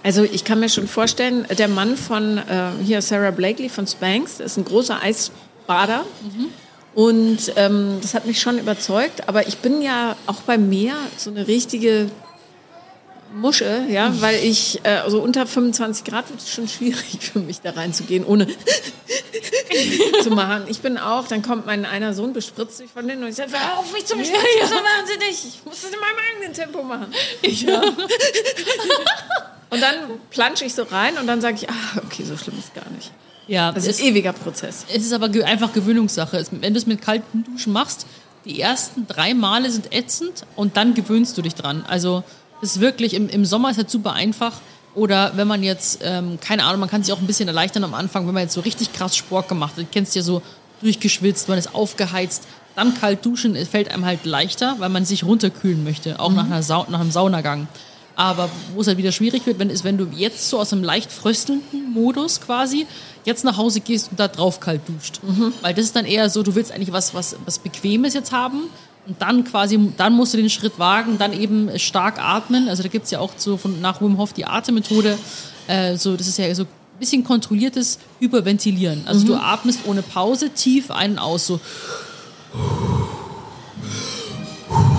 Also 0.03 0.25
ich 0.25 0.43
kann 0.43 0.59
mir 0.59 0.69
schon 0.69 0.89
vorstellen, 0.89 1.47
der 1.57 1.69
Mann 1.69 1.97
von 1.97 2.37
äh, 2.39 2.71
hier 2.85 3.01
Sarah 3.01 3.31
Blakely 3.31 3.69
von 3.69 3.87
Spanx, 3.87 4.41
ist 4.41 4.57
ein 4.57 4.65
großer 4.65 5.01
Eisbader. 5.01 6.05
Und 6.95 7.53
ähm, 7.57 7.99
das 8.03 8.15
hat 8.15 8.27
mich 8.27 8.41
schon 8.41 8.59
überzeugt. 8.59 9.29
Aber 9.29 9.47
ich 9.47 9.59
bin 9.59 9.81
ja 9.81 10.17
auch 10.27 10.41
beim 10.43 10.69
Meer 10.69 10.95
so 11.17 11.31
eine 11.31 11.47
richtige 11.47 12.11
Musche, 13.33 13.85
ja, 13.89 14.13
weil 14.21 14.43
ich 14.43 14.81
äh, 14.83 14.97
also 14.97 15.23
unter 15.23 15.47
25 15.47 16.05
Grad 16.05 16.29
wird 16.31 16.41
es 16.41 16.51
schon 16.51 16.67
schwierig 16.67 17.19
für 17.33 17.39
mich 17.39 17.61
da 17.61 17.71
reinzugehen, 17.71 18.25
ohne 18.25 18.49
zu 20.23 20.31
machen. 20.31 20.65
Ich 20.69 20.81
bin 20.81 20.99
auch, 20.99 21.29
dann 21.29 21.43
kommt 21.43 21.65
mein 21.65 21.85
einer 21.85 22.13
Sohn, 22.13 22.33
bespritzt 22.33 22.79
sich 22.79 22.91
von 22.91 23.07
denen 23.07 23.23
und 23.23 23.29
ich 23.29 23.37
sage, 23.37 23.53
hör 23.53 23.79
auf 23.79 23.93
mich 23.93 24.05
zu 24.05 24.17
bespritzen, 24.17 24.47
Ja, 24.57 24.63
ja. 24.63 24.69
so 24.69 24.75
wahnsinnig. 24.75 25.45
Ich 25.47 25.65
muss 25.65 25.83
das 25.83 25.93
in 25.93 26.01
meinem 26.01 26.19
eigenen 26.33 26.55
Tempo 26.55 26.83
machen. 26.83 27.15
Ja. 27.43 27.83
Und 29.71 29.81
dann 29.81 29.95
plansche 30.31 30.65
ich 30.65 30.75
so 30.75 30.83
rein 30.83 31.17
und 31.17 31.29
dann 31.29 31.41
sage 31.41 31.55
ich, 31.55 31.71
ah, 31.71 32.03
okay, 32.05 32.25
so 32.25 32.37
schlimm 32.37 32.59
ist 32.59 32.75
gar 32.75 32.91
nicht. 32.91 33.13
Ja, 33.51 33.73
Das 33.73 33.85
es, 33.85 33.97
ist 33.97 34.03
ein 34.03 34.13
ewiger 34.13 34.33
Prozess. 34.33 34.87
es 34.95 35.05
ist 35.05 35.13
aber 35.13 35.29
einfach 35.45 35.73
Gewöhnungssache. 35.73 36.37
Es, 36.37 36.51
wenn 36.53 36.73
du 36.73 36.79
es 36.79 36.87
mit 36.87 37.03
kalten 37.03 37.45
Duschen 37.45 37.73
machst, 37.73 38.07
die 38.45 38.61
ersten 38.61 39.09
drei 39.09 39.35
Male 39.35 39.71
sind 39.71 39.93
ätzend 39.93 40.47
und 40.55 40.77
dann 40.77 40.95
gewöhnst 40.95 41.37
du 41.37 41.43
dich 41.43 41.57
dran. 41.57 41.85
Also 41.89 42.23
es 42.63 42.77
ist 42.77 42.81
wirklich, 42.81 43.13
im, 43.13 43.29
im 43.29 43.45
Sommer 43.45 43.71
ist 43.71 43.77
halt 43.77 43.91
super 43.91 44.13
einfach. 44.13 44.61
Oder 44.95 45.33
wenn 45.35 45.49
man 45.49 45.65
jetzt, 45.65 46.01
ähm, 46.05 46.39
keine 46.41 46.65
Ahnung, 46.65 46.81
man 46.81 46.89
kann 46.89 47.03
sich 47.03 47.13
auch 47.13 47.19
ein 47.19 47.27
bisschen 47.27 47.49
erleichtern 47.49 47.83
am 47.83 47.95
Anfang, 47.95 48.27
wenn 48.29 48.35
man 48.35 48.45
jetzt 48.45 48.55
so 48.55 48.61
richtig 48.61 48.93
krass 48.93 49.17
Sport 49.17 49.49
gemacht 49.49 49.73
hat. 49.73 49.83
Du 49.83 49.89
kennst 49.91 50.15
ja 50.15 50.23
so 50.23 50.43
durchgeschwitzt, 50.81 51.49
man 51.49 51.59
ist 51.59 51.75
aufgeheizt. 51.75 52.45
Dann 52.77 52.95
kalt 52.95 53.27
duschen 53.27 53.57
es 53.57 53.69
fällt 53.69 53.91
einem 53.91 54.05
halt 54.05 54.25
leichter, 54.25 54.77
weil 54.79 54.91
man 54.91 55.05
sich 55.05 55.25
runterkühlen 55.25 55.83
möchte, 55.83 56.21
auch 56.21 56.33
nach, 56.33 56.45
einer 56.45 56.63
Sau 56.63 56.87
nach 56.89 57.01
einem 57.01 57.11
Saunagang. 57.11 57.67
Aber 58.17 58.51
wo 58.75 58.81
es 58.81 58.87
halt 58.87 58.99
wieder 58.99 59.13
schwierig 59.13 59.47
wird, 59.47 59.59
wenn, 59.59 59.71
ist, 59.71 59.85
wenn 59.85 59.97
du 59.97 60.07
jetzt 60.15 60.49
so 60.49 60.59
aus 60.59 60.73
einem 60.73 60.85
leicht 60.85 61.11
fröstelnden 61.11 61.93
Modus 61.93 62.41
quasi 62.41 62.87
jetzt 63.25 63.45
nach 63.45 63.57
Hause 63.57 63.81
gehst 63.81 64.11
und 64.11 64.21
da 64.21 64.29
drauf 64.29 64.61
kalt 64.61 64.83
duscht. 64.89 65.21
Weil 65.63 65.75
das 65.75 65.87
ist 65.87 65.97
dann 65.97 66.05
eher 66.05 66.29
so, 66.31 66.43
du 66.43 66.55
willst 66.55 66.73
eigentlich 66.73 66.93
was, 66.93 67.15
was, 67.15 67.37
was 67.45 67.59
Bequemes 67.59 68.15
jetzt 68.15 68.33
haben. 68.33 68.65
Und 69.07 69.21
dann 69.23 69.45
quasi, 69.45 69.79
dann 69.97 70.13
musst 70.13 70.35
du 70.35 70.39
den 70.39 70.51
Schritt 70.51 70.79
wagen, 70.79 71.17
dann 71.19 71.33
eben 71.33 71.71
stark 71.79 72.23
atmen. 72.23 72.69
Also 72.69 72.83
da 72.83 72.89
gibt 72.89 73.07
es 73.07 73.11
ja 73.11 73.19
auch 73.19 73.33
so 73.37 73.57
von, 73.57 73.81
nach 73.81 74.01
Wim 74.01 74.19
Hof 74.19 74.33
die 74.33 74.45
Atemmethode. 74.45 75.19
Äh, 75.67 75.97
so, 75.97 76.17
das 76.17 76.29
ist 76.29 76.39
ja 76.39 76.55
so 76.55 76.65
ein 76.65 76.69
bisschen 76.99 77.25
kontrolliertes 77.25 77.99
Hyperventilieren. 78.21 79.03
Also 79.07 79.27
du 79.27 79.35
atmest 79.37 79.81
ohne 79.87 80.03
Pause 80.03 80.51
tief 80.51 80.91
ein 80.91 81.13
und 81.13 81.19
aus, 81.19 81.47
so. 81.47 81.61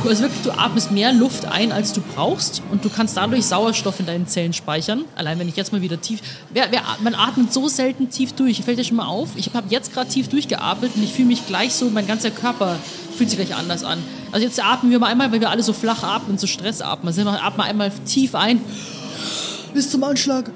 Also 0.08 0.24
wirklich, 0.24 0.42
du 0.42 0.52
atmest 0.52 0.92
mehr 0.92 1.14
Luft 1.14 1.46
ein, 1.46 1.72
als 1.72 1.94
du 1.94 2.02
brauchst 2.02 2.64
und 2.72 2.84
du 2.84 2.90
kannst 2.90 3.18
dadurch 3.18 3.46
Sauerstoff 3.46 4.00
in 4.00 4.08
deinen 4.08 4.28
Zellen 4.28 4.52
speichern. 4.52 5.06
Allein 5.16 5.38
wenn 5.40 5.48
ich 5.48 5.56
jetzt 5.56 5.72
mal 5.72 5.82
wieder 5.82 6.02
tief... 6.02 6.22
Wer, 6.50 6.72
wer, 6.72 6.82
man 7.02 7.14
atmet 7.14 7.54
so 7.54 7.68
selten 7.68 8.10
tief 8.10 8.34
durch. 8.34 8.62
Fällt 8.62 8.80
dir 8.80 8.84
schon 8.84 8.98
mal 8.98 9.06
auf? 9.06 9.30
Ich 9.36 9.54
habe 9.54 9.68
jetzt 9.70 9.94
gerade 9.94 10.10
tief 10.10 10.28
durchgeatmet 10.28 10.96
und 10.96 11.04
ich 11.04 11.14
fühle 11.14 11.28
mich 11.28 11.46
gleich 11.46 11.74
so, 11.74 11.90
mein 11.90 12.08
ganzer 12.08 12.32
Körper 12.32 12.78
fühlt 13.16 13.30
sich 13.30 13.38
gleich 13.38 13.56
anders 13.56 13.84
an. 13.84 14.00
Also 14.32 14.46
jetzt 14.46 14.64
atmen 14.64 14.92
wir 14.92 15.00
mal 15.00 15.08
einmal, 15.08 15.32
weil 15.32 15.40
wir 15.40 15.50
alle 15.50 15.64
so 15.64 15.74
flach 15.74 16.04
atmen, 16.04 16.38
so 16.38 16.48
Stress 16.48 16.82
atmen. 16.82 17.08
Also 17.08 17.22
atmen 17.30 17.62
einmal 17.62 17.92
tief 18.06 18.34
ein 18.34 18.60
bis 19.74 19.92
zum 19.92 20.04
Anschlag 20.04 20.52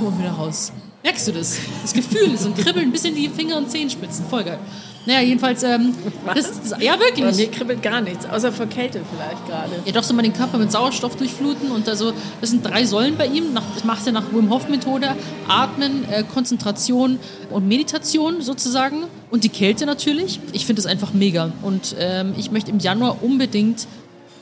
und 0.00 0.18
wieder 0.18 0.30
raus. 0.30 0.72
Merkst 1.02 1.28
du 1.28 1.32
das? 1.32 1.58
Das 1.82 1.92
Gefühl, 1.92 2.36
so 2.38 2.48
ein 2.48 2.54
Kribbeln 2.54 2.90
bis 2.92 3.04
in 3.04 3.14
die 3.14 3.28
Finger- 3.28 3.56
und 3.56 3.70
Zehenspitzen. 3.70 4.26
Voll 4.26 4.44
geil. 4.44 4.58
Naja, 5.06 5.20
jedenfalls, 5.20 5.62
ähm, 5.62 5.94
das, 6.34 6.74
ja 6.80 6.96
Bei 6.96 7.16
mir 7.16 7.26
wirklich. 7.26 7.52
kribbelt 7.52 7.82
gar 7.82 8.00
nichts, 8.00 8.26
außer 8.26 8.52
vor 8.52 8.66
Kälte 8.66 9.00
vielleicht 9.10 9.46
gerade. 9.46 9.70
Ja, 9.84 9.92
doch 9.92 10.02
so 10.02 10.12
mal 10.14 10.22
den 10.22 10.32
Körper 10.32 10.58
mit 10.58 10.72
Sauerstoff 10.72 11.14
durchfluten 11.16 11.70
und 11.70 11.88
also, 11.88 12.12
das 12.40 12.50
sind 12.50 12.66
drei 12.66 12.84
Säulen 12.84 13.16
bei 13.16 13.26
ihm. 13.26 13.52
Nach, 13.52 13.62
das 13.72 13.84
macht 13.84 14.04
er 14.06 14.12
nach 14.12 14.32
Wim 14.32 14.50
Hof 14.50 14.68
Methode. 14.68 15.14
Atmen, 15.46 16.04
äh, 16.10 16.24
Konzentration 16.24 17.18
und 17.50 17.68
Meditation 17.68 18.42
sozusagen. 18.42 19.04
Und 19.30 19.44
die 19.44 19.48
Kälte 19.48 19.86
natürlich. 19.86 20.40
Ich 20.52 20.66
finde 20.66 20.82
das 20.82 20.90
einfach 20.90 21.12
mega. 21.12 21.52
Und 21.62 21.94
ähm, 21.98 22.34
ich 22.36 22.50
möchte 22.50 22.70
im 22.70 22.80
Januar 22.80 23.22
unbedingt 23.22 23.86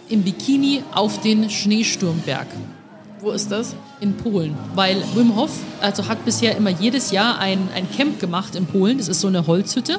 im 0.09 0.23
Bikini 0.23 0.83
auf 0.95 1.21
den 1.21 1.49
Schneesturmberg 1.51 2.47
Wo 3.21 3.31
ist 3.31 3.51
das? 3.51 3.75
in 4.01 4.15
Polen, 4.17 4.55
weil 4.75 5.03
Wim 5.15 5.35
Hof 5.35 5.51
also 5.81 6.09
hat 6.09 6.25
bisher 6.27 6.57
immer 6.57 6.71
jedes 6.71 7.11
Jahr 7.11 7.39
ein, 7.39 7.69
ein 7.75 7.91
Camp 7.91 8.21
gemacht 8.21 8.55
in 8.55 8.67
Polen. 8.67 8.99
Das 8.99 9.09
ist 9.09 9.21
so 9.21 9.29
eine 9.29 9.47
Holzhütte. 9.47 9.99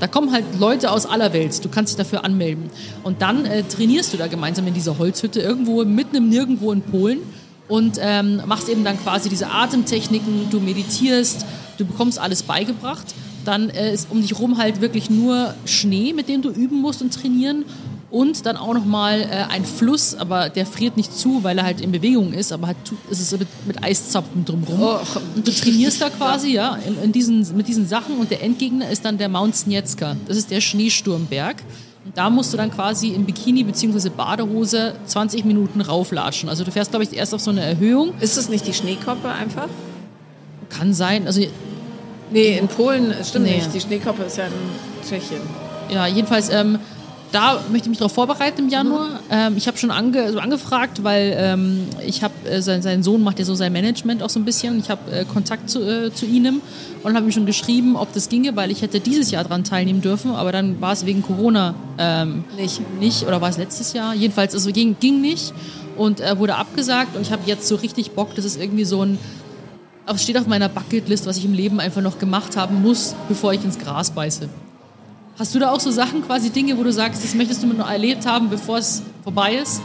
Da 0.00 0.06
kommen 0.06 0.32
halt 0.32 0.44
Leute 0.58 0.90
aus 0.90 1.06
aller 1.06 1.32
Welt. 1.32 1.64
Du 1.64 1.68
kannst 1.68 1.92
dich 1.92 1.96
dafür 1.96 2.24
anmelden. 2.24 2.70
Und 3.02 3.22
dann 3.22 3.46
äh, 3.46 3.62
trainierst 3.62 4.12
du 4.12 4.16
da 4.16 4.26
gemeinsam 4.26 4.66
in 4.66 4.74
dieser 4.74 4.98
Holzhütte 4.98 5.40
irgendwo 5.40 5.84
mitten 5.84 6.16
im 6.16 6.28
Nirgendwo 6.28 6.72
in 6.72 6.82
Polen 6.82 7.20
und 7.68 7.98
ähm, 8.00 8.42
machst 8.46 8.68
eben 8.68 8.84
dann 8.84 8.98
quasi 8.98 9.28
diese 9.28 9.50
Atemtechniken. 9.50 10.50
Du 10.50 10.60
meditierst, 10.60 11.46
du 11.78 11.84
bekommst 11.84 12.18
alles 12.18 12.42
beigebracht. 12.42 13.06
Dann 13.44 13.70
äh, 13.70 13.92
ist 13.92 14.08
um 14.10 14.20
dich 14.20 14.38
rum 14.38 14.58
halt 14.58 14.80
wirklich 14.80 15.08
nur 15.08 15.54
Schnee, 15.64 16.12
mit 16.12 16.28
dem 16.28 16.42
du 16.42 16.50
üben 16.50 16.80
musst 16.80 17.00
und 17.00 17.14
trainieren. 17.14 17.64
Und 18.10 18.46
dann 18.46 18.56
auch 18.56 18.72
nochmal 18.72 19.20
äh, 19.22 19.52
ein 19.52 19.64
Fluss, 19.64 20.14
aber 20.14 20.48
der 20.48 20.64
friert 20.64 20.96
nicht 20.96 21.12
zu, 21.16 21.42
weil 21.42 21.58
er 21.58 21.64
halt 21.64 21.80
in 21.80 21.90
Bewegung 21.90 22.32
ist, 22.32 22.52
aber 22.52 22.68
halt 22.68 22.76
tu- 22.84 22.94
es 23.10 23.18
ist 23.20 23.32
mit, 23.36 23.48
mit 23.66 23.82
Eiszapfen 23.82 24.44
drumherum. 24.44 24.80
Oh. 24.80 24.98
Und 25.34 25.46
du 25.46 25.52
trainierst 25.52 26.00
da 26.00 26.08
quasi, 26.10 26.52
ja, 26.52 26.76
in, 26.86 27.02
in 27.02 27.12
diesen, 27.12 27.56
mit 27.56 27.66
diesen 27.66 27.86
Sachen 27.88 28.16
und 28.18 28.30
der 28.30 28.42
Endgegner 28.44 28.88
ist 28.88 29.04
dann 29.04 29.18
der 29.18 29.28
Mount 29.28 29.56
Sniecka. 29.56 30.16
Das 30.28 30.36
ist 30.36 30.50
der 30.52 30.60
Schneesturmberg. 30.60 31.56
Und 32.04 32.16
da 32.16 32.30
musst 32.30 32.52
du 32.52 32.56
dann 32.56 32.70
quasi 32.70 33.08
im 33.08 33.24
Bikini 33.24 33.64
bzw. 33.64 34.08
Badehose 34.10 34.94
20 35.06 35.44
Minuten 35.44 35.80
rauflatschen. 35.80 36.48
Also 36.48 36.62
du 36.62 36.70
fährst, 36.70 36.90
glaube 36.92 37.02
ich, 37.04 37.12
erst 37.12 37.34
auf 37.34 37.40
so 37.40 37.50
eine 37.50 37.62
Erhöhung. 37.62 38.14
Ist 38.20 38.36
es 38.38 38.48
nicht 38.48 38.64
die 38.68 38.72
Schneekoppe 38.74 39.28
einfach? 39.28 39.66
Kann 40.68 40.94
sein, 40.94 41.26
also 41.26 41.40
Nee, 42.30 42.58
in 42.58 42.66
Polen 42.68 43.12
stimmt 43.24 43.46
Nee. 43.46 43.56
nicht. 43.56 43.74
Die 43.74 43.80
Schneekoppe 43.80 44.22
ist 44.24 44.36
ja 44.36 44.46
in 44.46 44.52
Tschechien. 45.08 45.40
ja, 45.92 46.06
jedenfalls, 46.08 46.48
ähm, 46.50 46.78
da 47.32 47.60
möchte 47.70 47.86
ich 47.86 47.90
mich 47.90 47.98
darauf 47.98 48.12
vorbereiten 48.12 48.60
im 48.60 48.68
Januar. 48.68 49.20
Ähm, 49.30 49.56
ich 49.56 49.66
habe 49.66 49.76
schon 49.76 49.90
ange, 49.90 50.32
so 50.32 50.38
angefragt, 50.38 51.02
weil 51.04 51.34
ähm, 51.38 51.86
ich 52.06 52.22
habe, 52.22 52.34
äh, 52.48 52.62
sein, 52.62 52.82
sein 52.82 53.02
Sohn 53.02 53.22
macht 53.22 53.38
ja 53.38 53.44
so 53.44 53.54
sein 53.54 53.72
Management 53.72 54.22
auch 54.22 54.30
so 54.30 54.38
ein 54.38 54.44
bisschen. 54.44 54.78
Ich 54.78 54.90
habe 54.90 55.10
äh, 55.10 55.24
Kontakt 55.24 55.68
zu, 55.68 55.82
äh, 55.82 56.12
zu 56.12 56.26
ihm 56.26 56.60
und 57.02 57.16
habe 57.16 57.26
ihm 57.26 57.32
schon 57.32 57.46
geschrieben, 57.46 57.96
ob 57.96 58.12
das 58.12 58.28
ginge, 58.28 58.54
weil 58.56 58.70
ich 58.70 58.82
hätte 58.82 59.00
dieses 59.00 59.30
Jahr 59.30 59.44
dran 59.44 59.64
teilnehmen 59.64 60.00
dürfen, 60.00 60.32
aber 60.32 60.52
dann 60.52 60.80
war 60.80 60.92
es 60.92 61.06
wegen 61.06 61.22
Corona 61.22 61.74
ähm, 61.98 62.44
Nicht. 62.56 62.80
nicht 63.00 63.26
oder 63.26 63.40
war 63.40 63.48
es 63.48 63.56
letztes 63.56 63.92
Jahr? 63.92 64.14
Jedenfalls, 64.14 64.54
also 64.54 64.70
ging, 64.70 64.96
ging 65.00 65.20
nicht 65.20 65.52
und 65.96 66.20
äh, 66.20 66.38
wurde 66.38 66.56
abgesagt 66.56 67.16
und 67.16 67.22
ich 67.22 67.32
habe 67.32 67.42
jetzt 67.46 67.66
so 67.66 67.76
richtig 67.76 68.12
Bock, 68.12 68.34
das 68.34 68.44
ist 68.44 68.60
irgendwie 68.60 68.84
so 68.84 69.02
ein 69.02 69.18
es 70.14 70.22
steht 70.22 70.38
auf 70.38 70.46
meiner 70.46 70.68
Bucketlist, 70.68 71.26
was 71.26 71.36
ich 71.36 71.44
im 71.44 71.52
Leben 71.52 71.80
einfach 71.80 72.00
noch 72.00 72.20
gemacht 72.20 72.56
haben 72.56 72.80
muss, 72.80 73.16
bevor 73.28 73.52
ich 73.52 73.64
ins 73.64 73.76
Gras 73.76 74.12
beiße. 74.12 74.48
Hast 75.38 75.54
du 75.54 75.58
da 75.58 75.70
auch 75.70 75.80
so 75.80 75.90
Sachen, 75.90 76.22
quasi 76.22 76.50
Dinge, 76.50 76.78
wo 76.78 76.82
du 76.82 76.92
sagst, 76.92 77.22
das 77.22 77.34
möchtest 77.34 77.62
du 77.62 77.66
noch 77.66 77.90
erlebt 77.90 78.26
haben, 78.26 78.48
bevor 78.48 78.78
es 78.78 79.02
vorbei 79.22 79.56
ist? 79.56 79.82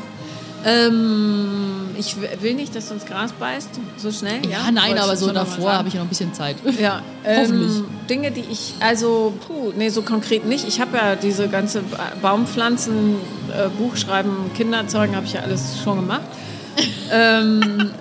Ähm, 0.63 1.89
ich 1.97 2.15
will 2.41 2.53
nicht, 2.53 2.75
dass 2.75 2.87
du 2.87 2.93
ins 2.93 3.05
Gras 3.05 3.31
beißt, 3.33 3.69
so 3.97 4.11
schnell. 4.11 4.45
Ja, 4.49 4.71
nein, 4.71 4.91
Wolltest 4.91 5.03
aber 5.03 5.17
so 5.17 5.31
davor 5.31 5.73
habe 5.73 5.87
ich 5.87 5.95
ja 5.95 5.99
noch 5.99 6.05
ein 6.05 6.09
bisschen 6.09 6.33
Zeit. 6.33 6.55
Ja, 6.79 7.01
Hoffentlich. 7.25 7.77
Ähm, 7.77 7.85
Dinge, 8.09 8.31
die 8.31 8.43
ich, 8.51 8.75
also, 8.79 9.33
puh, 9.47 9.71
nee, 9.75 9.89
so 9.89 10.03
konkret 10.03 10.45
nicht. 10.45 10.67
Ich 10.67 10.79
habe 10.79 10.97
ja 10.97 11.15
diese 11.15 11.47
ganze 11.47 11.81
Ba- 11.81 12.11
Baumpflanzen, 12.21 13.15
äh, 13.55 13.69
Buchschreiben, 13.69 14.53
Kinderzeugen, 14.55 15.15
habe 15.15 15.25
ich 15.25 15.33
ja 15.33 15.41
alles 15.41 15.79
schon 15.83 15.97
gemacht. 15.97 16.21
ähm, 17.11 17.91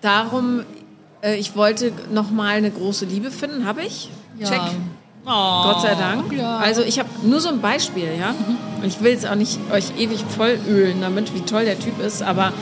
darum, 0.00 0.60
äh, 1.22 1.36
ich 1.36 1.56
wollte 1.56 1.92
noch 2.12 2.30
mal 2.30 2.48
eine 2.54 2.70
große 2.70 3.06
Liebe 3.06 3.30
finden, 3.30 3.64
habe 3.66 3.82
ich. 3.82 4.10
Check. 4.42 4.60
Oh, 5.26 5.62
Gott 5.64 5.82
sei 5.82 5.94
Dank. 5.94 6.32
Ja. 6.32 6.58
Also 6.58 6.82
ich 6.82 6.98
habe 6.98 7.08
nur 7.22 7.40
so 7.40 7.48
ein 7.48 7.60
Beispiel, 7.60 8.10
ja. 8.18 8.34
Ich 8.82 9.00
will 9.00 9.14
es 9.14 9.24
auch 9.24 9.34
nicht 9.34 9.58
euch 9.72 9.96
ewig 9.98 10.22
vollölen 10.24 11.00
damit, 11.00 11.34
wie 11.34 11.40
toll 11.40 11.64
der 11.64 11.78
Typ 11.78 11.98
ist, 12.00 12.22
aber 12.22 12.52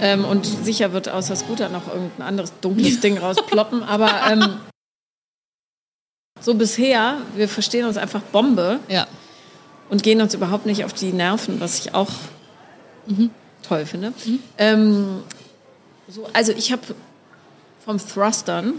ähm, 0.00 0.24
und 0.24 0.46
sicher 0.46 0.92
wird 0.92 1.08
außer 1.08 1.36
Scooter 1.36 1.68
noch 1.68 1.88
irgendein 1.88 2.26
anderes 2.26 2.52
dunkles 2.60 3.00
Ding 3.02 3.18
rausploppen, 3.18 3.82
aber 3.82 4.10
ähm, 4.30 4.56
so 6.40 6.54
bisher, 6.54 7.18
wir 7.34 7.48
verstehen 7.48 7.84
uns 7.84 7.96
einfach 7.96 8.22
Bombe 8.22 8.80
ja. 8.88 9.06
und 9.90 10.02
gehen 10.02 10.20
uns 10.20 10.34
überhaupt 10.34 10.66
nicht 10.66 10.84
auf 10.84 10.92
die 10.92 11.12
Nerven, 11.12 11.60
was 11.60 11.80
ich 11.80 11.94
auch 11.94 12.10
toll 13.62 13.84
finde. 13.86 14.12
Ähm, 14.56 15.22
so, 16.08 16.26
also 16.32 16.52
ich 16.52 16.72
habe 16.72 16.82
vom 17.84 17.98
Thrustern, 17.98 18.74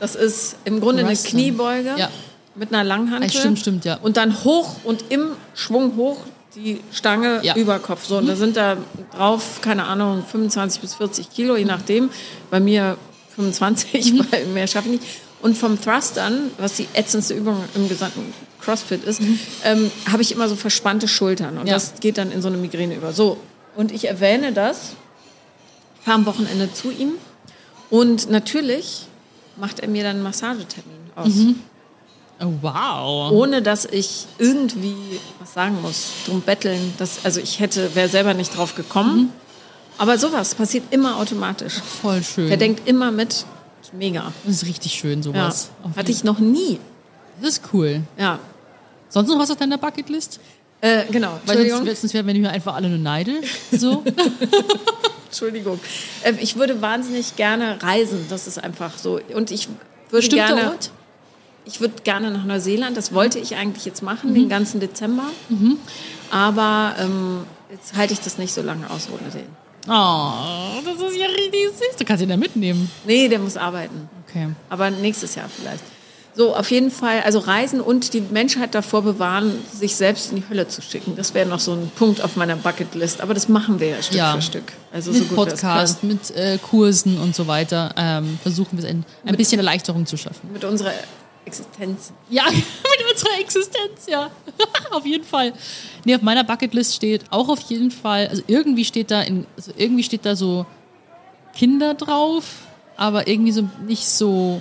das 0.00 0.16
ist 0.16 0.56
im 0.64 0.80
Grunde 0.80 1.04
Thrustern. 1.04 1.38
eine 1.38 1.42
Kniebeuge 1.42 1.94
Ja. 1.96 2.08
Mit 2.54 2.72
einer 2.72 2.84
Langhantel. 2.84 3.28
Ah, 3.28 3.32
stimmt, 3.32 3.58
stimmt, 3.58 3.84
ja. 3.84 3.96
Und 4.02 4.16
dann 4.16 4.44
hoch 4.44 4.76
und 4.84 5.04
im 5.10 5.30
Schwung 5.54 5.96
hoch 5.96 6.18
die 6.54 6.80
Stange 6.92 7.40
Ja. 7.42 7.56
über 7.56 7.78
Kopf. 7.80 8.06
So, 8.06 8.18
und 8.18 8.26
da 8.28 8.36
sind 8.36 8.56
da 8.56 8.76
drauf, 9.16 9.60
keine 9.60 9.84
Ahnung, 9.86 10.24
25 10.24 10.80
bis 10.80 10.94
40 10.94 11.30
Kilo, 11.30 11.56
je 11.56 11.64
nachdem. 11.64 12.10
Bei 12.50 12.60
mir 12.60 12.96
25, 13.34 14.14
weil 14.30 14.46
mehr 14.46 14.66
schaffe 14.68 14.88
ich 14.90 15.00
nicht. 15.00 15.12
Und 15.42 15.58
vom 15.58 15.80
Thrustern, 15.80 16.50
was 16.58 16.74
die 16.76 16.86
ätzendste 16.94 17.34
Übung 17.34 17.62
im 17.74 17.88
gesamten 17.88 18.32
CrossFit 18.60 19.04
ist, 19.04 19.20
ähm, 19.64 19.90
habe 20.10 20.22
ich 20.22 20.32
immer 20.32 20.48
so 20.48 20.56
verspannte 20.56 21.08
Schultern. 21.08 21.58
Und 21.58 21.66
Ja. 21.66 21.74
das 21.74 21.94
geht 22.00 22.16
dann 22.18 22.30
in 22.32 22.40
so 22.40 22.48
eine 22.48 22.56
Migräne 22.56 22.94
über. 22.94 23.12
So, 23.12 23.36
und 23.76 23.90
ich 23.92 24.06
erwähne 24.08 24.52
das, 24.52 24.92
fahre 26.02 26.16
am 26.18 26.26
Wochenende 26.26 26.72
zu 26.72 26.90
ihm. 26.92 27.12
Und 27.90 28.30
natürlich 28.30 29.06
macht 29.56 29.80
er 29.80 29.88
mir 29.88 30.02
dann 30.04 30.16
einen 30.16 30.22
Massagetermin 30.22 30.96
aus 31.16 31.32
Oh, 32.40 32.52
wow. 32.62 33.30
ohne 33.32 33.62
dass 33.62 33.84
ich 33.84 34.26
irgendwie 34.38 34.96
was 35.38 35.54
sagen 35.54 35.80
muss, 35.82 36.10
drum 36.26 36.40
betteln. 36.40 36.92
Das, 36.98 37.24
also 37.24 37.40
ich 37.40 37.60
hätte, 37.60 37.94
wäre 37.94 38.08
selber 38.08 38.34
nicht 38.34 38.56
drauf 38.56 38.74
gekommen. 38.74 39.32
Aber 39.98 40.18
sowas 40.18 40.54
passiert 40.54 40.84
immer 40.90 41.16
automatisch. 41.18 41.74
Voll 42.02 42.22
schön. 42.24 42.50
Er 42.50 42.56
denkt 42.56 42.88
immer 42.88 43.12
mit. 43.12 43.46
Mega. 43.92 44.32
das 44.44 44.56
ist 44.56 44.66
richtig 44.66 44.92
schön, 44.94 45.18
Ja. 45.18 45.22
sowas. 45.22 45.70
Auf 45.84 45.96
Hatte 45.96 46.10
ich 46.10 46.24
noch 46.24 46.40
nie. 46.40 46.80
Das 47.40 47.50
ist 47.50 47.62
cool. 47.72 48.02
Ja. 48.18 48.40
Sonst 49.08 49.28
noch 49.28 49.38
was 49.38 49.52
auf 49.52 49.56
deiner 49.56 49.78
Bucketlist? 49.78 50.40
Äh, 50.80 51.04
genau. 51.12 51.38
Weil 51.46 51.58
Entschuldigung. 51.58 51.86
sonst, 51.86 52.00
sonst 52.00 52.14
werden 52.14 52.42
wir 52.42 52.50
einfach 52.50 52.74
alle 52.74 52.88
nur 52.88 52.98
neidisch. 52.98 53.48
So. 53.78 54.02
Entschuldigung. 55.26 55.78
Äh, 56.22 56.34
ich 56.40 56.56
würde 56.56 56.80
wahnsinnig 56.82 57.36
gerne 57.36 57.80
reisen. 57.82 58.26
Das 58.28 58.46
ist 58.48 58.58
einfach 58.62 58.98
so. 58.98 59.20
Und 59.34 59.50
ich 59.50 59.68
würde 59.68 59.76
Bestimmter 60.26 60.46
gerne. 60.56 60.70
Ort? 60.70 60.90
Ich 61.64 61.80
würde 61.80 61.94
gerne 62.04 62.30
nach 62.30 62.44
Neuseeland. 62.44 62.96
Das 62.96 63.12
wollte 63.14 63.38
ich 63.38 63.56
eigentlich 63.56 63.84
jetzt 63.84 64.02
machen, 64.02 64.34
den 64.34 64.48
ganzen 64.48 64.80
Dezember. 64.80 65.24
Aber 66.30 66.94
ähm, 66.98 67.44
jetzt 67.70 67.96
halte 67.96 68.12
ich 68.12 68.20
das 68.20 68.38
nicht 68.38 68.52
so 68.52 68.62
lange 68.62 68.88
aus 68.90 69.08
ohne 69.10 69.30
den. 69.30 69.46
Oh, 69.86 70.80
das 70.84 70.94
ist 71.10 71.16
ja 71.18 71.26
richtig 71.26 71.68
süß. 71.76 71.96
Du 71.98 72.04
kannst 72.04 72.22
ihn 72.22 72.28
da 72.28 72.36
mitnehmen. 72.36 72.90
Nee, 73.06 73.28
der 73.28 73.38
muss 73.38 73.56
arbeiten. 73.56 74.08
Okay. 74.28 74.48
Aber 74.70 74.90
nächstes 74.90 75.34
Jahr 75.34 75.48
vielleicht. 75.48 75.84
So, 76.36 76.56
auf 76.56 76.68
jeden 76.72 76.90
Fall, 76.90 77.20
also 77.24 77.38
reisen 77.38 77.80
und 77.80 78.12
die 78.12 78.20
Menschheit 78.20 78.74
davor 78.74 79.02
bewahren, 79.02 79.52
sich 79.72 79.94
selbst 79.94 80.30
in 80.32 80.36
die 80.38 80.44
Hölle 80.48 80.66
zu 80.66 80.82
schicken. 80.82 81.14
Das 81.14 81.32
wäre 81.32 81.48
noch 81.48 81.60
so 81.60 81.72
ein 81.72 81.92
Punkt 81.94 82.20
auf 82.22 82.34
meiner 82.34 82.56
Bucketlist. 82.56 83.20
Aber 83.20 83.34
das 83.34 83.48
machen 83.48 83.78
wir 83.78 83.90
ja 83.90 84.02
Stück 84.02 84.16
Ja. 84.16 84.34
für 84.34 84.42
Stück. 84.42 84.72
Also 84.92 85.12
mit 85.12 85.20
so 85.20 85.24
es 85.28 85.34
Podcast, 85.34 86.02
mit 86.02 86.30
äh, 86.32 86.58
Kursen 86.58 87.20
und 87.20 87.36
so 87.36 87.46
weiter 87.46 87.94
ähm, 87.96 88.38
versuchen 88.42 88.82
wir 88.82 88.88
ein, 88.88 89.04
ein 89.24 89.36
bisschen 89.36 89.58
Erleichterung 89.60 90.06
zu 90.06 90.16
schaffen. 90.16 90.50
Mit 90.52 90.64
unserer 90.64 90.92
Existenz. 91.60 92.12
Ja, 92.30 92.44
mit 92.50 93.12
unserer 93.12 93.38
Existenz, 93.40 94.06
ja. 94.08 94.30
auf 94.90 95.06
jeden 95.06 95.24
Fall. 95.24 95.52
Nee, 96.04 96.14
auf 96.16 96.22
meiner 96.22 96.44
Bucketlist 96.44 96.94
steht 96.94 97.24
auch 97.30 97.48
auf 97.48 97.60
jeden 97.62 97.90
Fall, 97.90 98.28
also 98.28 98.42
irgendwie 98.46 98.84
steht 98.84 99.10
da 99.10 99.22
in, 99.22 99.46
also 99.56 99.72
irgendwie 99.76 100.02
steht 100.02 100.24
da 100.26 100.34
so 100.34 100.66
Kinder 101.54 101.94
drauf, 101.94 102.44
aber 102.96 103.28
irgendwie 103.28 103.52
so 103.52 103.68
nicht 103.86 104.06
so 104.06 104.60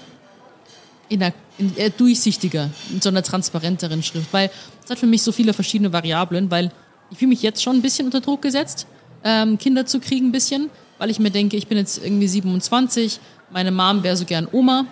in 1.10 1.20
der 1.20 1.34
in, 1.58 1.76
eher 1.76 1.89
durchsichtiger, 1.89 2.70
in 2.91 3.02
so 3.02 3.10
einer 3.10 3.24
transparenteren 3.24 4.04
Schrift, 4.04 4.32
weil 4.32 4.50
es 4.84 4.89
hat 4.89 5.00
für 5.00 5.08
mich 5.08 5.22
so 5.22 5.32
viele 5.32 5.54
verschiedene 5.54 5.94
Variablen, 5.94 6.50
weil 6.50 6.72
ich 7.12 7.18
fühle 7.20 7.30
mich 7.30 7.41
jetzt 7.41 7.62
schon 7.62 7.76
ein 7.76 7.82
bisschen 7.82 8.06
unter 8.06 8.22
Druck 8.22 8.41
gesetzt, 8.41 8.88
ähm, 9.24 9.58
Kinder 9.58 9.86
zu 9.86 10.00
kriegen 10.00 10.28
ein 10.28 10.32
bisschen, 10.32 10.70
weil 10.98 11.10
ich 11.10 11.20
mir 11.20 11.32
denke, 11.32 11.58
ich 11.58 11.68
bin 11.68 11.78
jetzt 11.78 12.04
irgendwie 12.04 12.28
27, 12.28 13.20
meine 13.52 13.72
Mom 13.72 14.04
wäre 14.04 14.18
so 14.18 14.26
gern 14.26 14.48
Oma, 14.52 14.86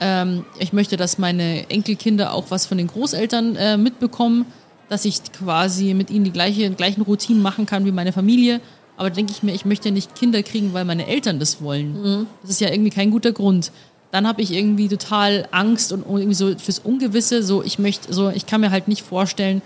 ähm, 0.00 0.44
ich 0.58 0.72
möchte, 0.72 0.96
dass 0.96 1.18
meine 1.18 1.68
Enkelkinder 1.70 2.32
auch 2.32 2.50
was 2.50 2.66
von 2.66 2.78
den 2.78 2.86
Großeltern 2.86 3.56
äh, 3.56 3.76
mitbekommen, 3.76 4.46
dass 4.88 5.04
ich 5.04 5.20
quasi 5.32 5.94
mit 5.94 6.10
ihnen 6.10 6.24
die 6.24 6.32
gleiche, 6.32 6.70
gleichen 6.70 7.02
Routinen 7.02 7.42
machen 7.42 7.66
kann 7.66 7.84
wie 7.84 7.92
meine 7.92 8.12
Familie. 8.12 8.60
Aber 8.96 9.10
denke 9.10 9.32
ich 9.32 9.42
mir, 9.42 9.52
ich 9.52 9.64
möchte 9.64 9.90
nicht 9.90 10.14
Kinder 10.14 10.42
kriegen, 10.42 10.72
weil 10.72 10.84
meine 10.84 11.06
Eltern 11.06 11.38
das 11.38 11.62
wollen. 11.62 12.26
Das 12.42 12.50
ist 12.50 12.60
ja 12.60 12.70
irgendwie 12.70 12.90
kein 12.90 13.10
guter 13.10 13.32
Grund. 13.32 13.70
Dann 14.10 14.26
habe 14.26 14.42
ich 14.42 14.52
irgendwie 14.52 14.88
total 14.88 15.46
Angst 15.52 15.92
und 15.92 16.04
irgendwie 16.06 16.34
so 16.34 16.56
fürs 16.58 16.80
Ungewisse. 16.80 17.42
So, 17.42 17.62
ich 17.62 17.78
möchte, 17.78 18.12
so, 18.12 18.30
ich 18.30 18.46
kann 18.46 18.60
mir 18.60 18.70
halt 18.70 18.88
nicht 18.88 19.02
vorstellen, 19.02 19.62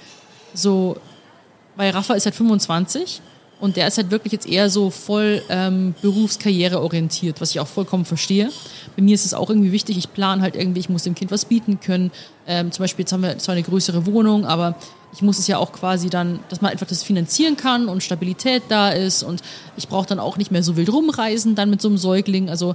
so, 0.52 0.96
weil 1.76 1.90
Rafa 1.92 2.14
ist 2.14 2.26
halt 2.26 2.34
25 2.34 3.22
und 3.62 3.76
der 3.76 3.86
ist 3.86 3.96
halt 3.96 4.10
wirklich 4.10 4.32
jetzt 4.32 4.48
eher 4.48 4.68
so 4.68 4.90
voll 4.90 5.40
ähm, 5.48 5.94
Berufskarriere 6.02 6.82
orientiert, 6.82 7.40
was 7.40 7.52
ich 7.52 7.60
auch 7.60 7.68
vollkommen 7.68 8.04
verstehe. 8.04 8.50
Bei 8.96 9.02
mir 9.04 9.14
ist 9.14 9.24
es 9.24 9.34
auch 9.34 9.48
irgendwie 9.48 9.70
wichtig, 9.70 9.96
ich 9.96 10.12
plane 10.12 10.42
halt 10.42 10.56
irgendwie, 10.56 10.80
ich 10.80 10.88
muss 10.88 11.04
dem 11.04 11.14
Kind 11.14 11.30
was 11.30 11.44
bieten 11.44 11.78
können. 11.78 12.10
Ähm, 12.48 12.72
zum 12.72 12.82
Beispiel, 12.82 13.04
jetzt 13.04 13.12
haben 13.12 13.22
wir 13.22 13.38
zwar 13.38 13.52
eine 13.52 13.62
größere 13.62 14.04
Wohnung, 14.04 14.46
aber 14.46 14.74
ich 15.12 15.22
muss 15.22 15.38
es 15.38 15.46
ja 15.46 15.58
auch 15.58 15.70
quasi 15.70 16.10
dann, 16.10 16.40
dass 16.48 16.60
man 16.60 16.72
einfach 16.72 16.88
das 16.88 17.04
finanzieren 17.04 17.56
kann 17.56 17.86
und 17.86 18.02
Stabilität 18.02 18.64
da 18.68 18.90
ist 18.90 19.22
und 19.22 19.42
ich 19.76 19.86
brauche 19.86 20.08
dann 20.08 20.18
auch 20.18 20.38
nicht 20.38 20.50
mehr 20.50 20.64
so 20.64 20.76
wild 20.76 20.92
rumreisen 20.92 21.54
dann 21.54 21.70
mit 21.70 21.80
so 21.80 21.86
einem 21.86 21.98
Säugling. 21.98 22.50
Also 22.50 22.74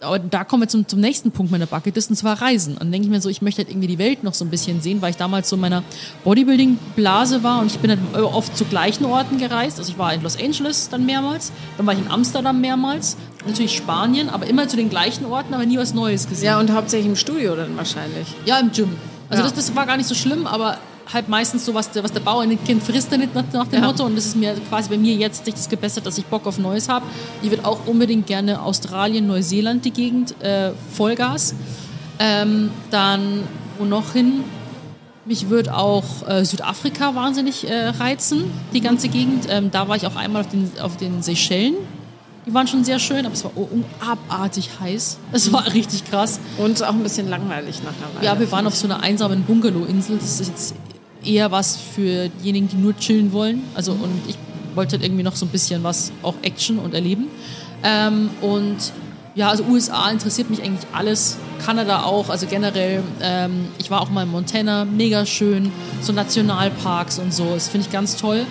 aber 0.00 0.18
da 0.18 0.44
kommen 0.44 0.62
wir 0.64 0.68
zum, 0.68 0.86
zum 0.86 1.00
nächsten 1.00 1.30
Punkt 1.30 1.50
meiner 1.50 1.66
Bucketlist, 1.66 2.10
und 2.10 2.16
zwar 2.16 2.40
Reisen. 2.42 2.74
Und 2.74 2.80
dann 2.80 2.92
denke 2.92 3.06
ich 3.06 3.10
mir 3.10 3.20
so, 3.20 3.28
ich 3.28 3.40
möchte 3.42 3.62
halt 3.62 3.70
irgendwie 3.70 3.86
die 3.86 3.98
Welt 3.98 4.22
noch 4.22 4.34
so 4.34 4.44
ein 4.44 4.50
bisschen 4.50 4.80
sehen, 4.80 5.00
weil 5.00 5.10
ich 5.10 5.16
damals 5.16 5.48
so 5.48 5.56
in 5.56 5.60
meiner 5.60 5.82
Bodybuilding-Blase 6.24 7.42
war 7.42 7.60
und 7.60 7.66
ich 7.66 7.78
bin 7.78 7.90
halt 7.90 8.00
oft 8.22 8.56
zu 8.56 8.64
gleichen 8.64 9.04
Orten 9.06 9.38
gereist. 9.38 9.78
Also 9.78 9.92
ich 9.92 9.98
war 9.98 10.12
in 10.12 10.22
Los 10.22 10.36
Angeles 10.38 10.88
dann 10.88 11.06
mehrmals, 11.06 11.52
dann 11.76 11.86
war 11.86 11.94
ich 11.94 12.00
in 12.00 12.10
Amsterdam 12.10 12.60
mehrmals, 12.60 13.16
natürlich 13.46 13.74
Spanien, 13.76 14.28
aber 14.28 14.46
immer 14.46 14.68
zu 14.68 14.76
den 14.76 14.90
gleichen 14.90 15.24
Orten, 15.26 15.54
aber 15.54 15.64
nie 15.66 15.78
was 15.78 15.94
Neues 15.94 16.28
gesehen. 16.28 16.46
Ja, 16.46 16.60
und 16.60 16.70
hauptsächlich 16.72 17.08
im 17.08 17.16
Studio 17.16 17.54
dann 17.56 17.76
wahrscheinlich. 17.76 18.26
Ja, 18.46 18.58
im 18.58 18.72
Gym. 18.72 18.96
Also 19.28 19.42
Ja. 19.42 19.48
das, 19.48 19.54
das 19.66 19.76
war 19.76 19.86
gar 19.86 19.96
nicht 19.96 20.08
so 20.08 20.14
schlimm, 20.14 20.46
aber 20.46 20.78
halt 21.12 21.28
meistens 21.28 21.64
so, 21.64 21.74
was 21.74 21.90
der, 21.90 22.02
was 22.02 22.12
der 22.12 22.20
Bauer 22.20 22.42
in 22.44 22.50
den 22.50 22.64
Kind 22.64 22.82
frisst, 22.82 23.12
er 23.12 23.18
nicht 23.18 23.34
nach, 23.34 23.44
nach 23.52 23.66
dem 23.68 23.82
Ja. 23.82 23.88
Motto. 23.88 24.04
Und 24.04 24.16
das 24.16 24.26
ist 24.26 24.36
mir 24.36 24.54
quasi 24.68 24.88
bei 24.88 24.96
mir 24.96 25.14
jetzt 25.14 25.44
sich 25.44 25.54
das 25.54 25.68
gebessert, 25.68 26.06
dass 26.06 26.18
ich 26.18 26.26
Bock 26.26 26.46
auf 26.46 26.58
Neues 26.58 26.88
habe. 26.88 27.04
Ich 27.42 27.50
würde 27.50 27.64
auch 27.64 27.86
unbedingt 27.86 28.26
gerne 28.26 28.62
Australien, 28.62 29.26
Neuseeland, 29.26 29.84
die 29.84 29.90
Gegend, 29.90 30.40
äh, 30.42 30.72
Vollgas. 30.92 31.54
Ähm, 32.18 32.70
dann, 32.90 33.42
wo 33.78 33.84
noch 33.84 34.12
hin? 34.12 34.44
Mich 35.26 35.48
würde 35.48 35.74
auch 35.74 36.04
äh, 36.28 36.44
Südafrika 36.44 37.14
wahnsinnig 37.14 37.68
äh, 37.68 37.88
reizen, 37.88 38.44
die 38.74 38.80
ganze 38.80 39.08
Gegend. 39.08 39.46
Ähm, 39.48 39.70
da 39.70 39.88
war 39.88 39.96
ich 39.96 40.06
auch 40.06 40.16
einmal 40.16 40.42
auf 40.42 40.48
den, 40.48 40.70
auf 40.80 40.96
den 40.96 41.22
Seychellen. 41.22 41.74
Die 42.46 42.52
waren 42.52 42.66
schon 42.66 42.84
sehr 42.84 42.98
schön, 42.98 43.24
aber 43.24 43.32
es 43.34 43.42
war 43.42 43.52
abartig 44.06 44.68
heiß. 44.78 45.18
Es 45.32 45.50
war 45.50 45.66
richtig 45.72 46.04
krass. 46.04 46.40
Und 46.58 46.82
auch 46.82 46.90
ein 46.92 47.02
bisschen 47.02 47.28
langweilig 47.30 47.80
nach 47.82 47.92
einer 47.92 48.14
Weile. 48.16 48.26
Ja, 48.26 48.38
wir 48.38 48.52
waren 48.52 48.66
auf 48.66 48.76
so 48.76 48.86
einer 48.86 49.02
einsamen 49.02 49.44
Bungalow-Insel. 49.44 50.18
Das 50.18 50.40
ist 50.40 50.48
jetzt 50.48 50.74
eher 51.26 51.50
was 51.50 51.76
für 51.76 52.28
diejenigen, 52.28 52.68
die 52.68 52.76
nur 52.76 52.96
chillen 52.96 53.32
wollen. 53.32 53.62
Also 53.74 53.92
und 53.92 54.22
ich 54.28 54.36
wollte 54.74 54.96
halt 54.96 55.04
irgendwie 55.04 55.22
noch 55.22 55.36
so 55.36 55.46
ein 55.46 55.50
bisschen 55.50 55.82
was, 55.82 56.12
auch 56.22 56.34
Action 56.42 56.78
und 56.78 56.94
erleben. 56.94 57.26
Ähm, 57.82 58.30
und 58.40 58.76
ja, 59.34 59.48
also 59.48 59.64
USA 59.64 60.10
interessiert 60.10 60.50
mich 60.50 60.62
eigentlich 60.62 60.86
alles. 60.92 61.38
Kanada 61.64 62.04
auch, 62.04 62.28
also 62.28 62.46
generell. 62.46 63.02
Ähm, 63.20 63.68
ich 63.78 63.90
war 63.90 64.00
auch 64.00 64.10
mal 64.10 64.22
in 64.22 64.30
Montana, 64.30 64.84
mega 64.84 65.26
schön. 65.26 65.72
So 66.00 66.12
Nationalparks 66.12 67.18
und 67.18 67.32
so, 67.32 67.54
das 67.54 67.68
finde 67.68 67.86
ich 67.86 67.92
ganz 67.92 68.16
toll. 68.16 68.46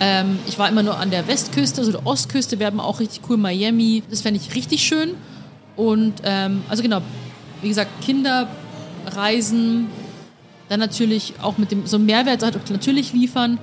Ähm, 0.00 0.38
ich 0.46 0.58
war 0.58 0.68
immer 0.68 0.82
nur 0.82 0.98
an 0.98 1.10
der 1.10 1.28
Westküste, 1.28 1.80
also 1.80 1.92
der 1.92 2.06
Ostküste 2.06 2.58
wäre 2.58 2.72
auch 2.82 3.00
richtig 3.00 3.22
cool. 3.28 3.36
Miami, 3.36 4.02
das 4.10 4.22
fände 4.22 4.40
ich 4.40 4.54
richtig 4.54 4.82
schön. 4.82 5.14
Und 5.76 6.14
ähm, 6.24 6.62
also 6.68 6.82
genau, 6.82 7.00
wie 7.62 7.68
gesagt, 7.68 8.02
Kinder, 8.02 8.48
Reisen, 9.06 9.86
dann 10.74 10.80
natürlich 10.80 11.34
auch 11.40 11.56
mit 11.56 11.70
dem 11.70 11.86
so 11.86 11.96
einen 11.96 12.06
Mehrwert 12.06 12.42
halt 12.42 12.56
auch 12.56 12.70
natürlich 12.70 13.12
liefern. 13.12 13.58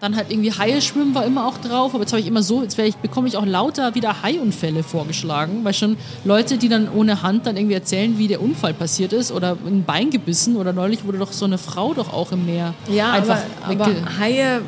Dann 0.00 0.16
halt 0.16 0.32
irgendwie 0.32 0.52
Haie 0.52 0.82
schwimmen 0.82 1.14
war 1.14 1.24
immer 1.24 1.46
auch 1.46 1.58
drauf, 1.58 1.94
aber 1.94 2.02
jetzt 2.02 2.12
habe 2.12 2.20
ich 2.20 2.26
immer 2.26 2.42
so, 2.42 2.62
jetzt 2.62 2.76
ich, 2.76 2.96
bekomme 2.96 3.28
ich 3.28 3.36
auch 3.36 3.46
lauter 3.46 3.94
wieder 3.94 4.22
Haiunfälle 4.24 4.82
vorgeschlagen, 4.82 5.60
weil 5.62 5.74
schon 5.74 5.96
Leute, 6.24 6.58
die 6.58 6.68
dann 6.68 6.88
ohne 6.92 7.22
Hand 7.22 7.46
dann 7.46 7.56
irgendwie 7.56 7.76
erzählen, 7.76 8.18
wie 8.18 8.26
der 8.26 8.42
Unfall 8.42 8.74
passiert 8.74 9.12
ist 9.12 9.30
oder 9.30 9.56
ein 9.64 9.84
Bein 9.84 10.10
gebissen 10.10 10.56
oder 10.56 10.72
neulich 10.72 11.04
wurde 11.04 11.18
doch 11.18 11.32
so 11.32 11.44
eine 11.44 11.56
Frau 11.56 11.94
doch 11.94 12.12
auch 12.12 12.32
im 12.32 12.46
Meer 12.46 12.74
Ja, 12.90 13.12
einfach 13.12 13.38
aber, 13.64 13.84
aber 13.84 14.18
Haie 14.18 14.62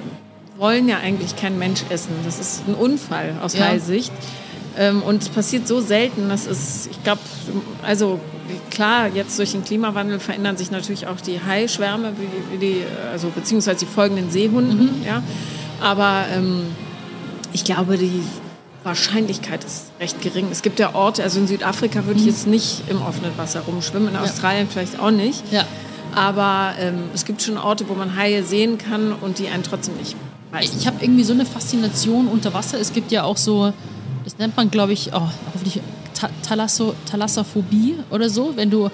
wollen 0.57 0.89
ja 0.89 0.99
eigentlich 0.99 1.35
kein 1.35 1.59
Mensch 1.59 1.83
essen. 1.91 2.13
Das 2.25 2.39
ist 2.39 2.63
ein 2.69 2.75
Unfall 2.75 3.35
aus 3.43 3.55
Ja. 3.55 3.67
Haisicht. 3.67 4.13
Ähm, 4.77 5.03
und 5.03 5.23
es 5.23 5.29
passiert 5.29 5.69
so 5.69 5.81
selten, 5.81 6.29
das 6.29 6.47
ist, 6.47 6.89
ich 6.91 7.03
glaube, 7.05 7.21
also 7.83 8.19
klar, 8.71 9.09
jetzt 9.15 9.39
durch 9.39 9.53
den 9.53 9.65
Klimawandel 9.65 10.19
verändern 10.19 10.57
sich 10.57 10.71
natürlich 10.71 11.07
auch 11.07 11.21
die 11.21 11.41
Haischwärme, 11.41 12.13
wie 12.19 12.27
die, 12.27 12.53
wie 12.53 12.67
die 12.67 12.83
also 13.13 13.29
beziehungsweise 13.29 13.81
die 13.81 13.87
folgenden 13.87 14.31
Seehunden, 14.31 14.99
Mhm. 15.01 15.05
ja. 15.07 15.23
Aber 15.81 16.25
ähm, 16.35 16.63
ich 17.53 17.65
glaube, 17.65 17.97
die 17.99 18.23
Wahrscheinlichkeit 18.83 19.65
ist 19.65 19.93
recht 20.01 20.21
gering. 20.21 20.49
Es 20.51 20.63
gibt 20.63 20.79
ja 20.79 20.95
Orte, 20.95 21.23
also 21.23 21.39
in 21.41 21.47
Südafrika 21.47 22.03
Mhm. 22.03 22.07
würde 22.07 22.21
ich 22.21 22.27
jetzt 22.27 22.47
nicht 22.47 22.83
im 22.89 23.01
offenen 23.01 23.37
Wasser 23.39 23.61
rumschwimmen, 23.61 24.09
in 24.11 24.17
Australien 24.17 24.69
vielleicht 24.71 24.99
auch 25.01 25.11
nicht. 25.11 25.43
Ja. 25.53 25.65
Aber 26.15 26.75
ähm, 26.79 27.05
es 27.15 27.25
gibt 27.25 27.43
schon 27.43 27.59
Orte, 27.59 27.89
wo 27.89 27.95
man 27.95 28.17
Haie 28.17 28.43
sehen 28.45 28.79
kann 28.79 29.13
und 29.13 29.39
die 29.39 29.49
einen 29.49 29.63
trotzdem 29.63 29.97
nicht 29.97 30.17
beißen. 30.53 30.79
Ich 30.79 30.87
habe 30.87 30.99
irgendwie 31.03 31.25
so 31.25 31.33
eine 31.33 31.45
Faszination 31.47 32.29
unter 32.29 32.55
Wasser. 32.55 32.79
Es 32.79 32.93
gibt 32.93 33.11
ja 33.11 33.25
auch 33.25 33.37
so, 33.37 33.73
das 34.25 34.39
nennt 34.39 34.57
man, 34.57 34.71
glaube 34.71 34.93
ich, 34.93 35.11
oh, 35.13 35.29
hoffentlich 35.53 35.81
Thalasso 36.43 36.95
Thalassophobie 37.11 37.97
oder 38.11 38.29
so, 38.29 38.57
wenn 38.57 38.71
du 38.71 38.91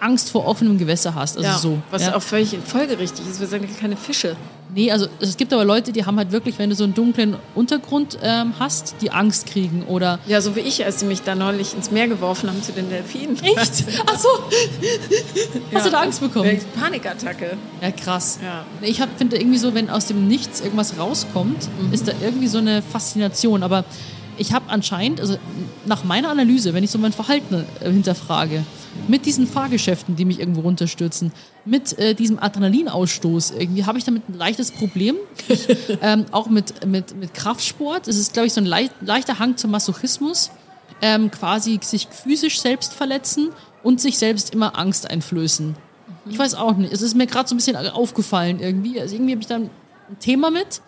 Angst 0.00 0.30
vor 0.30 0.46
offenem 0.46 0.76
Gewässer 0.76 1.14
hast. 1.14 1.38
Also 1.38 1.48
ja, 1.48 1.58
so. 1.58 1.78
was 1.90 2.02
ja. 2.02 2.14
auch 2.14 2.22
völlig 2.22 2.56
folgerichtig 2.64 3.26
ist. 3.26 3.40
Wir 3.40 3.46
sagen 3.46 3.68
keine 3.80 3.96
Fische. 3.96 4.36
Nee, 4.74 4.90
also 4.90 5.06
es 5.20 5.36
gibt 5.36 5.52
aber 5.52 5.64
Leute, 5.64 5.92
die 5.92 6.04
haben 6.04 6.18
halt 6.18 6.32
wirklich, 6.32 6.58
wenn 6.58 6.68
du 6.68 6.74
so 6.74 6.82
einen 6.84 6.94
dunklen 6.94 7.36
Untergrund 7.54 8.18
ähm, 8.22 8.54
hast, 8.58 8.96
die 9.00 9.12
Angst 9.12 9.46
kriegen 9.46 9.84
oder. 9.84 10.18
Ja, 10.26 10.40
so 10.40 10.56
wie 10.56 10.60
ich, 10.60 10.84
als 10.84 11.00
sie 11.00 11.06
mich 11.06 11.22
da 11.22 11.36
neulich 11.36 11.74
ins 11.74 11.92
Meer 11.92 12.08
geworfen 12.08 12.50
haben 12.50 12.60
zu 12.62 12.72
den 12.72 12.90
Delfinen. 12.90 13.36
Echt? 13.42 13.84
Ach 14.06 14.18
so. 14.18 14.28
Hast 15.72 15.86
du 15.86 15.90
da 15.90 16.00
Angst 16.00 16.20
bekommen? 16.20 16.58
Panikattacke. 16.78 17.56
Ja, 17.80 17.90
krass. 17.92 18.40
Ja. 18.42 18.64
Ich 18.80 19.00
hab- 19.00 19.16
finde 19.16 19.36
irgendwie 19.36 19.58
so, 19.58 19.74
wenn 19.74 19.90
aus 19.90 20.06
dem 20.06 20.26
Nichts 20.26 20.60
irgendwas 20.60 20.98
rauskommt, 20.98 21.68
ist 21.92 22.08
da 22.08 22.12
irgendwie 22.20 22.48
so 22.48 22.58
eine 22.58 22.82
Faszination. 22.82 23.62
Aber 23.62 23.84
ich 24.38 24.52
habe 24.52 24.70
anscheinend, 24.70 25.20
also 25.20 25.36
nach 25.86 26.04
meiner 26.04 26.30
Analyse, 26.30 26.74
wenn 26.74 26.84
ich 26.84 26.90
so 26.90 26.98
mein 26.98 27.12
Verhalten 27.12 27.64
äh, 27.80 27.90
hinterfrage, 27.90 28.64
mit 29.08 29.26
diesen 29.26 29.46
Fahrgeschäften, 29.46 30.16
die 30.16 30.24
mich 30.24 30.38
irgendwo 30.38 30.60
runterstürzen, 30.60 31.32
mit 31.64 31.98
äh, 31.98 32.14
diesem 32.14 32.38
Adrenalinausstoß, 32.38 33.52
irgendwie 33.58 33.84
habe 33.84 33.98
ich 33.98 34.04
damit 34.04 34.28
ein 34.28 34.34
leichtes 34.34 34.70
Problem. 34.70 35.16
Ich, 35.48 35.68
ähm, 36.02 36.26
auch 36.30 36.48
mit, 36.48 36.86
mit, 36.86 37.16
mit 37.16 37.34
Kraftsport. 37.34 38.08
Es 38.08 38.18
ist, 38.18 38.32
glaube 38.32 38.46
ich, 38.46 38.52
so 38.52 38.60
ein 38.60 38.66
leicht, 38.66 38.94
leichter 39.00 39.38
Hang 39.38 39.56
zum 39.56 39.70
Masochismus. 39.70 40.50
Ähm, 41.02 41.30
quasi 41.30 41.80
sich 41.82 42.08
physisch 42.08 42.60
selbst 42.60 42.94
verletzen 42.94 43.50
und 43.82 44.00
sich 44.00 44.16
selbst 44.16 44.54
immer 44.54 44.78
Angst 44.78 45.10
einflößen. 45.10 45.74
Ich 46.26 46.38
weiß 46.38 46.54
auch 46.54 46.76
nicht. 46.76 46.92
Es 46.92 47.02
ist 47.02 47.14
mir 47.16 47.26
gerade 47.26 47.48
so 47.48 47.54
ein 47.54 47.58
bisschen 47.58 47.76
aufgefallen 47.76 48.60
irgendwie. 48.60 49.00
Also 49.00 49.14
irgendwie 49.14 49.32
habe 49.32 49.40
ich 49.42 49.46
da 49.46 49.56
ein 49.56 49.70
Thema 50.20 50.50
mit, 50.50 50.80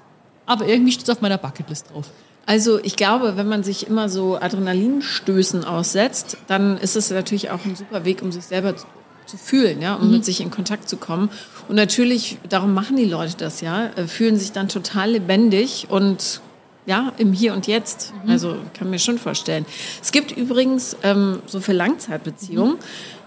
aber 0.46 0.66
irgendwie 0.68 0.92
steht 0.92 1.04
es 1.04 1.10
auf 1.10 1.20
meiner 1.20 1.38
Bucketlist 1.38 1.90
drauf. 1.92 2.10
Also 2.46 2.78
ich 2.82 2.96
glaube, 2.96 3.36
wenn 3.36 3.48
man 3.48 3.62
sich 3.62 3.88
immer 3.88 4.08
so 4.08 4.38
Adrenalinstößen 4.40 5.64
aussetzt, 5.64 6.38
dann 6.46 6.78
ist 6.78 6.96
es 6.96 7.10
natürlich 7.10 7.50
auch 7.50 7.64
ein 7.64 7.76
super 7.76 8.04
Weg, 8.04 8.22
um 8.22 8.32
sich 8.32 8.44
selber 8.44 8.76
zu, 8.76 8.86
zu 9.26 9.36
fühlen, 9.36 9.82
ja, 9.82 9.96
um 9.96 10.10
mit 10.12 10.24
sich 10.24 10.40
in 10.40 10.50
Kontakt 10.52 10.88
zu 10.88 10.96
kommen. 10.96 11.28
Und 11.68 11.74
natürlich, 11.74 12.38
darum 12.48 12.72
machen 12.72 12.96
die 12.96 13.04
Leute 13.04 13.34
das, 13.36 13.60
ja, 13.60 13.86
äh, 13.96 14.06
fühlen 14.06 14.36
sich 14.36 14.52
dann 14.52 14.68
total 14.68 15.10
lebendig 15.10 15.88
und 15.90 16.40
Ja, 16.88 17.12
im 17.18 17.32
Hier 17.32 17.52
und 17.52 17.66
Jetzt. 17.66 18.12
Also 18.28 18.54
kann 18.78 18.90
mir 18.90 19.00
schon 19.00 19.18
vorstellen. 19.18 19.66
Es 20.00 20.12
gibt 20.12 20.30
übrigens 20.30 20.96
ähm, 21.02 21.40
so 21.44 21.58
für 21.58 21.72
Langzeitbeziehungen 21.72 22.76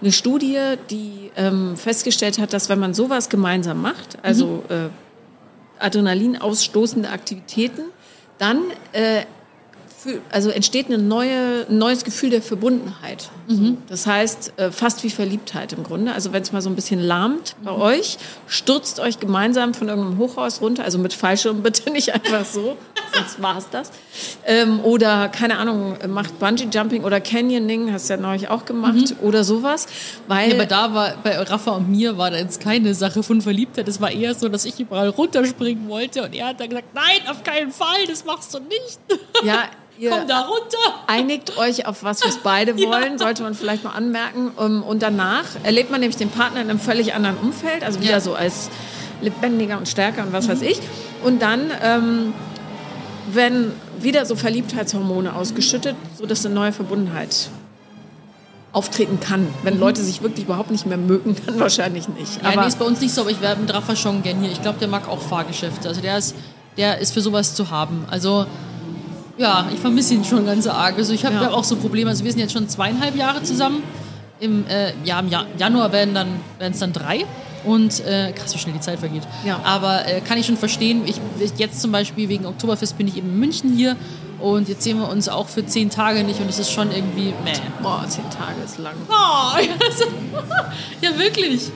eine 0.00 0.12
Studie, 0.12 0.56
die 0.88 1.30
ähm, 1.36 1.76
festgestellt 1.76 2.38
hat, 2.38 2.54
dass 2.54 2.70
wenn 2.70 2.78
man 2.78 2.94
sowas 2.94 3.28
gemeinsam 3.28 3.82
macht, 3.82 4.16
also 4.22 4.64
äh, 4.70 4.88
Adrenalin 5.78 6.40
ausstoßende 6.40 7.10
Aktivitäten, 7.10 7.82
dann 8.40 8.72
äh, 8.92 9.24
für, 10.02 10.20
also 10.30 10.48
entsteht 10.48 10.86
eine 10.86 10.96
neue, 10.98 11.66
ein 11.68 11.76
neues 11.76 12.04
Gefühl 12.04 12.30
der 12.30 12.40
Verbundenheit. 12.40 13.28
So. 13.48 13.76
Das 13.88 14.06
heißt, 14.06 14.54
äh, 14.56 14.70
fast 14.70 15.02
wie 15.04 15.10
Verliebtheit 15.10 15.72
im 15.72 15.82
Grunde. 15.82 16.12
Also 16.12 16.32
wenn 16.32 16.42
es 16.42 16.52
mal 16.52 16.62
so 16.62 16.70
ein 16.70 16.76
bisschen 16.76 17.00
lahmt 17.00 17.56
bei 17.62 17.72
euch, 17.72 18.16
stürzt 18.46 19.00
euch 19.00 19.20
gemeinsam 19.20 19.74
von 19.74 19.88
irgendeinem 19.88 20.18
Hochhaus 20.18 20.60
runter, 20.62 20.84
also 20.84 20.98
mit 20.98 21.12
Fallschirm 21.12 21.62
bitte 21.62 21.90
nicht 21.90 22.14
einfach 22.14 22.44
so, 22.44 22.76
sonst 23.14 23.42
war 23.42 23.58
es 23.58 23.68
das. 23.70 23.90
Ähm, 24.46 24.80
oder, 24.80 25.28
keine 25.28 25.58
Ahnung, 25.58 25.96
macht 26.08 26.38
Bungee-Jumping 26.38 27.04
oder 27.04 27.20
Canyoning, 27.20 27.92
hast 27.92 28.08
du 28.08 28.14
ja 28.14 28.20
neulich 28.20 28.48
auch 28.48 28.64
gemacht, 28.64 29.16
oder 29.20 29.44
sowas. 29.44 29.86
Weil, 30.28 30.50
Ja, 30.50 30.54
aber 30.54 30.66
da 30.66 30.94
war, 30.94 31.14
bei 31.22 31.36
Rafa 31.36 31.72
und 31.72 31.90
mir 31.90 32.16
war 32.16 32.30
da 32.30 32.38
jetzt 32.38 32.60
keine 32.60 32.94
Sache 32.94 33.22
von 33.22 33.42
Verliebtheit. 33.42 33.88
Es 33.88 34.00
war 34.00 34.10
eher 34.10 34.34
so, 34.34 34.48
dass 34.48 34.64
ich 34.64 34.80
überall 34.80 35.08
runterspringen 35.08 35.88
wollte 35.88 36.22
und 36.22 36.34
er 36.34 36.48
hat 36.48 36.60
dann 36.60 36.70
gesagt, 36.70 36.94
nein, 36.94 37.28
auf 37.28 37.42
keinen 37.42 37.72
Fall, 37.72 38.06
das 38.08 38.24
machst 38.24 38.54
du 38.54 38.60
nicht. 38.60 38.98
ja, 39.44 39.64
ihr, 40.00 40.10
Komm 40.10 40.26
da 40.26 40.40
runter. 40.40 40.78
einigt 41.06 41.56
euch 41.58 41.86
auf 41.86 42.02
was, 42.02 42.24
was 42.24 42.38
beide 42.42 42.76
wollen, 42.78 43.18
sollte 43.18 43.42
man 43.42 43.54
vielleicht 43.54 43.84
mal 43.84 43.90
anmerken. 43.90 44.50
Um, 44.56 44.82
Und 44.82 45.02
danach 45.02 45.44
erlebt 45.62 45.90
man 45.90 46.00
nämlich 46.00 46.16
den 46.16 46.30
Partner 46.30 46.60
in 46.62 46.70
einem 46.70 46.80
völlig 46.80 47.14
anderen 47.14 47.36
Umfeld, 47.36 47.84
also 47.84 48.00
wieder 48.00 48.12
Ja. 48.12 48.20
so 48.20 48.34
als 48.34 48.70
lebendiger 49.20 49.76
und 49.78 49.88
stärker 49.88 50.22
und 50.22 50.32
was 50.32 50.48
weiß 50.48 50.62
ich. 50.62 50.80
Und 51.22 51.42
dann 51.42 51.70
ähm, 51.82 52.32
werden 53.30 53.72
wieder 54.00 54.24
so 54.24 54.34
Verliebtheitshormone 54.34 55.34
ausgeschüttet, 55.36 55.94
sodass 56.18 56.44
eine 56.46 56.54
neue 56.54 56.72
Verbundenheit 56.72 57.50
auftreten 58.72 59.18
kann. 59.20 59.48
Wenn 59.62 59.78
Leute 59.80 60.00
sich 60.02 60.22
wirklich 60.22 60.44
überhaupt 60.46 60.70
nicht 60.70 60.86
mehr 60.86 60.96
mögen, 60.96 61.36
dann 61.46 61.58
wahrscheinlich 61.58 62.08
nicht. 62.08 62.40
Ja, 62.42 62.50
Aber 62.50 62.62
nee, 62.62 62.68
ist 62.68 62.78
bei 62.78 62.84
uns 62.84 63.00
nicht 63.00 63.12
so, 63.12 63.22
aber 63.22 63.30
ich 63.30 63.40
wäre 63.40 63.56
mit 63.56 63.72
Rafa 63.74 63.96
schon 63.96 64.22
gern 64.22 64.40
hier. 64.40 64.50
Ich 64.52 64.62
glaube, 64.62 64.78
der 64.78 64.88
mag 64.88 65.08
auch 65.08 65.20
Fahrgeschäfte. 65.20 65.88
Also 65.88 66.00
der 66.00 66.16
ist, 66.16 66.34
der 66.76 66.98
ist 66.98 67.12
für 67.12 67.20
sowas 67.20 67.54
zu 67.54 67.70
haben. 67.70 68.04
Also 68.10 68.46
ja, 69.40 69.66
ich 69.72 69.80
vermisse 69.80 70.14
ihn 70.14 70.24
schon 70.24 70.46
ganz 70.46 70.66
arg. 70.66 70.96
Also 70.98 71.12
ich 71.12 71.24
habe 71.24 71.34
Ja. 71.36 71.42
ja. 71.44 71.50
auch 71.50 71.64
so 71.64 71.76
Probleme. 71.76 72.10
Also 72.10 72.24
wir 72.24 72.30
sind 72.30 72.40
jetzt 72.40 72.52
schon 72.52 72.68
zweieinhalb 72.68 73.16
Jahre 73.16 73.42
zusammen. 73.42 73.82
Im, 74.38 74.66
äh, 74.68 74.92
ja, 75.04 75.18
im 75.20 75.28
Ja- 75.28 75.46
Januar 75.58 75.92
werden 75.92 76.14
dann 76.14 76.28
es 76.58 76.78
dann 76.78 76.92
drei. 76.92 77.24
Und 77.64 78.00
äh, 78.06 78.32
krass, 78.32 78.54
wie 78.54 78.58
schnell 78.58 78.72
die 78.74 78.80
Zeit 78.80 78.98
vergeht. 79.00 79.22
Ja. 79.44 79.60
Aber 79.64 80.06
äh, 80.06 80.20
kann 80.22 80.38
ich 80.38 80.46
schon 80.46 80.56
verstehen. 80.56 81.02
Ich, 81.06 81.16
jetzt 81.58 81.82
zum 81.82 81.92
Beispiel 81.92 82.28
wegen 82.30 82.46
Oktoberfest 82.46 82.96
bin 82.96 83.06
ich 83.08 83.16
eben 83.18 83.28
in 83.30 83.38
München 83.40 83.72
hier. 83.74 83.96
Und 84.38 84.70
jetzt 84.70 84.82
sehen 84.82 84.98
wir 84.98 85.10
uns 85.10 85.28
auch 85.28 85.48
für 85.48 85.66
zehn 85.66 85.90
Tage 85.90 86.24
nicht. 86.24 86.40
Und 86.40 86.48
es 86.48 86.58
ist 86.58 86.70
schon 86.72 86.90
irgendwie, 86.90 87.34
meh. 87.44 87.52
boah, 87.82 88.02
zehn 88.08 88.24
Tage 88.30 88.62
ist 88.64 88.78
lang. 88.78 88.94
Oh, 89.10 89.58
ja, 91.02 91.18
wirklich. 91.18 91.68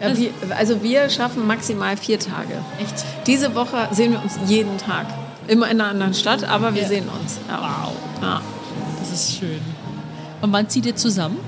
Ja, 0.00 0.16
wir, 0.16 0.30
also 0.56 0.82
wir 0.82 1.08
schaffen 1.10 1.46
maximal 1.46 1.96
vier 1.98 2.18
Tage. 2.18 2.54
Echt? 2.80 3.04
Diese 3.26 3.54
Woche 3.54 3.88
sehen 3.92 4.12
wir 4.12 4.22
uns 4.22 4.38
jeden 4.46 4.78
Tag. 4.78 5.06
Immer 5.48 5.70
in 5.70 5.80
einer 5.80 5.90
anderen 5.90 6.14
Stadt, 6.14 6.44
aber 6.44 6.74
wir 6.74 6.82
Ja. 6.82 6.88
sehen 6.88 7.04
uns. 7.08 7.38
Ja. 7.48 7.60
Wow. 7.60 7.92
Ja. 8.22 8.40
Das 9.00 9.12
ist 9.12 9.38
schön. 9.38 9.60
Und 10.42 10.52
wann 10.52 10.68
zieht 10.68 10.86
ihr 10.86 10.96
zusammen? 10.96 11.38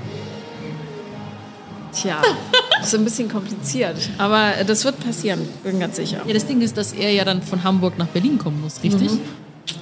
Tja, 1.92 2.20
ist 2.82 2.94
ein 2.94 3.04
bisschen 3.04 3.28
kompliziert. 3.30 3.96
Aber 4.18 4.52
das 4.66 4.84
wird 4.84 5.00
passieren, 5.04 5.40
bin 5.64 5.80
ganz 5.80 5.96
sicher. 5.96 6.20
Ja, 6.26 6.34
das 6.34 6.46
Ding 6.46 6.60
ist, 6.60 6.76
dass 6.76 6.92
er 6.92 7.10
ja 7.12 7.24
dann 7.24 7.42
von 7.42 7.64
Hamburg 7.64 7.98
nach 7.98 8.06
Berlin 8.06 8.38
kommen 8.38 8.60
muss, 8.60 8.82
richtig? 8.82 9.10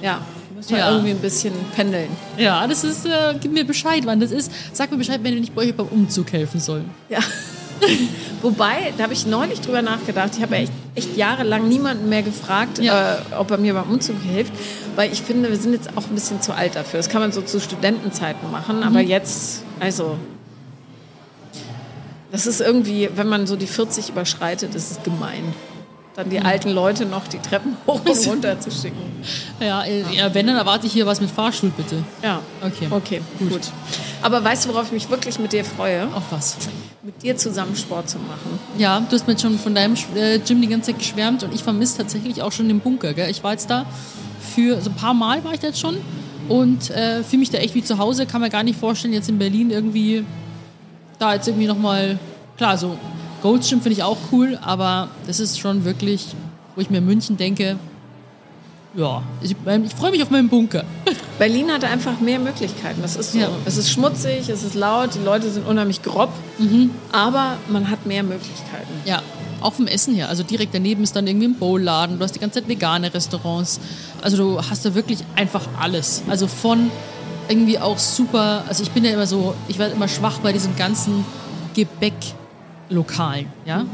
Ja, 0.01 0.21
müssen 0.55 0.71
wir 0.71 0.77
Ja. 0.79 0.91
irgendwie 0.91 1.11
ein 1.11 1.19
bisschen 1.19 1.53
pendeln. 1.75 2.09
Ja, 2.37 2.65
das 2.65 2.83
ist, 2.83 3.05
äh, 3.05 3.35
gib 3.39 3.51
mir 3.51 3.65
Bescheid, 3.65 4.03
wann 4.05 4.19
das 4.19 4.31
ist. 4.31 4.51
Sag 4.73 4.89
mir 4.91 4.97
Bescheid, 4.97 5.19
wenn 5.23 5.33
wir 5.33 5.41
nicht 5.41 5.53
bei 5.53 5.63
euch 5.63 5.75
beim 5.75 5.87
Umzug 5.87 6.31
helfen 6.31 6.59
sollen. 6.59 6.89
Ja. 7.09 7.19
Wobei, 8.41 8.93
da 8.97 9.03
habe 9.03 9.13
ich 9.13 9.25
neulich 9.25 9.61
drüber 9.61 9.81
nachgedacht. 9.81 10.31
Ich 10.37 10.41
habe 10.43 10.55
ja 10.55 10.61
echt, 10.63 10.71
echt 10.95 11.17
jahrelang 11.17 11.67
niemanden 11.67 12.07
mehr 12.09 12.23
gefragt, 12.23 12.79
Ja. 12.79 13.13
äh, 13.13 13.17
ob 13.37 13.51
er 13.51 13.57
mir 13.57 13.73
beim 13.73 13.89
Umzug 13.89 14.15
hilft. 14.21 14.53
Weil 14.95 15.11
ich 15.11 15.21
finde, 15.21 15.49
wir 15.49 15.57
sind 15.57 15.73
jetzt 15.73 15.89
auch 15.97 16.03
ein 16.07 16.13
bisschen 16.15 16.41
zu 16.41 16.53
alt 16.53 16.75
dafür. 16.75 16.97
Das 16.99 17.09
kann 17.09 17.21
man 17.21 17.31
so 17.31 17.41
zu 17.41 17.59
Studentenzeiten 17.59 18.49
machen. 18.51 18.83
Aber 18.83 19.01
Mhm. 19.01 19.07
jetzt, 19.07 19.63
also, 19.79 20.17
das 22.31 22.45
ist 22.47 22.61
irgendwie, 22.61 23.09
wenn 23.15 23.27
man 23.27 23.47
so 23.47 23.55
die 23.55 23.67
40 23.67 24.09
überschreitet, 24.09 24.75
ist 24.75 24.91
es 24.91 25.03
gemein. 25.03 25.53
Dann 26.15 26.27
Mhm. 26.27 26.31
die 26.31 26.39
alten 26.39 26.69
Leute 26.71 27.05
noch 27.05 27.27
die 27.27 27.37
Treppen 27.39 27.77
hoch 27.87 28.01
und 28.05 28.27
runter 28.27 28.59
zu 28.59 28.71
schicken. 28.71 28.97
Ja, 29.59 29.83
äh, 29.83 30.03
ja, 30.15 30.33
wenn, 30.33 30.47
dann 30.47 30.57
erwarte 30.57 30.87
ich 30.87 30.93
hier 30.93 31.05
was 31.05 31.21
mit 31.21 31.29
Fahrstuhl, 31.29 31.71
bitte. 31.75 32.03
Ja. 32.23 32.41
Okay. 32.61 32.87
Okay, 32.89 33.21
gut. 33.49 33.61
Aber 34.21 34.43
weißt 34.43 34.65
du, 34.65 34.69
worauf 34.69 34.87
ich 34.87 34.91
mich 34.93 35.09
wirklich 35.09 35.37
mit 35.39 35.53
dir 35.53 35.63
freue? 35.63 36.07
Auf 36.13 36.23
was? 36.31 36.57
Mit 37.07 37.23
dir 37.23 37.37
zusammen 37.37 37.73
Sport 37.77 38.09
zu 38.09 38.17
machen. 38.17 38.59
Ja, 38.77 38.99
du 38.99 39.13
hast 39.13 39.27
mir 39.27 39.31
jetzt 39.31 39.41
schon 39.41 39.57
von 39.57 39.73
deinem 39.73 39.95
äh, 40.13 40.39
Gym 40.39 40.59
die 40.59 40.67
ganze 40.67 40.91
Zeit 40.91 40.99
geschwärmt 40.99 41.41
und 41.41 41.55
ich 41.55 41.63
vermisse 41.63 41.99
tatsächlich 41.99 42.41
auch 42.41 42.51
schon 42.51 42.67
den 42.67 42.81
Bunker. 42.81 43.13
Gell? 43.13 43.29
Ich 43.29 43.45
war 43.45 43.53
jetzt 43.53 43.69
da 43.69 43.85
für, 44.41 44.81
so 44.81 44.89
ein 44.89 44.95
paar 44.97 45.13
Mal 45.13 45.41
war 45.45 45.53
ich 45.53 45.61
da 45.61 45.67
jetzt 45.67 45.79
schon 45.79 45.95
und 46.49 46.89
äh, 46.89 47.23
fühle 47.23 47.39
mich 47.39 47.49
da 47.49 47.59
echt 47.59 47.75
wie 47.75 47.81
zu 47.81 47.97
Hause. 47.97 48.25
Kann 48.25 48.41
mir 48.41 48.49
gar 48.49 48.63
nicht 48.63 48.77
vorstellen, 48.77 49.13
jetzt 49.13 49.29
in 49.29 49.37
Berlin 49.37 49.71
irgendwie 49.71 50.25
da 51.17 51.33
jetzt 51.33 51.47
irgendwie 51.47 51.67
nochmal, 51.67 52.19
klar, 52.57 52.77
so 52.77 52.97
Gold's 53.41 53.69
Gym 53.69 53.79
finde 53.79 53.93
ich 53.93 54.03
auch 54.03 54.17
cool, 54.33 54.59
aber 54.61 55.07
das 55.27 55.39
ist 55.39 55.61
schon 55.61 55.85
wirklich, 55.85 56.25
wo 56.75 56.81
ich 56.81 56.89
mir 56.89 56.99
München 56.99 57.37
denke, 57.37 57.77
ja, 58.97 59.21
ich, 59.41 59.51
ich 59.51 59.93
freue 59.95 60.11
mich 60.11 60.21
auf 60.23 60.29
meinen 60.31 60.49
Bunker. 60.49 60.83
Berlin 61.39 61.71
hat 61.71 61.83
einfach 61.85 62.19
mehr 62.19 62.39
Möglichkeiten. 62.39 63.01
Das 63.01 63.15
ist 63.15 63.31
so. 63.31 63.39
Ja. 63.39 63.49
Es 63.65 63.77
ist 63.77 63.89
schmutzig, 63.91 64.49
es 64.49 64.63
ist 64.63 64.73
laut, 64.75 65.13
die 65.15 65.19
Leute 65.23 65.49
sind 65.49 65.65
unheimlich 65.65 66.01
grob, 66.01 66.31
Mhm. 66.57 66.89
aber 67.11 67.57
man 67.69 67.89
hat 67.89 68.05
mehr 68.05 68.23
Möglichkeiten. 68.23 68.87
Ja, 69.05 69.21
auch 69.61 69.73
vom 69.73 69.87
Essen 69.87 70.13
her. 70.15 70.27
Also 70.29 70.43
direkt 70.43 70.73
daneben 70.73 71.03
ist 71.03 71.15
dann 71.15 71.27
irgendwie 71.27 71.47
ein 71.47 71.55
Bowladen. 71.55 72.17
Du 72.17 72.23
hast 72.23 72.33
die 72.33 72.39
ganze 72.39 72.59
Zeit 72.59 72.67
vegane 72.69 73.13
Restaurants. 73.13 73.79
Also 74.21 74.35
du 74.37 74.59
hast 74.69 74.83
da 74.85 74.93
wirklich 74.95 75.19
einfach 75.35 75.67
alles. 75.79 76.23
Also 76.27 76.47
von 76.47 76.89
irgendwie 77.49 77.79
auch 77.79 77.97
super. 77.99 78.63
Also 78.67 78.83
ich 78.83 78.91
bin 78.91 79.05
ja 79.05 79.11
immer 79.11 79.25
so, 79.27 79.53
ich 79.67 79.79
werde 79.79 79.93
immer 79.95 80.07
schwach 80.07 80.39
bei 80.39 80.51
diesen 80.51 80.75
ganzen 80.75 81.23
Gebäcklokalen. 81.75 83.47
Ja. 83.65 83.85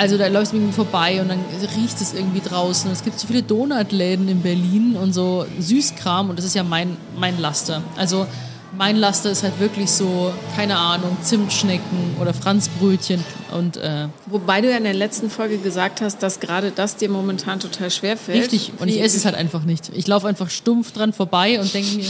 Also 0.00 0.16
da 0.16 0.28
läufst 0.28 0.54
du 0.54 0.56
irgendwie 0.56 0.72
vorbei 0.72 1.20
und 1.20 1.28
dann 1.28 1.44
riecht 1.76 2.00
es 2.00 2.14
irgendwie 2.14 2.40
draußen. 2.40 2.86
Und 2.86 2.96
es 2.96 3.04
gibt 3.04 3.20
so 3.20 3.26
viele 3.26 3.42
Donutläden 3.42 4.28
in 4.28 4.40
Berlin 4.40 4.96
und 4.96 5.12
so 5.12 5.44
Süßkram 5.58 6.30
und 6.30 6.38
das 6.38 6.46
ist 6.46 6.54
ja 6.54 6.64
mein, 6.64 6.96
mein 7.18 7.38
Laster. 7.38 7.82
Also 7.96 8.26
mein 8.74 8.96
Laster 8.96 9.30
ist 9.30 9.42
halt 9.42 9.60
wirklich 9.60 9.90
so, 9.90 10.32
keine 10.56 10.78
Ahnung, 10.78 11.18
Zimtschnecken 11.20 12.16
oder 12.18 12.32
Franzbrötchen 12.32 13.22
und 13.52 13.76
äh, 13.76 14.08
Wobei 14.24 14.62
du 14.62 14.70
ja 14.70 14.78
in 14.78 14.84
der 14.84 14.94
letzten 14.94 15.28
Folge 15.28 15.58
gesagt 15.58 16.00
hast, 16.00 16.22
dass 16.22 16.40
gerade 16.40 16.70
das 16.70 16.96
dir 16.96 17.10
momentan 17.10 17.60
total 17.60 17.90
schwer 17.90 18.16
fällt. 18.16 18.44
richtig. 18.44 18.72
Und 18.78 18.88
ich 18.88 19.02
esse 19.02 19.18
es 19.18 19.26
halt 19.26 19.34
einfach 19.34 19.64
nicht. 19.64 19.90
Ich 19.94 20.06
laufe 20.06 20.26
einfach 20.26 20.48
stumpf 20.48 20.92
dran 20.92 21.12
vorbei 21.12 21.60
und 21.60 21.74
denke 21.74 21.96
mir, 21.96 22.06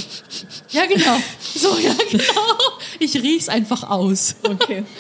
ja 0.69 0.83
genau, 0.87 1.17
so, 1.57 1.77
ja 1.83 1.95
genau. 2.09 2.25
Ich 3.01 3.17
riech's 3.17 3.49
einfach 3.49 3.91
aus. 3.91 4.37
Okay. 4.45 4.85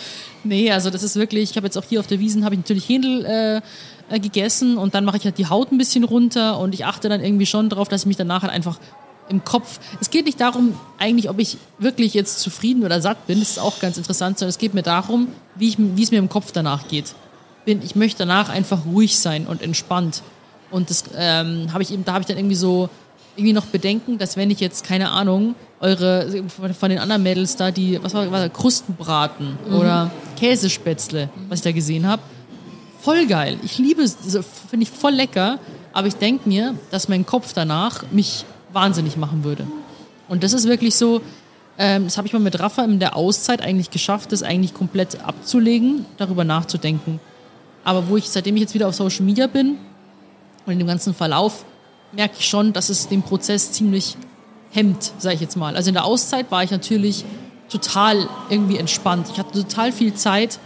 Nee, 0.44 0.70
also 0.72 0.90
das 0.90 1.02
ist 1.02 1.16
wirklich, 1.16 1.50
ich 1.50 1.56
habe 1.56 1.66
jetzt 1.66 1.76
auch 1.76 1.84
hier 1.88 2.00
auf 2.00 2.06
der 2.06 2.18
Wiesen, 2.18 2.44
habe 2.44 2.54
ich 2.54 2.60
natürlich 2.60 2.88
Händel 2.88 3.24
äh, 3.26 3.60
äh, 4.08 4.20
gegessen 4.20 4.78
und 4.78 4.94
dann 4.94 5.04
mache 5.04 5.18
ich 5.18 5.24
halt 5.24 5.38
die 5.38 5.46
Haut 5.46 5.70
ein 5.70 5.78
bisschen 5.78 6.04
runter 6.04 6.58
und 6.58 6.74
ich 6.74 6.84
achte 6.84 7.08
dann 7.08 7.22
irgendwie 7.22 7.46
schon 7.46 7.68
darauf, 7.68 7.88
dass 7.88 8.02
ich 8.02 8.06
mich 8.06 8.16
danach 8.16 8.42
halt 8.42 8.52
einfach 8.52 8.78
im 9.28 9.44
Kopf, 9.44 9.78
es 10.00 10.10
geht 10.10 10.24
nicht 10.24 10.40
darum 10.40 10.74
eigentlich, 10.98 11.30
ob 11.30 11.38
ich 11.38 11.56
wirklich 11.78 12.14
jetzt 12.14 12.40
zufrieden 12.40 12.82
oder 12.82 13.00
satt 13.00 13.26
bin, 13.26 13.38
das 13.38 13.50
ist 13.50 13.58
auch 13.60 13.78
ganz 13.78 13.96
interessant, 13.96 14.38
sondern 14.38 14.50
es 14.50 14.58
geht 14.58 14.74
mir 14.74 14.82
darum, 14.82 15.28
wie, 15.54 15.68
ich, 15.68 15.76
wie 15.78 16.02
es 16.02 16.10
mir 16.10 16.18
im 16.18 16.28
Kopf 16.28 16.50
danach 16.50 16.88
geht. 16.88 17.14
Bin, 17.64 17.82
ich 17.82 17.94
möchte 17.94 18.18
danach 18.26 18.48
einfach 18.48 18.86
ruhig 18.86 19.18
sein 19.18 19.46
und 19.46 19.62
entspannt 19.62 20.22
und 20.70 20.90
das 20.90 21.04
ähm, 21.16 21.72
habe 21.72 21.82
ich 21.82 21.92
eben, 21.92 22.04
da 22.04 22.14
habe 22.14 22.22
ich 22.22 22.26
dann 22.26 22.38
irgendwie 22.38 22.56
so 22.56 22.88
irgendwie 23.36 23.52
noch 23.52 23.66
Bedenken, 23.66 24.18
dass 24.18 24.36
wenn 24.36 24.50
ich 24.50 24.60
jetzt, 24.60 24.84
keine 24.84 25.10
Ahnung, 25.10 25.54
eure, 25.80 26.44
von- 26.78 26.90
den 26.90 26.98
anderen 26.98 27.22
Mädels 27.22 27.56
da, 27.56 27.70
die, 27.70 27.98
was 28.02 28.12
war, 28.14 28.30
war 28.30 28.46
das, 28.48 28.52
Krustenbraten 28.56 29.56
oder 29.72 30.10
Käsespätzle, 30.36 31.30
was 31.48 31.60
ich 31.60 31.64
da 31.64 31.72
gesehen 31.72 32.06
habe, 32.06 32.22
voll 33.00 33.26
geil. 33.26 33.56
Ich 33.62 33.78
liebe 33.78 34.02
es, 34.02 34.16
finde 34.68 34.82
ich 34.84 34.90
voll 34.90 35.12
lecker, 35.12 35.58
aber 35.92 36.06
ich 36.08 36.16
denke 36.16 36.48
mir, 36.48 36.74
dass 36.90 37.08
mein 37.08 37.24
Kopf 37.24 37.52
danach 37.54 38.02
mich 38.10 38.44
wahnsinnig 38.72 39.16
machen 39.16 39.42
würde. 39.44 39.66
Und 40.28 40.42
das 40.42 40.52
ist 40.52 40.68
wirklich 40.68 40.94
so, 40.96 41.22
ähm, 41.78 42.04
das 42.04 42.18
habe 42.18 42.26
ich 42.26 42.32
mal 42.32 42.38
mit 42.40 42.60
Rafa 42.60 42.84
in 42.84 42.98
der 43.00 43.16
Auszeit 43.16 43.62
eigentlich 43.62 43.90
geschafft, 43.90 44.32
das 44.32 44.42
eigentlich 44.42 44.74
komplett 44.74 45.24
abzulegen, 45.24 46.04
darüber 46.18 46.44
nachzudenken. 46.44 47.20
Aber 47.84 48.08
wo 48.08 48.16
ich, 48.18 48.28
seitdem 48.28 48.56
ich 48.56 48.62
jetzt 48.62 48.74
wieder 48.74 48.86
auf 48.88 48.94
Social 48.94 49.24
Media 49.24 49.46
bin 49.46 49.78
und 50.66 50.72
in 50.72 50.78
dem 50.78 50.86
ganzen 50.86 51.14
Verlauf, 51.14 51.64
merke 52.12 52.34
ich 52.38 52.46
schon, 52.48 52.72
dass 52.72 52.88
es 52.88 53.08
den 53.08 53.22
Prozess 53.22 53.72
ziemlich 53.72 54.16
hemmt, 54.70 55.12
sage 55.18 55.34
ich 55.36 55.40
jetzt 55.40 55.56
mal. 55.56 55.76
Also 55.76 55.88
in 55.88 55.94
der 55.94 56.04
Auszeit 56.04 56.50
war 56.50 56.62
ich 56.62 56.70
natürlich 56.70 57.24
total 57.68 58.28
irgendwie 58.48 58.78
entspannt. 58.78 59.28
Ich 59.32 59.38
hatte 59.38 59.62
total 59.62 59.92
viel 59.92 60.14
Zeit. 60.14 60.58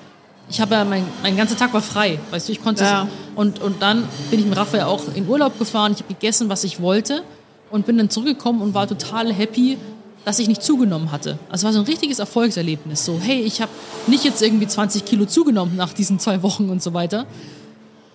Ich 0.49 0.61
habe 0.61 0.75
ja, 0.75 0.85
mein, 0.85 1.05
mein 1.23 1.37
ganzer 1.37 1.57
Tag 1.57 1.73
war 1.73 1.81
frei, 1.81 2.19
weißt 2.31 2.49
du, 2.49 2.53
ich 2.53 2.63
konnte 2.63 2.85
Ja. 2.85 3.09
und, 3.35 3.63
und 3.63 3.81
dann 3.81 4.07
bin 4.31 4.41
ich 4.41 4.45
mit 4.47 4.57
Raphael 4.59 4.85
auch 4.85 5.03
in 5.15 5.27
Urlaub 5.27 5.59
gefahren, 5.59 5.93
ich 5.93 5.99
habe 6.03 6.13
gegessen, 6.13 6.51
was 6.51 6.65
ich 6.65 6.83
wollte 6.83 7.23
und 7.71 7.87
bin 7.87 7.97
dann 7.97 8.11
zurückgekommen 8.11 8.61
und 8.61 8.75
war 8.75 8.87
total 8.87 9.33
happy, 9.33 9.79
dass 10.27 10.39
ich 10.39 10.49
nicht 10.49 10.63
zugenommen 10.63 11.13
hatte. 11.13 11.39
Also 11.49 11.63
es 11.63 11.65
war 11.65 11.73
so 11.73 11.79
ein 11.79 11.87
richtiges 11.87 12.19
Erfolgserlebnis. 12.19 13.07
So, 13.07 13.19
hey, 13.23 13.41
ich 13.41 13.63
habe 13.63 13.73
nicht 14.07 14.25
jetzt 14.25 14.43
irgendwie 14.43 14.67
20 14.67 15.07
Kilo 15.07 15.25
zugenommen 15.25 15.77
nach 15.77 15.95
diesen 15.95 16.19
zwei 16.19 16.43
Wochen 16.43 16.69
und 16.69 16.83
so 16.83 16.93
weiter. 16.93 17.25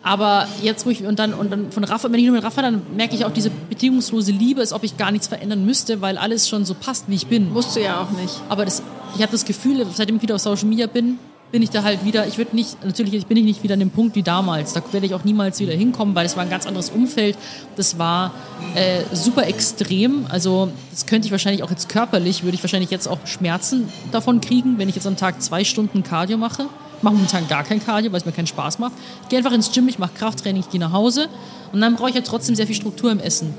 Aber 0.02 0.48
jetzt, 0.62 0.86
wo 0.86 0.90
ich, 0.90 1.04
und 1.04 1.20
dann, 1.20 1.34
und 1.34 1.52
dann 1.52 1.72
von 1.72 1.84
Rafa, 1.84 2.10
wenn 2.12 2.20
ich 2.20 2.26
nur 2.26 2.36
mit 2.36 2.44
Rafa, 2.44 2.62
dann 2.62 2.82
merke 2.96 3.16
ich 3.16 3.26
auch 3.26 3.34
diese 3.34 3.50
bedingungslose 3.50 4.32
Liebe, 4.32 4.62
als 4.62 4.72
ob 4.72 4.84
ich 4.84 4.96
gar 4.98 5.12
nichts 5.12 5.28
verändern 5.28 5.66
müsste, 5.66 6.02
weil 6.02 6.18
alles 6.18 6.48
schon 6.48 6.64
so 6.64 6.74
passt, 6.74 7.06
wie 7.10 7.16
ich 7.16 7.28
bin. 7.28 7.52
Musst 7.52 7.76
du 7.76 7.82
ja 7.82 8.02
auch 8.02 8.12
nicht. 8.12 8.42
Aber 8.48 8.64
das, 8.64 8.82
ich 9.16 9.22
habe 9.22 9.32
das 9.32 9.44
Gefühl, 9.44 9.86
seitdem 9.94 10.16
ich 10.16 10.22
wieder 10.22 10.36
auf 10.36 10.42
Social 10.42 10.68
Media 10.68 10.88
bin, 10.88 11.20
bin 11.52 11.64
ich 11.64 11.70
da 11.70 11.84
halt 11.84 12.06
wieder, 12.06 12.28
ich 12.28 12.38
würde 12.38 12.56
nicht, 12.56 12.84
natürlich 12.86 13.26
bin 13.26 13.38
ich 13.38 13.44
nicht 13.44 13.64
wieder 13.64 13.74
an 13.74 13.80
dem 13.80 13.90
Punkt 13.90 14.16
wie 14.16 14.24
damals. 14.24 14.74
Da 14.74 14.82
werde 14.92 15.06
ich 15.06 15.14
auch 15.16 15.24
niemals 15.24 15.60
wieder 15.60 15.74
hinkommen, 15.74 16.16
weil 16.16 16.26
es 16.26 16.36
war 16.36 16.44
ein 16.44 16.50
ganz 16.50 16.66
anderes 16.66 16.90
Umfeld. 16.90 17.38
Das 17.76 17.98
war 17.98 18.32
äh, 18.76 19.04
super 19.14 19.48
extrem. 19.48 20.28
Also 20.30 20.72
das 20.92 21.06
könnte 21.06 21.26
ich 21.26 21.32
wahrscheinlich 21.32 21.64
auch 21.64 21.72
jetzt 21.72 21.90
körperlich, 21.90 22.44
würde 22.44 22.56
ich 22.56 22.64
wahrscheinlich 22.64 22.92
jetzt 22.92 23.08
auch 23.08 23.20
Schmerzen 23.26 23.90
davon 24.12 24.42
kriegen, 24.42 24.78
wenn 24.78 24.90
ich 24.90 24.96
jetzt 24.96 25.08
am 25.08 25.18
Tag 25.18 25.42
zwei 25.42 25.64
Stunden 25.64 26.04
Cardio 26.04 26.38
mache. 26.38 26.68
Ich 27.00 27.04
mache 27.04 27.16
momentan 27.16 27.48
gar 27.48 27.64
kein 27.64 27.84
Cardio, 27.84 28.12
weil 28.12 28.20
es 28.20 28.26
mir 28.26 28.32
keinen 28.32 28.48
Spaß 28.48 28.80
macht. 28.80 28.94
Ich 29.24 29.30
gehe 29.30 29.40
einfach 29.40 29.54
ins 29.54 29.72
Gym, 29.72 29.88
ich 29.88 30.00
mache 30.00 30.12
Krafttraining, 30.16 30.62
ich 30.62 30.70
gehe 30.70 30.80
nach 30.80 30.92
Hause 30.92 31.28
und 31.72 31.82
dann 31.82 31.96
brauche 31.96 32.10
ich 32.10 32.16
ja 32.16 32.22
trotzdem 32.22 32.56
sehr 32.56 32.68
viel 32.68 32.76
Struktur 32.76 33.12
im 33.12 33.20
Essen. 33.20 33.54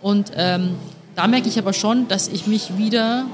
Und 0.00 0.32
ähm, 0.36 0.76
da 1.16 1.26
merke 1.26 1.48
ich 1.48 1.58
aber 1.58 1.72
schon, 1.72 2.08
dass 2.08 2.28
ich 2.28 2.46
mich 2.46 2.78
wieder 2.78 3.26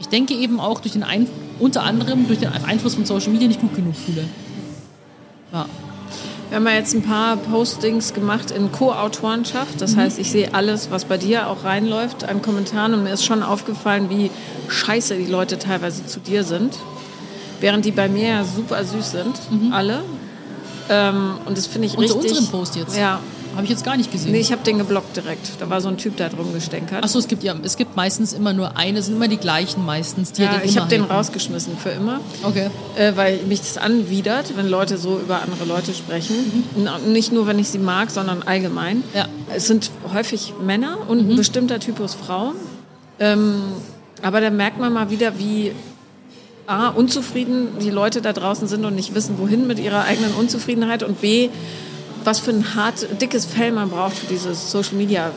ich 0.00 0.08
denke 0.08 0.34
eben 0.34 0.58
auch 0.58 0.80
durch 0.80 0.94
den 0.94 1.02
Ein 1.02 1.28
unter 1.60 1.82
anderem 1.82 2.26
durch 2.26 2.40
den 2.40 2.48
Einfluss 2.48 2.94
von 2.94 3.04
Social 3.04 3.30
Media 3.30 3.46
nicht 3.46 3.60
gut 3.60 3.76
genug 3.76 3.94
fühle. 3.94 4.24
Ja. 5.52 5.66
Wir 6.48 6.56
haben 6.56 6.66
ja 6.66 6.72
jetzt 6.72 6.94
ein 6.94 7.02
paar 7.02 7.36
Postings 7.36 8.12
gemacht 8.14 8.50
in 8.50 8.72
Co-Autorenschaft. 8.72 9.80
Das 9.80 9.94
mhm. 9.94 10.00
heißt, 10.00 10.18
ich 10.18 10.30
sehe 10.30 10.52
alles, 10.52 10.90
was 10.90 11.04
bei 11.04 11.16
dir 11.16 11.48
auch 11.48 11.64
reinläuft 11.64 12.24
an 12.24 12.42
Kommentaren. 12.42 12.94
Und 12.94 13.04
mir 13.04 13.12
ist 13.12 13.24
schon 13.24 13.42
aufgefallen, 13.42 14.08
wie 14.10 14.30
scheiße 14.68 15.16
die 15.16 15.26
Leute 15.26 15.58
teilweise 15.58 16.06
zu 16.06 16.18
dir 16.18 16.42
sind. 16.42 16.76
Während 17.60 17.84
die 17.84 17.92
bei 17.92 18.08
mir 18.08 18.28
ja 18.28 18.44
super 18.44 18.84
süß 18.84 19.10
sind, 19.10 19.38
mhm. 19.50 19.72
alle. 19.72 20.02
Ähm, 20.88 21.34
und 21.46 21.56
das 21.56 21.66
finde 21.66 21.86
ich 21.86 21.96
Unter 21.96 22.14
richtig. 22.16 22.32
unseren 22.32 22.46
Post 22.50 22.76
jetzt? 22.76 22.96
Ja, 22.96 23.20
habe 23.54 23.64
ich 23.64 23.70
jetzt 23.70 23.84
gar 23.84 23.96
nicht 23.96 24.12
gesehen. 24.12 24.32
Nee, 24.32 24.40
ich 24.40 24.52
habe 24.52 24.62
den 24.62 24.78
geblockt 24.78 25.16
direkt. 25.16 25.60
Da 25.60 25.68
war 25.68 25.80
so 25.80 25.88
ein 25.88 25.96
Typ, 25.96 26.16
der 26.16 26.28
drum 26.28 26.52
gestänkert. 26.52 27.02
Achso, 27.02 27.18
es 27.18 27.26
gibt 27.26 27.42
ja, 27.42 27.54
es 27.62 27.76
gibt 27.76 27.96
meistens 27.96 28.32
immer 28.32 28.52
nur 28.52 28.76
eine, 28.76 29.00
es 29.00 29.06
sind 29.06 29.16
immer 29.16 29.28
die 29.28 29.38
gleichen 29.38 29.84
meistens. 29.84 30.32
Die 30.32 30.42
ja, 30.42 30.60
ich 30.64 30.78
habe 30.78 30.88
den 30.88 31.02
rausgeschmissen 31.02 31.76
für 31.76 31.90
immer. 31.90 32.20
Okay. 32.42 32.70
Äh, 32.96 33.12
weil 33.16 33.38
mich 33.48 33.60
das 33.60 33.76
anwidert, 33.76 34.56
wenn 34.56 34.68
Leute 34.68 34.98
so 34.98 35.18
über 35.18 35.42
andere 35.42 35.64
Leute 35.64 35.94
sprechen. 35.94 36.64
Mhm. 36.76 37.12
Nicht 37.12 37.32
nur, 37.32 37.46
wenn 37.46 37.58
ich 37.58 37.68
sie 37.68 37.78
mag, 37.78 38.10
sondern 38.10 38.42
allgemein. 38.42 39.02
Ja. 39.14 39.26
Es 39.54 39.66
sind 39.66 39.90
häufig 40.12 40.54
Männer 40.62 40.98
und 41.08 41.24
mhm. 41.24 41.32
ein 41.32 41.36
bestimmter 41.36 41.80
Typus 41.80 42.14
Frauen. 42.14 42.54
Ähm, 43.18 43.62
aber 44.22 44.40
da 44.40 44.50
merkt 44.50 44.78
man 44.78 44.92
mal 44.92 45.10
wieder, 45.10 45.38
wie 45.38 45.72
A, 46.70 46.88
unzufrieden 46.88 47.68
die 47.80 47.90
Leute 47.90 48.22
da 48.22 48.32
draußen 48.32 48.68
sind 48.68 48.84
und 48.84 48.94
nicht 48.94 49.14
wissen, 49.14 49.38
wohin 49.38 49.66
mit 49.66 49.78
ihrer 49.78 50.04
eigenen 50.04 50.32
Unzufriedenheit 50.34 51.02
und 51.02 51.20
B, 51.20 51.48
was 52.24 52.38
für 52.38 52.50
ein 52.50 52.74
hart, 52.74 53.06
dickes 53.20 53.44
Fell 53.44 53.72
man 53.72 53.90
braucht 53.90 54.16
für 54.16 54.26
diese 54.26 54.54
Social 54.54 54.94
Media 54.94 55.32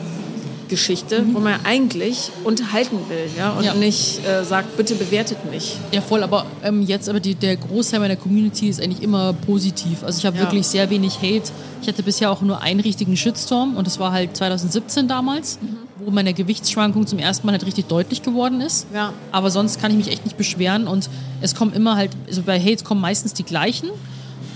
Geschichte, 0.68 1.22
mhm. 1.22 1.34
wo 1.34 1.40
man 1.40 1.60
eigentlich 1.64 2.30
unterhalten 2.42 2.98
will 3.08 3.28
ja, 3.36 3.52
und 3.52 3.64
ja. 3.64 3.74
nicht 3.74 4.26
äh, 4.26 4.44
sagt, 4.44 4.76
bitte 4.76 4.94
bewertet 4.94 5.38
mich. 5.50 5.76
Ja, 5.92 6.00
voll, 6.00 6.22
aber 6.22 6.46
ähm, 6.62 6.82
jetzt 6.82 7.08
aber 7.08 7.20
die, 7.20 7.34
der 7.34 7.56
Großteil 7.56 8.00
meiner 8.00 8.16
Community 8.16 8.68
ist 8.68 8.80
eigentlich 8.80 9.02
immer 9.02 9.32
positiv. 9.32 10.02
Also 10.02 10.18
ich 10.18 10.26
habe 10.26 10.36
ja. 10.36 10.42
wirklich 10.42 10.66
sehr 10.66 10.90
wenig 10.90 11.18
Hate. 11.18 11.50
Ich 11.82 11.88
hatte 11.88 12.02
bisher 12.02 12.30
auch 12.30 12.40
nur 12.40 12.62
einen 12.62 12.80
richtigen 12.80 13.16
Shitstorm 13.16 13.76
und 13.76 13.86
das 13.86 13.98
war 13.98 14.12
halt 14.12 14.36
2017 14.36 15.06
damals, 15.08 15.58
mhm. 15.60 15.83
Wo 15.98 16.10
meine 16.10 16.34
Gewichtsschwankung 16.34 17.06
zum 17.06 17.18
ersten 17.18 17.46
Mal 17.46 17.52
halt 17.52 17.66
richtig 17.66 17.86
deutlich 17.86 18.22
geworden 18.22 18.60
ist. 18.60 18.86
Ja. 18.92 19.12
Aber 19.32 19.50
sonst 19.50 19.80
kann 19.80 19.90
ich 19.90 19.96
mich 19.96 20.08
echt 20.08 20.24
nicht 20.24 20.36
beschweren 20.36 20.86
und 20.86 21.08
es 21.40 21.54
kommen 21.54 21.72
immer 21.72 21.96
halt, 21.96 22.10
also 22.26 22.42
bei 22.42 22.60
Hates 22.60 22.84
kommen 22.84 23.00
meistens 23.00 23.34
die 23.34 23.44
gleichen. 23.44 23.90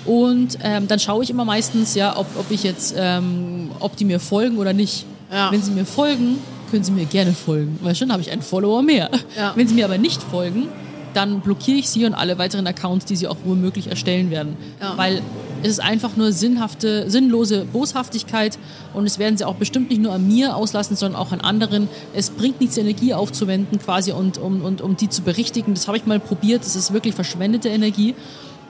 Und 0.04 0.58
ähm, 0.62 0.88
dann 0.88 0.98
schaue 0.98 1.22
ich 1.22 1.30
immer 1.30 1.44
meistens, 1.44 1.94
ja, 1.94 2.16
ob, 2.16 2.26
ob 2.38 2.50
ich 2.50 2.62
jetzt, 2.62 2.94
ähm, 2.96 3.70
ob 3.78 3.96
die 3.96 4.04
mir 4.04 4.20
folgen 4.20 4.56
oder 4.56 4.72
nicht. 4.72 5.04
Ja. 5.30 5.52
Wenn 5.52 5.62
sie 5.62 5.70
mir 5.70 5.84
folgen, 5.84 6.38
können 6.70 6.82
sie 6.82 6.92
mir 6.92 7.04
gerne 7.04 7.32
folgen, 7.32 7.78
weil 7.82 7.94
schon 7.94 8.10
habe 8.12 8.22
ich 8.22 8.30
einen 8.30 8.42
Follower 8.42 8.82
mehr. 8.82 9.10
Ja. 9.36 9.52
Wenn 9.54 9.68
sie 9.68 9.74
mir 9.74 9.84
aber 9.84 9.98
nicht 9.98 10.22
folgen, 10.22 10.68
dann 11.14 11.40
blockiere 11.40 11.78
ich 11.78 11.88
sie 11.88 12.04
und 12.04 12.14
alle 12.14 12.38
weiteren 12.38 12.66
Accounts, 12.66 13.04
die 13.04 13.16
sie 13.16 13.28
auch 13.28 13.36
womöglich 13.44 13.88
erstellen 13.88 14.30
werden. 14.30 14.56
Ja. 14.80 14.96
Weil 14.96 15.22
es 15.62 15.70
ist 15.70 15.80
einfach 15.80 16.16
nur 16.16 16.32
sinnhafte, 16.32 17.10
sinnlose 17.10 17.64
Boshaftigkeit 17.64 18.58
und 18.94 19.06
es 19.06 19.18
werden 19.18 19.36
sie 19.36 19.44
auch 19.44 19.56
bestimmt 19.56 19.90
nicht 19.90 20.00
nur 20.00 20.12
an 20.12 20.26
mir 20.26 20.56
auslassen, 20.56 20.96
sondern 20.96 21.20
auch 21.20 21.32
an 21.32 21.40
anderen. 21.40 21.88
Es 22.14 22.30
bringt 22.30 22.60
nichts, 22.60 22.76
Energie 22.76 23.14
aufzuwenden 23.14 23.78
quasi 23.78 24.12
und 24.12 24.38
um, 24.38 24.64
und, 24.64 24.80
um 24.80 24.96
die 24.96 25.08
zu 25.08 25.22
berichtigen. 25.22 25.74
Das 25.74 25.88
habe 25.88 25.96
ich 25.96 26.06
mal 26.06 26.20
probiert. 26.20 26.62
Das 26.62 26.76
ist 26.76 26.92
wirklich 26.92 27.14
verschwendete 27.14 27.68
Energie. 27.68 28.14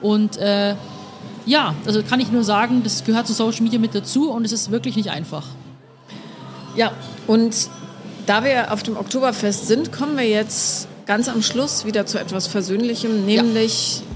Und 0.01 0.37
äh, 0.37 0.75
ja, 1.45 1.75
also 1.85 2.03
kann 2.03 2.19
ich 2.19 2.31
nur 2.31 2.43
sagen, 2.43 2.81
das 2.83 3.03
gehört 3.03 3.27
zu 3.27 3.33
Social 3.33 3.63
Media 3.63 3.79
mit 3.79 3.95
dazu 3.95 4.31
und 4.31 4.45
es 4.45 4.51
ist 4.51 4.71
wirklich 4.71 4.95
nicht 4.95 5.09
einfach. 5.09 5.45
Ja, 6.75 6.91
und 7.27 7.55
da 8.25 8.43
wir 8.43 8.71
auf 8.71 8.83
dem 8.83 8.95
Oktoberfest 8.95 9.67
sind, 9.67 9.91
kommen 9.91 10.15
wir 10.15 10.27
jetzt 10.27 10.87
ganz 11.07 11.27
am 11.27 11.41
Schluss 11.41 11.85
wieder 11.85 12.05
zu 12.05 12.19
etwas 12.19 12.45
Versöhnlichem, 12.45 13.25
nämlich 13.25 13.97
ja. 13.97 14.08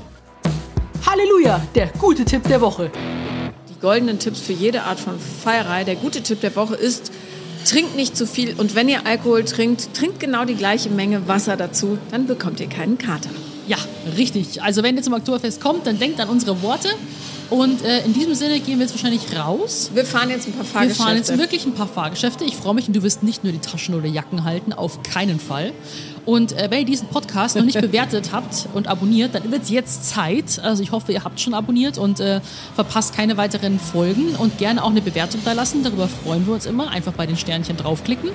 Halleluja, 1.06 1.62
der 1.76 1.88
gute 2.00 2.24
Tipp 2.24 2.44
der 2.44 2.62
Woche. 2.62 2.90
Die 3.70 3.80
goldenen 3.82 4.20
Tipps 4.20 4.40
für 4.40 4.54
jede 4.54 4.84
Art 4.84 5.00
von 5.00 5.20
Feierei. 5.20 5.84
Der 5.84 5.96
gute 5.96 6.24
Tipp 6.24 6.40
der 6.40 6.56
Woche 6.56 6.76
ist, 6.76 7.12
trinkt 7.66 7.98
nicht 7.98 8.16
zu 8.16 8.26
viel 8.26 8.56
und 8.58 8.74
wenn 8.74 8.88
ihr 8.88 9.06
Alkohol 9.06 9.44
trinkt, 9.44 9.94
trinkt 9.94 10.22
genau 10.22 10.46
die 10.46 10.56
gleiche 10.56 10.90
Menge 10.90 11.28
Wasser 11.28 11.58
dazu, 11.58 11.98
dann 12.12 12.26
bekommt 12.26 12.62
ihr 12.62 12.70
keinen 12.70 12.98
Kater. 12.98 13.30
Ja, 13.68 13.78
richtig. 14.18 14.62
Also 14.62 14.84
wenn 14.84 14.96
ihr 14.98 15.04
zum 15.04 15.14
Oktoberfest 15.14 15.62
kommt, 15.62 15.88
dann 15.88 16.00
denkt 16.00 16.20
an 16.20 16.30
unsere 16.30 16.62
Worte. 16.62 16.90
Und 17.50 17.84
äh, 17.84 18.04
in 18.04 18.14
diesem 18.14 18.34
Sinne 18.34 18.60
gehen 18.60 18.80
wir 18.80 18.86
jetzt 18.86 18.94
wahrscheinlich 18.94 19.38
raus. 19.38 19.92
Wir 19.94 20.06
fahren 20.06 20.30
jetzt 20.30 20.48
ein 20.48 20.54
paar 20.54 20.66
Fahrgeschäfte. 20.66 21.00
Wir 21.00 21.06
fahren 21.06 21.18
jetzt 21.18 21.38
wirklich 21.38 21.66
ein 21.66 21.74
paar 21.74 21.88
Fahrgeschäfte. 21.88 22.46
Ich 22.46 22.56
freue 22.56 22.74
mich 22.74 22.88
und 22.88 22.96
du 22.96 23.04
wirst 23.04 23.22
nicht 23.22 23.44
nur 23.44 23.54
die 23.54 23.60
Taschen 23.60 23.94
oder 23.94 24.08
Jacken 24.08 24.44
halten, 24.44 24.74
auf 24.74 25.04
keinen 25.04 25.40
Fall. 25.40 25.72
Und 26.26 26.54
äh, 26.54 26.72
wenn 26.72 26.80
ihr 26.80 26.86
diesen 26.86 27.10
Podcast 27.10 27.56
noch 27.56 27.64
nicht 27.64 27.80
bewertet 27.82 28.32
habt 28.32 28.68
und 28.74 28.88
abonniert, 28.88 29.36
dann 29.36 29.52
wird 29.52 29.64
es 29.64 29.70
jetzt 29.70 30.10
Zeit. 30.10 30.60
Also 30.64 30.82
ich 30.82 30.92
hoffe, 30.92 31.12
ihr 31.12 31.24
habt 31.24 31.40
schon 31.40 31.54
abonniert 31.54 31.98
und 31.98 32.20
äh, 32.20 32.42
verpasst 32.76 33.16
keine 33.16 33.38
weiteren 33.38 33.80
Folgen 33.80 34.36
und 34.36 34.58
gerne 34.58 34.84
auch 34.84 34.90
eine 34.90 35.02
Bewertung 35.02 35.42
da 35.46 35.54
lassen. 35.54 35.84
Darüber 35.84 36.08
freuen 36.08 36.48
wir 36.48 36.54
uns 36.54 36.66
immer. 36.66 36.90
Einfach 36.90 37.14
bei 37.14 37.28
den 37.28 37.38
Sternchen 37.38 37.78
draufklicken. 37.78 38.30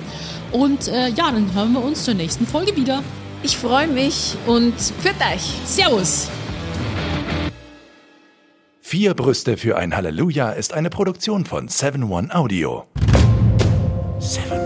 Und 0.51 0.87
äh, 0.87 1.09
ja, 1.09 1.31
dann 1.31 1.53
hören 1.53 1.73
wir 1.73 1.83
uns 1.83 2.05
zur 2.05 2.13
nächsten 2.13 2.47
Folge 2.47 2.75
wieder. 2.77 3.03
Ich 3.41 3.57
freue 3.57 3.87
mich 3.87 4.35
und 4.47 4.73
für 4.77 5.09
euch. 5.09 5.53
Servus. 5.65 6.29
Vier 8.81 9.13
Brüste 9.13 9.55
für 9.55 9.77
ein 9.77 9.95
Halleluja 9.95 10.51
ist 10.51 10.73
eine 10.73 10.89
Produktion 10.89 11.45
von 11.45 11.69
7 11.69 12.03
One 12.11 12.35
Audio. 12.35 12.85
7 14.19 14.59